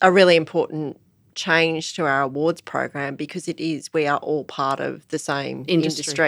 a 0.02 0.12
really 0.12 0.36
important 0.38 0.98
change 1.36 1.94
to 1.96 2.06
our 2.06 2.22
awards 2.22 2.62
program 2.62 3.15
because 3.15 3.48
it 3.48 3.60
is 3.60 3.92
we 3.94 4.08
are 4.08 4.18
all 4.18 4.44
part 4.46 4.80
of 4.80 5.08
the 5.10 5.20
same 5.20 5.63
Industry. 5.68 5.74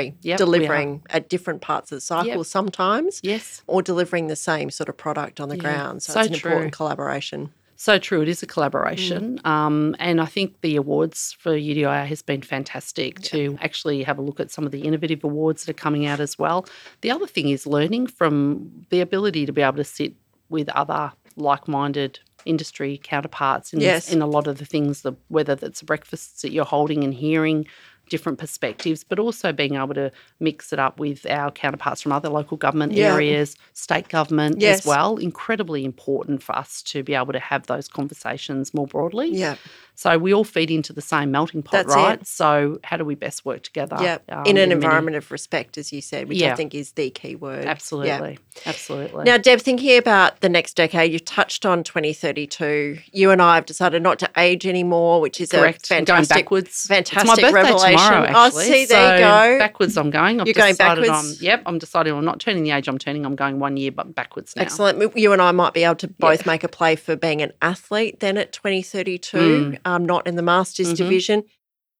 industry, 0.10 0.16
Yep, 0.22 0.38
delivering 0.38 1.02
at 1.10 1.30
different 1.30 1.62
parts 1.62 1.92
of 1.92 1.98
the 1.98 2.02
cycle 2.02 2.38
Yep. 2.38 2.46
sometimes 2.46 3.20
Yes. 3.24 3.62
or 3.68 3.82
delivering 3.82 4.28
the 4.28 4.36
same 4.36 4.70
sort 4.70 4.90
of 4.90 4.98
product 4.98 5.40
on 5.40 5.50
the 5.50 5.56
Yeah, 5.56 5.62
ground. 5.62 6.04
So, 6.04 6.14
so 6.14 6.20
it's 6.22 6.30
an 6.30 6.36
true. 6.36 6.52
important 6.52 6.74
collaboration. 6.74 7.52
So 7.76 7.98
true. 7.98 8.22
It 8.22 8.30
is 8.30 8.44
a 8.44 8.46
collaboration. 8.46 9.40
Mm. 9.44 9.48
Um, 9.50 9.96
and 9.98 10.22
I 10.22 10.26
think 10.26 10.62
the 10.62 10.76
awards 10.76 11.36
for 11.40 11.58
UDI 11.58 12.06
has 12.06 12.22
been 12.22 12.44
fantastic 12.44 13.20
to 13.22 13.58
actually 13.60 14.04
have 14.04 14.20
a 14.20 14.22
look 14.22 14.40
at 14.40 14.52
some 14.52 14.68
of 14.68 14.72
the 14.72 14.82
innovative 14.82 15.24
awards 15.24 15.66
that 15.66 15.72
are 15.72 15.82
coming 15.82 16.06
out 16.06 16.20
as 16.20 16.38
well. 16.38 16.68
The 17.02 17.10
other 17.10 17.26
thing 17.26 17.50
is 17.50 17.66
learning 17.66 18.06
from 18.08 18.86
the 18.92 19.02
ability 19.02 19.48
to 19.48 19.52
be 19.52 19.64
able 19.64 19.78
to 19.78 19.84
sit 19.84 20.14
with 20.50 20.70
other 20.70 21.12
like 21.38 21.68
minded 21.68 22.20
industry 22.46 23.00
counterparts 23.04 23.74
in, 23.74 23.82
Yes. 23.82 24.12
in 24.12 24.22
a 24.22 24.26
lot 24.28 24.48
of 24.48 24.58
the 24.58 24.66
things, 24.66 25.02
the, 25.02 25.14
whether 25.30 25.56
that's 25.56 25.82
breakfasts 25.82 26.42
that 26.42 26.52
you're 26.52 26.66
holding 26.66 27.04
and 27.04 27.14
hearing 27.14 27.68
different 28.12 28.38
perspectives, 28.38 29.04
but 29.04 29.18
also 29.18 29.52
being 29.54 29.76
able 29.76 29.94
to 29.96 30.12
mix 30.40 30.72
it 30.74 30.78
up 30.80 31.00
with 31.00 31.26
our 31.30 31.50
counterparts 31.50 32.02
from 32.02 32.12
other 32.12 32.30
local 32.30 32.58
government 32.58 32.92
Yeah. 32.92 33.14
areas, 33.14 33.56
state 33.74 34.10
government 34.10 34.58
Yes. 34.60 34.80
as 34.82 34.86
well. 34.86 35.16
Incredibly 35.18 35.84
important 35.86 36.44
for 36.44 36.54
us 36.56 36.82
to 36.84 37.02
be 37.04 37.16
able 37.16 37.32
to 37.34 37.40
have 37.40 37.66
those 37.68 37.88
conversations 37.88 38.74
more 38.74 38.86
broadly. 38.86 39.30
Yeah. 39.32 39.56
So 39.96 40.18
we 40.18 40.34
all 40.34 40.44
feed 40.44 40.72
into 40.72 40.94
the 40.94 41.02
same 41.02 41.32
melting 41.32 41.62
pot, 41.64 41.72
That's 41.74 41.94
it. 41.94 41.98
right? 41.98 42.28
So 42.28 42.80
how 42.84 42.98
do 42.98 43.06
we 43.06 43.16
best 43.16 43.46
work 43.46 43.64
together? 43.64 43.98
Yeah. 44.02 44.18
um, 44.30 44.46
in 44.46 44.58
an 44.58 44.70
many- 44.70 44.72
environment 44.74 45.16
of 45.16 45.32
respect, 45.32 45.78
as 45.78 45.94
you 45.94 46.02
said, 46.02 46.28
which 46.28 46.42
I 46.44 46.56
think 46.56 46.74
is 46.76 46.92
the 46.94 47.10
key 47.12 47.36
word. 47.36 47.64
Yeah. 47.64 47.72
Absolutely. 47.72 48.40
Absolutely. 48.66 49.24
Now, 49.24 49.38
Deb, 49.38 49.62
thinking 49.62 49.98
about 49.98 50.42
the 50.42 50.50
next 50.50 50.76
decade, 50.76 51.12
you've 51.14 51.24
touched 51.26 51.66
on 51.66 51.84
2032. 51.84 53.00
You 53.12 53.32
and 53.32 53.42
I 53.42 53.56
have 53.56 53.66
decided 53.66 54.02
not 54.02 54.20
to 54.20 54.30
age 54.38 54.66
anymore, 54.66 55.22
which 55.22 55.40
is 55.40 55.52
Correct. 55.52 55.86
a 55.86 55.88
fantastic, 55.88 56.36
backwards. 56.38 56.86
fantastic 56.88 57.18
it's 57.22 57.28
my 57.28 57.36
birthday 57.36 57.54
revelation. 57.72 58.00
Tomorrow, 58.10 58.28
oh, 58.34 58.46
actually. 58.48 58.64
see, 58.66 58.86
there 58.86 59.08
So 59.08 59.14
you 59.16 59.20
go. 59.54 59.60
Backwards, 59.60 59.98
I'm 59.98 60.10
going. 60.10 60.42
I've 60.42 60.48
You're 60.48 60.54
going 60.54 60.76
backwards? 60.76 61.10
I'm, 61.10 61.34
yep, 61.40 61.64
I'm 61.66 61.78
deciding 61.80 62.14
I'm 62.14 62.26
not 62.26 62.40
turning 62.40 62.64
the 62.64 62.72
age 62.72 62.88
I'm 62.88 62.98
turning. 62.98 63.26
I'm 63.26 63.36
going 63.36 63.60
one 63.60 63.78
year, 63.78 63.92
but 63.92 64.14
backwards 64.16 64.56
now. 64.56 64.64
Excellent. 64.64 65.18
You 65.18 65.34
and 65.34 65.42
I 65.42 65.52
might 65.52 65.74
be 65.74 65.84
able 65.84 65.96
to 65.96 66.08
both 66.08 66.46
Yeah. 66.46 66.52
make 66.52 66.64
a 66.64 66.68
play 66.68 66.96
for 66.96 67.16
being 67.16 67.42
an 67.42 67.52
athlete 67.62 68.20
then 68.20 68.38
at 68.38 68.52
2032, 68.52 69.38
Mm. 69.38 69.78
um, 69.86 70.06
not 70.06 70.28
in 70.28 70.36
the 70.36 70.42
Masters 70.42 70.94
Mhm. 70.94 70.98
division. 70.98 71.44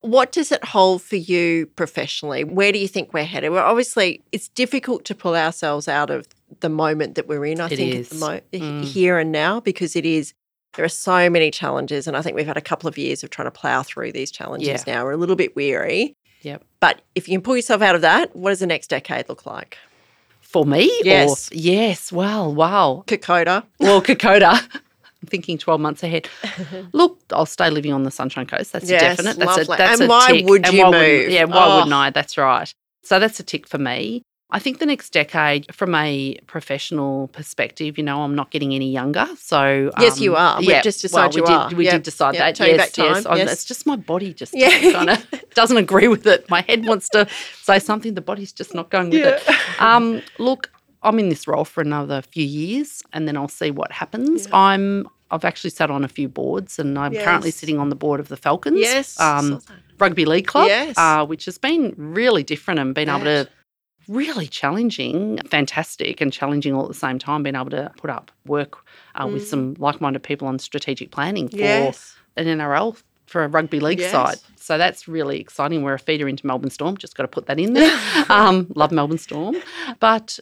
What 0.02 0.32
does 0.32 0.52
it 0.52 0.64
hold 0.66 1.04
for 1.04 1.16
you 1.18 1.68
professionally? 1.76 2.44
Where 2.44 2.72
do 2.72 2.80
you 2.80 2.88
think 2.88 3.14
we're 3.14 3.24
headed? 3.24 3.52
Well, 3.52 3.64
obviously, 3.66 4.22
it's 4.32 4.48
difficult 4.48 5.06
to 5.06 5.14
pull 5.16 5.36
ourselves 5.36 5.88
out 5.88 6.10
of 6.10 6.28
the 6.62 6.70
moment 6.70 7.14
that 7.16 7.28
we're 7.28 7.46
in. 7.46 7.62
I 7.62 7.68
It 7.68 7.76
think 7.78 7.94
is. 7.96 8.08
At 8.08 8.20
the 8.20 8.20
mo- 8.26 8.40
Mm. 8.52 8.84
here 8.84 9.20
and 9.20 9.32
now 9.32 9.60
because 9.60 9.96
it 9.96 10.06
is. 10.06 10.34
There 10.76 10.86
are 10.86 10.90
so 10.90 11.30
many 11.30 11.52
challenges, 11.52 12.08
and 12.08 12.16
I 12.16 12.22
think 12.22 12.36
we've 12.36 12.46
had 12.48 12.58
a 12.58 12.62
couple 12.62 12.88
of 12.88 12.98
years 12.98 13.24
of 13.24 13.30
trying 13.30 13.48
to 13.48 13.52
plow 13.52 13.84
through 13.84 14.14
these 14.14 14.32
challenges. 14.32 14.84
Yeah. 14.88 14.94
Now 14.96 15.04
we're 15.04 15.12
a 15.12 15.18
little 15.18 15.36
bit 15.36 15.56
weary, 15.56 16.16
Yep. 16.44 16.64
but 16.80 17.02
if 17.14 17.28
you 17.28 17.34
can 17.36 17.42
pull 17.42 17.56
yourself 17.58 17.82
out 17.82 17.96
of 17.96 18.02
that, 18.02 18.36
what 18.36 18.52
does 18.52 18.60
the 18.60 18.68
next 18.68 18.88
decade 18.90 19.28
look 19.28 19.46
like? 19.46 19.78
For 20.40 20.66
me? 20.66 20.86
or- 21.02 21.06
Yes. 21.06 21.50
yes. 21.52 22.12
Wow. 22.12 22.50
Wow. 22.50 23.04
Kokoda. 23.08 23.64
Well, 23.80 24.02
Kokoda. 24.02 24.52
I'm 25.24 25.28
thinking 25.28 25.58
12 25.60 25.80
months 25.80 26.02
ahead. 26.04 26.28
Look, 26.94 27.20
I'll 27.32 27.46
stay 27.46 27.70
living 27.70 27.94
on 27.94 28.04
the 28.04 28.10
Sunshine 28.12 28.48
Coast. 28.48 28.74
That's 28.74 28.90
Yes, 28.90 29.02
a 29.02 29.24
definite. 29.24 29.38
That's 29.38 29.58
lovely. 29.70 29.76
a, 29.76 29.78
that's 29.78 30.02
And 30.02 30.10
a 30.10 30.12
why 30.12 30.32
tick. 30.32 30.48
would 30.48 30.66
And 30.66 30.74
you 30.76 30.84
why 30.86 30.92
move? 30.92 31.30
Yeah, 31.30 31.44
why 31.44 31.66
Oh. 31.68 31.76
wouldn't 31.76 31.94
I? 31.94 32.10
That's 32.10 32.38
right. 32.38 32.74
So 33.04 33.20
that's 33.20 33.40
a 33.40 33.44
tick 33.44 33.68
for 33.68 33.78
me. 33.78 34.24
I 34.54 34.60
think 34.60 34.80
the 34.80 34.86
next 34.86 35.12
decade, 35.14 35.74
from 35.74 35.96
a 35.96 36.38
professional 36.46 37.30
perspective, 37.30 37.98
you 37.98 38.04
know, 38.04 38.22
I'm 38.24 38.36
not 38.36 38.52
getting 38.52 38.74
any 38.74 38.92
younger. 38.92 39.26
So 39.38 39.92
Yes, 40.00 40.18
um, 40.18 40.24
you 40.24 40.36
are. 40.36 40.60
We've 40.60 40.70
yeah, 40.70 40.82
just 40.82 41.06
well, 41.14 41.30
we 41.30 41.36
you 41.38 41.46
did, 41.46 41.50
are. 41.56 41.70
We 41.74 41.86
Yep, 41.86 41.94
did 41.94 42.04
decide 42.04 42.34
yep, 42.36 42.42
that. 42.42 42.56
turning 42.56 42.76
yes, 42.76 42.98
yes. 42.98 43.26
Yes. 43.38 43.54
It's 43.54 43.66
just 43.66 43.86
my 43.86 43.96
body 43.96 44.34
just 44.34 44.54
Yeah. 44.54 44.92
kind 44.92 45.10
of 45.10 45.26
doesn't 45.56 45.78
agree 45.78 46.08
with 46.10 46.28
it. 46.28 46.50
My 46.50 46.62
head 46.62 46.86
wants 46.86 47.08
to 47.10 47.28
say 47.62 47.80
something. 47.80 48.14
The 48.16 48.22
body's 48.22 48.52
just 48.52 48.74
not 48.76 48.90
going 48.90 49.10
with 49.10 49.26
it. 49.26 49.42
Um, 49.80 50.22
look, 50.38 50.70
I'm 51.02 51.18
in 51.18 51.30
this 51.30 51.48
role 51.48 51.66
for 51.66 51.82
another 51.82 52.22
few 52.22 52.46
years, 52.46 53.02
and 53.14 53.28
then 53.28 53.36
I'll 53.38 53.48
see 53.48 53.72
what 53.72 53.92
happens. 53.92 54.48
I'm. 54.54 55.08
I've 55.34 55.46
actually 55.46 55.70
sat 55.70 55.90
on 55.90 56.04
a 56.04 56.10
few 56.10 56.28
boards, 56.28 56.78
and 56.78 57.00
I'm 57.00 57.14
currently 57.14 57.52
sitting 57.52 57.80
on 57.80 57.88
the 57.90 57.96
board 57.96 58.20
of 58.20 58.28
the 58.28 58.36
Falcons. 58.36 58.78
Yes, 58.80 59.18
Um, 59.20 59.62
rugby 59.98 60.26
league 60.26 60.46
club. 60.46 60.68
Yes. 60.68 60.96
Uh, 60.98 61.26
which 61.26 61.46
has 61.46 61.58
been 61.58 61.94
really 61.98 62.44
different 62.44 62.82
and 62.82 62.94
been 62.94 63.08
able 63.10 63.24
to 63.24 63.48
really 64.08 64.48
challenging, 64.48 65.40
fantastic, 65.50 66.22
and 66.22 66.32
challenging 66.34 66.74
all 66.74 66.84
at 66.84 66.88
the 66.88 66.94
same 66.94 67.20
time. 67.20 67.44
Being 67.44 67.56
able 67.56 67.70
to 67.72 67.92
put 67.98 68.10
up 68.10 68.32
work 68.46 68.78
uh, 69.16 69.28
with 69.28 69.48
some 69.48 69.76
like-minded 69.80 70.24
people 70.24 70.48
on 70.48 70.60
strategic 70.60 71.12
planning 71.12 71.48
for 71.50 71.56
Mm. 71.58 71.60
Yes. 71.60 72.16
an 72.38 72.48
NRL 72.48 72.98
for 73.28 73.44
a 73.44 73.48
rugby 73.48 73.80
league 73.80 74.00
Yes. 74.00 74.12
side. 74.12 74.38
So 74.58 74.78
that's 74.78 75.08
really 75.08 75.40
exciting. 75.40 75.84
We're 75.84 75.94
a 75.94 76.00
feeder 76.00 76.28
into 76.28 76.46
Melbourne 76.46 76.70
Storm. 76.70 76.98
Just 76.98 77.16
got 77.16 77.24
to 77.24 77.28
put 77.28 77.46
that 77.48 77.60
in 77.60 77.74
there. 77.74 78.00
um, 78.30 78.68
love 78.76 78.92
Melbourne 78.92 79.18
Storm, 79.18 79.56
but 80.00 80.40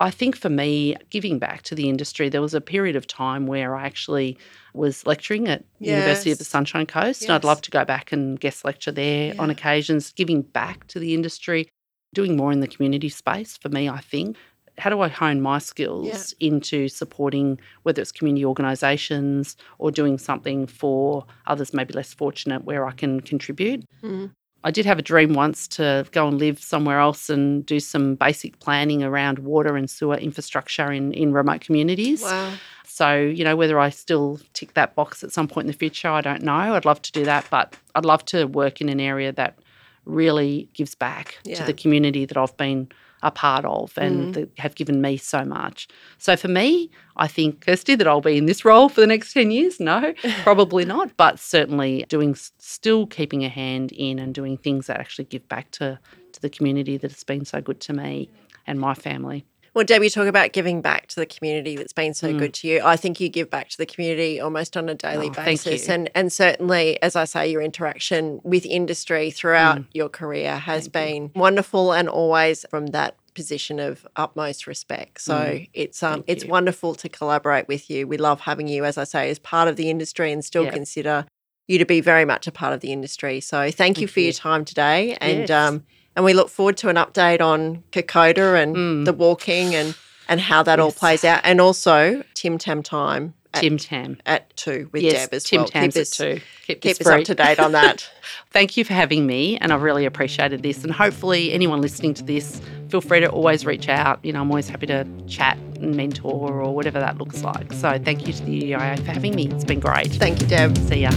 I 0.00 0.10
think 0.10 0.34
for 0.36 0.48
me, 0.48 0.96
giving 1.10 1.38
back 1.38 1.62
to 1.62 1.76
the 1.76 1.88
industry, 1.88 2.28
there 2.28 2.40
was 2.42 2.54
a 2.54 2.60
period 2.60 2.96
of 2.96 3.06
time 3.06 3.46
where 3.46 3.76
I 3.76 3.84
actually 3.86 4.36
was 4.74 5.06
lecturing 5.06 5.46
at 5.46 5.64
University 5.78 6.32
of 6.32 6.38
the 6.38 6.44
Sunshine 6.44 6.86
Coast, 6.86 7.22
and 7.22 7.30
I'd 7.32 7.44
love 7.44 7.62
to 7.62 7.70
go 7.70 7.84
back 7.84 8.10
and 8.10 8.40
guest 8.40 8.64
lecture 8.64 8.90
there 8.90 9.34
on 9.38 9.48
occasions, 9.48 10.12
giving 10.12 10.42
back 10.42 10.88
to 10.88 10.98
the 10.98 11.14
industry, 11.14 11.68
doing 12.14 12.36
more 12.36 12.52
in 12.52 12.60
the 12.60 12.68
community 12.68 13.08
space 13.08 13.56
for 13.56 13.68
me, 13.68 13.88
I 13.88 14.00
think. 14.00 14.36
How 14.78 14.88
do 14.88 15.00
I 15.00 15.08
hone 15.08 15.42
my 15.42 15.58
skills 15.58 16.34
into 16.40 16.88
supporting 16.88 17.60
whether 17.82 18.00
it's 18.00 18.10
community 18.10 18.44
organisations 18.44 19.56
or 19.78 19.90
doing 19.90 20.16
something 20.16 20.66
for 20.66 21.26
others 21.46 21.74
maybe 21.74 21.92
less 21.92 22.14
fortunate 22.14 22.64
where 22.64 22.86
I 22.86 22.92
can 22.92 23.20
contribute? 23.20 23.84
Mm. 24.02 24.30
I 24.64 24.70
did 24.70 24.86
have 24.86 24.98
a 24.98 25.02
dream 25.02 25.34
once 25.34 25.66
to 25.68 26.06
go 26.12 26.28
and 26.28 26.38
live 26.38 26.62
somewhere 26.62 27.00
else 27.00 27.28
and 27.28 27.66
do 27.66 27.80
some 27.80 28.14
basic 28.14 28.60
planning 28.60 29.02
around 29.02 29.40
water 29.40 29.76
and 29.76 29.90
sewer 29.90 30.16
infrastructure 30.16 30.90
in, 30.90 31.12
in 31.12 31.32
remote 31.32 31.60
communities. 31.60 32.22
Wow. 32.22 32.54
So, 32.86 33.20
you 33.20 33.42
know, 33.44 33.56
whether 33.56 33.78
I 33.78 33.90
still 33.90 34.38
tick 34.52 34.74
that 34.74 34.94
box 34.94 35.24
at 35.24 35.32
some 35.32 35.48
point 35.48 35.64
in 35.64 35.72
the 35.72 35.78
future, 35.78 36.08
I 36.08 36.20
don't 36.20 36.42
know. 36.42 36.52
I'd 36.52 36.84
love 36.84 37.02
to 37.02 37.12
do 37.12 37.24
that, 37.24 37.46
but 37.50 37.76
I'd 37.94 38.04
love 38.04 38.24
to 38.26 38.44
work 38.44 38.80
in 38.80 38.88
an 38.88 39.00
area 39.00 39.32
that 39.32 39.58
really 40.04 40.68
gives 40.74 40.94
back 40.94 41.38
Yeah. 41.44 41.56
to 41.56 41.64
the 41.64 41.72
community 41.72 42.24
that 42.24 42.36
I've 42.36 42.56
been 42.56 42.88
a 43.22 43.30
part 43.30 43.64
of 43.64 43.92
and 43.96 44.20
mm-hmm. 44.20 44.32
that 44.32 44.50
have 44.58 44.74
given 44.74 45.00
me 45.00 45.16
so 45.16 45.44
much. 45.44 45.86
So 46.18 46.36
for 46.36 46.48
me, 46.48 46.90
I 47.16 47.28
think, 47.28 47.64
Kirsty, 47.64 47.94
that 47.94 48.06
I'll 48.06 48.20
be 48.20 48.36
in 48.36 48.46
this 48.46 48.64
role 48.70 48.88
for 48.88 49.00
the 49.00 49.06
next 49.06 49.32
10 49.32 49.50
years. 49.50 49.78
No, 49.78 50.12
probably 50.42 50.84
not, 50.84 51.16
but 51.16 51.38
certainly 51.38 52.04
doing, 52.08 52.34
still 52.34 53.06
keeping 53.06 53.44
a 53.44 53.48
hand 53.48 53.92
in 53.92 54.18
and 54.18 54.34
doing 54.34 54.56
things 54.56 54.88
that 54.88 54.98
actually 54.98 55.26
give 55.26 55.48
back 55.48 55.70
to, 55.72 55.98
to 56.32 56.40
the 56.40 56.50
community 56.50 56.96
that 56.96 57.12
has 57.12 57.22
been 57.24 57.44
so 57.44 57.60
good 57.60 57.80
to 57.82 57.92
me 57.92 58.28
and 58.66 58.80
my 58.80 58.94
family. 58.94 59.44
Well, 59.74 59.84
Deb, 59.86 60.02
you 60.02 60.10
talk 60.10 60.26
about 60.26 60.52
giving 60.52 60.82
back 60.82 61.06
to 61.08 61.16
the 61.16 61.24
community 61.24 61.76
that's 61.76 61.94
been 61.94 62.12
Mm. 62.12 62.16
so 62.16 62.38
good 62.38 62.52
to 62.54 62.68
you. 62.68 62.82
I 62.84 62.96
think 62.96 63.20
you 63.20 63.30
give 63.30 63.48
back 63.48 63.70
to 63.70 63.78
the 63.78 63.86
community 63.86 64.38
almost 64.38 64.76
on 64.76 64.88
a 64.90 64.94
daily 64.94 65.28
Oh, 65.30 65.32
thank 65.32 65.46
basis. 65.64 65.88
you. 65.88 65.94
And 65.94 66.10
and 66.14 66.30
certainly, 66.30 67.00
as 67.02 67.16
I 67.16 67.24
say, 67.24 67.48
your 67.50 67.62
interaction 67.62 68.40
with 68.44 68.66
industry 68.66 69.30
throughout 69.30 69.78
Mm. 69.78 69.86
your 69.94 70.10
career 70.10 70.56
has 70.58 70.88
been 70.88 71.30
wonderful 71.34 71.92
and 71.92 72.06
always 72.08 72.66
from 72.68 72.88
that 72.88 73.16
position 73.34 73.80
of 73.80 74.06
utmost 74.14 74.66
respect. 74.66 75.22
So 75.22 75.60
it's 75.72 76.02
um 76.02 76.10
Mm. 76.10 76.14
Thank 76.16 76.24
it's 76.28 76.44
you. 76.44 76.50
wonderful 76.50 76.94
to 76.96 77.08
collaborate 77.08 77.66
with 77.66 77.88
you. 77.88 78.06
We 78.06 78.18
love 78.18 78.42
having 78.42 78.68
you, 78.68 78.84
as 78.84 78.98
I 78.98 79.04
say, 79.04 79.30
as 79.30 79.38
part 79.38 79.68
of 79.68 79.76
the 79.76 79.88
industry 79.88 80.30
and 80.32 80.44
still 80.44 80.64
Yeah. 80.64 80.70
consider 80.72 81.24
you 81.66 81.78
to 81.78 81.86
be 81.86 82.02
very 82.02 82.26
much 82.26 82.46
a 82.46 82.52
part 82.52 82.74
of 82.74 82.80
the 82.80 82.92
industry. 82.92 83.40
So 83.40 83.70
thank, 83.70 83.96
you 83.98 84.06
Thank 84.06 84.10
for 84.10 84.20
your 84.20 84.32
time 84.34 84.66
today. 84.66 85.16
And 85.18 85.48
Yes. 85.48 85.50
um 85.50 85.84
and 86.16 86.24
we 86.24 86.34
look 86.34 86.48
forward 86.48 86.76
to 86.78 86.88
an 86.88 86.96
update 86.96 87.40
on 87.40 87.82
Kokoda 87.92 88.60
and 88.62 88.76
Mm. 88.76 89.04
the 89.04 89.12
walking 89.12 89.74
and 89.74 89.94
and 90.28 90.40
how 90.40 90.62
that 90.62 90.78
all 90.80 90.92
plays 90.92 91.24
out. 91.24 91.40
And 91.44 91.60
also 91.60 92.22
Tim 92.34 92.56
Tam 92.56 92.82
time 92.82 93.34
at, 93.52 93.60
Tim 93.60 93.76
Tam. 93.76 94.16
at 94.24 94.56
two 94.56 94.88
with 94.92 95.02
yes, 95.02 95.24
Deb 95.26 95.34
as 95.34 95.44
Tim 95.44 95.60
well. 95.62 95.68
Tam's 95.68 95.94
keep 95.94 96.00
at 96.02 96.06
two. 96.08 96.40
Keep, 96.66 96.80
keep 96.80 97.00
us 97.00 97.06
up 97.06 97.24
to 97.24 97.34
date 97.34 97.58
on 97.58 97.72
that. 97.72 98.08
Thank 98.50 98.76
you 98.76 98.84
for 98.84 98.94
having 98.94 99.26
me, 99.26 99.58
and 99.58 99.72
I've 99.72 99.82
really 99.82 100.06
appreciated 100.06 100.62
this. 100.62 100.84
And 100.84 100.92
hopefully, 100.92 101.52
anyone 101.52 101.82
listening 101.82 102.14
to 102.14 102.22
this, 102.22 102.62
feel 102.88 103.00
free 103.02 103.20
to 103.20 103.26
always 103.30 103.66
reach 103.66 103.88
out. 103.88 104.20
You 104.24 104.32
know, 104.32 104.40
I'm 104.40 104.50
always 104.50 104.68
happy 104.68 104.86
to 104.86 105.04
chat 105.26 105.58
and 105.80 105.96
mentor 105.96 106.62
or 106.62 106.74
whatever 106.74 107.00
that 107.00 107.18
looks 107.18 107.42
like. 107.42 107.72
So, 107.72 107.98
thank 108.02 108.26
you 108.26 108.32
to 108.32 108.44
the 108.44 108.62
UDIA 108.72 109.04
for 109.04 109.10
having 109.12 109.34
me. 109.34 109.48
It's 109.48 109.64
been 109.64 109.80
great. 109.80 110.12
Thank 110.12 110.40
you, 110.40 110.46
Deb. 110.46 110.78
See 110.78 111.00
ya. 111.00 111.10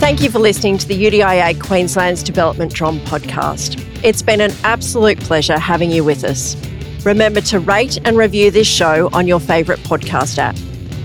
Thank 0.00 0.22
you 0.22 0.30
for 0.30 0.38
listening 0.38 0.78
to 0.78 0.88
the 0.88 1.04
UDIA 1.04 1.60
Queensland's 1.60 2.22
Development 2.22 2.72
Drum 2.72 3.00
podcast. 3.00 3.78
It's 4.02 4.22
been 4.22 4.40
an 4.40 4.50
absolute 4.64 5.20
pleasure 5.20 5.58
having 5.58 5.90
you 5.90 6.02
with 6.02 6.24
us. 6.24 6.56
Remember 7.04 7.42
to 7.42 7.60
rate 7.60 7.98
and 8.06 8.16
review 8.16 8.50
this 8.50 8.66
show 8.66 9.10
on 9.12 9.28
your 9.28 9.38
favourite 9.38 9.80
podcast 9.82 10.38
app. 10.38 10.56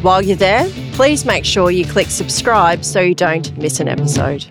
While 0.01 0.21
you're 0.21 0.37
there, 0.37 0.69
please 0.93 1.25
make 1.25 1.43
sure 1.43 1.71
you 1.71 1.85
click 1.85 2.07
subscribe 2.07 2.85
so 2.85 3.01
you 3.01 3.13
don't 3.13 3.55
miss 3.57 3.81
an 3.81 3.89
episode. 3.89 4.45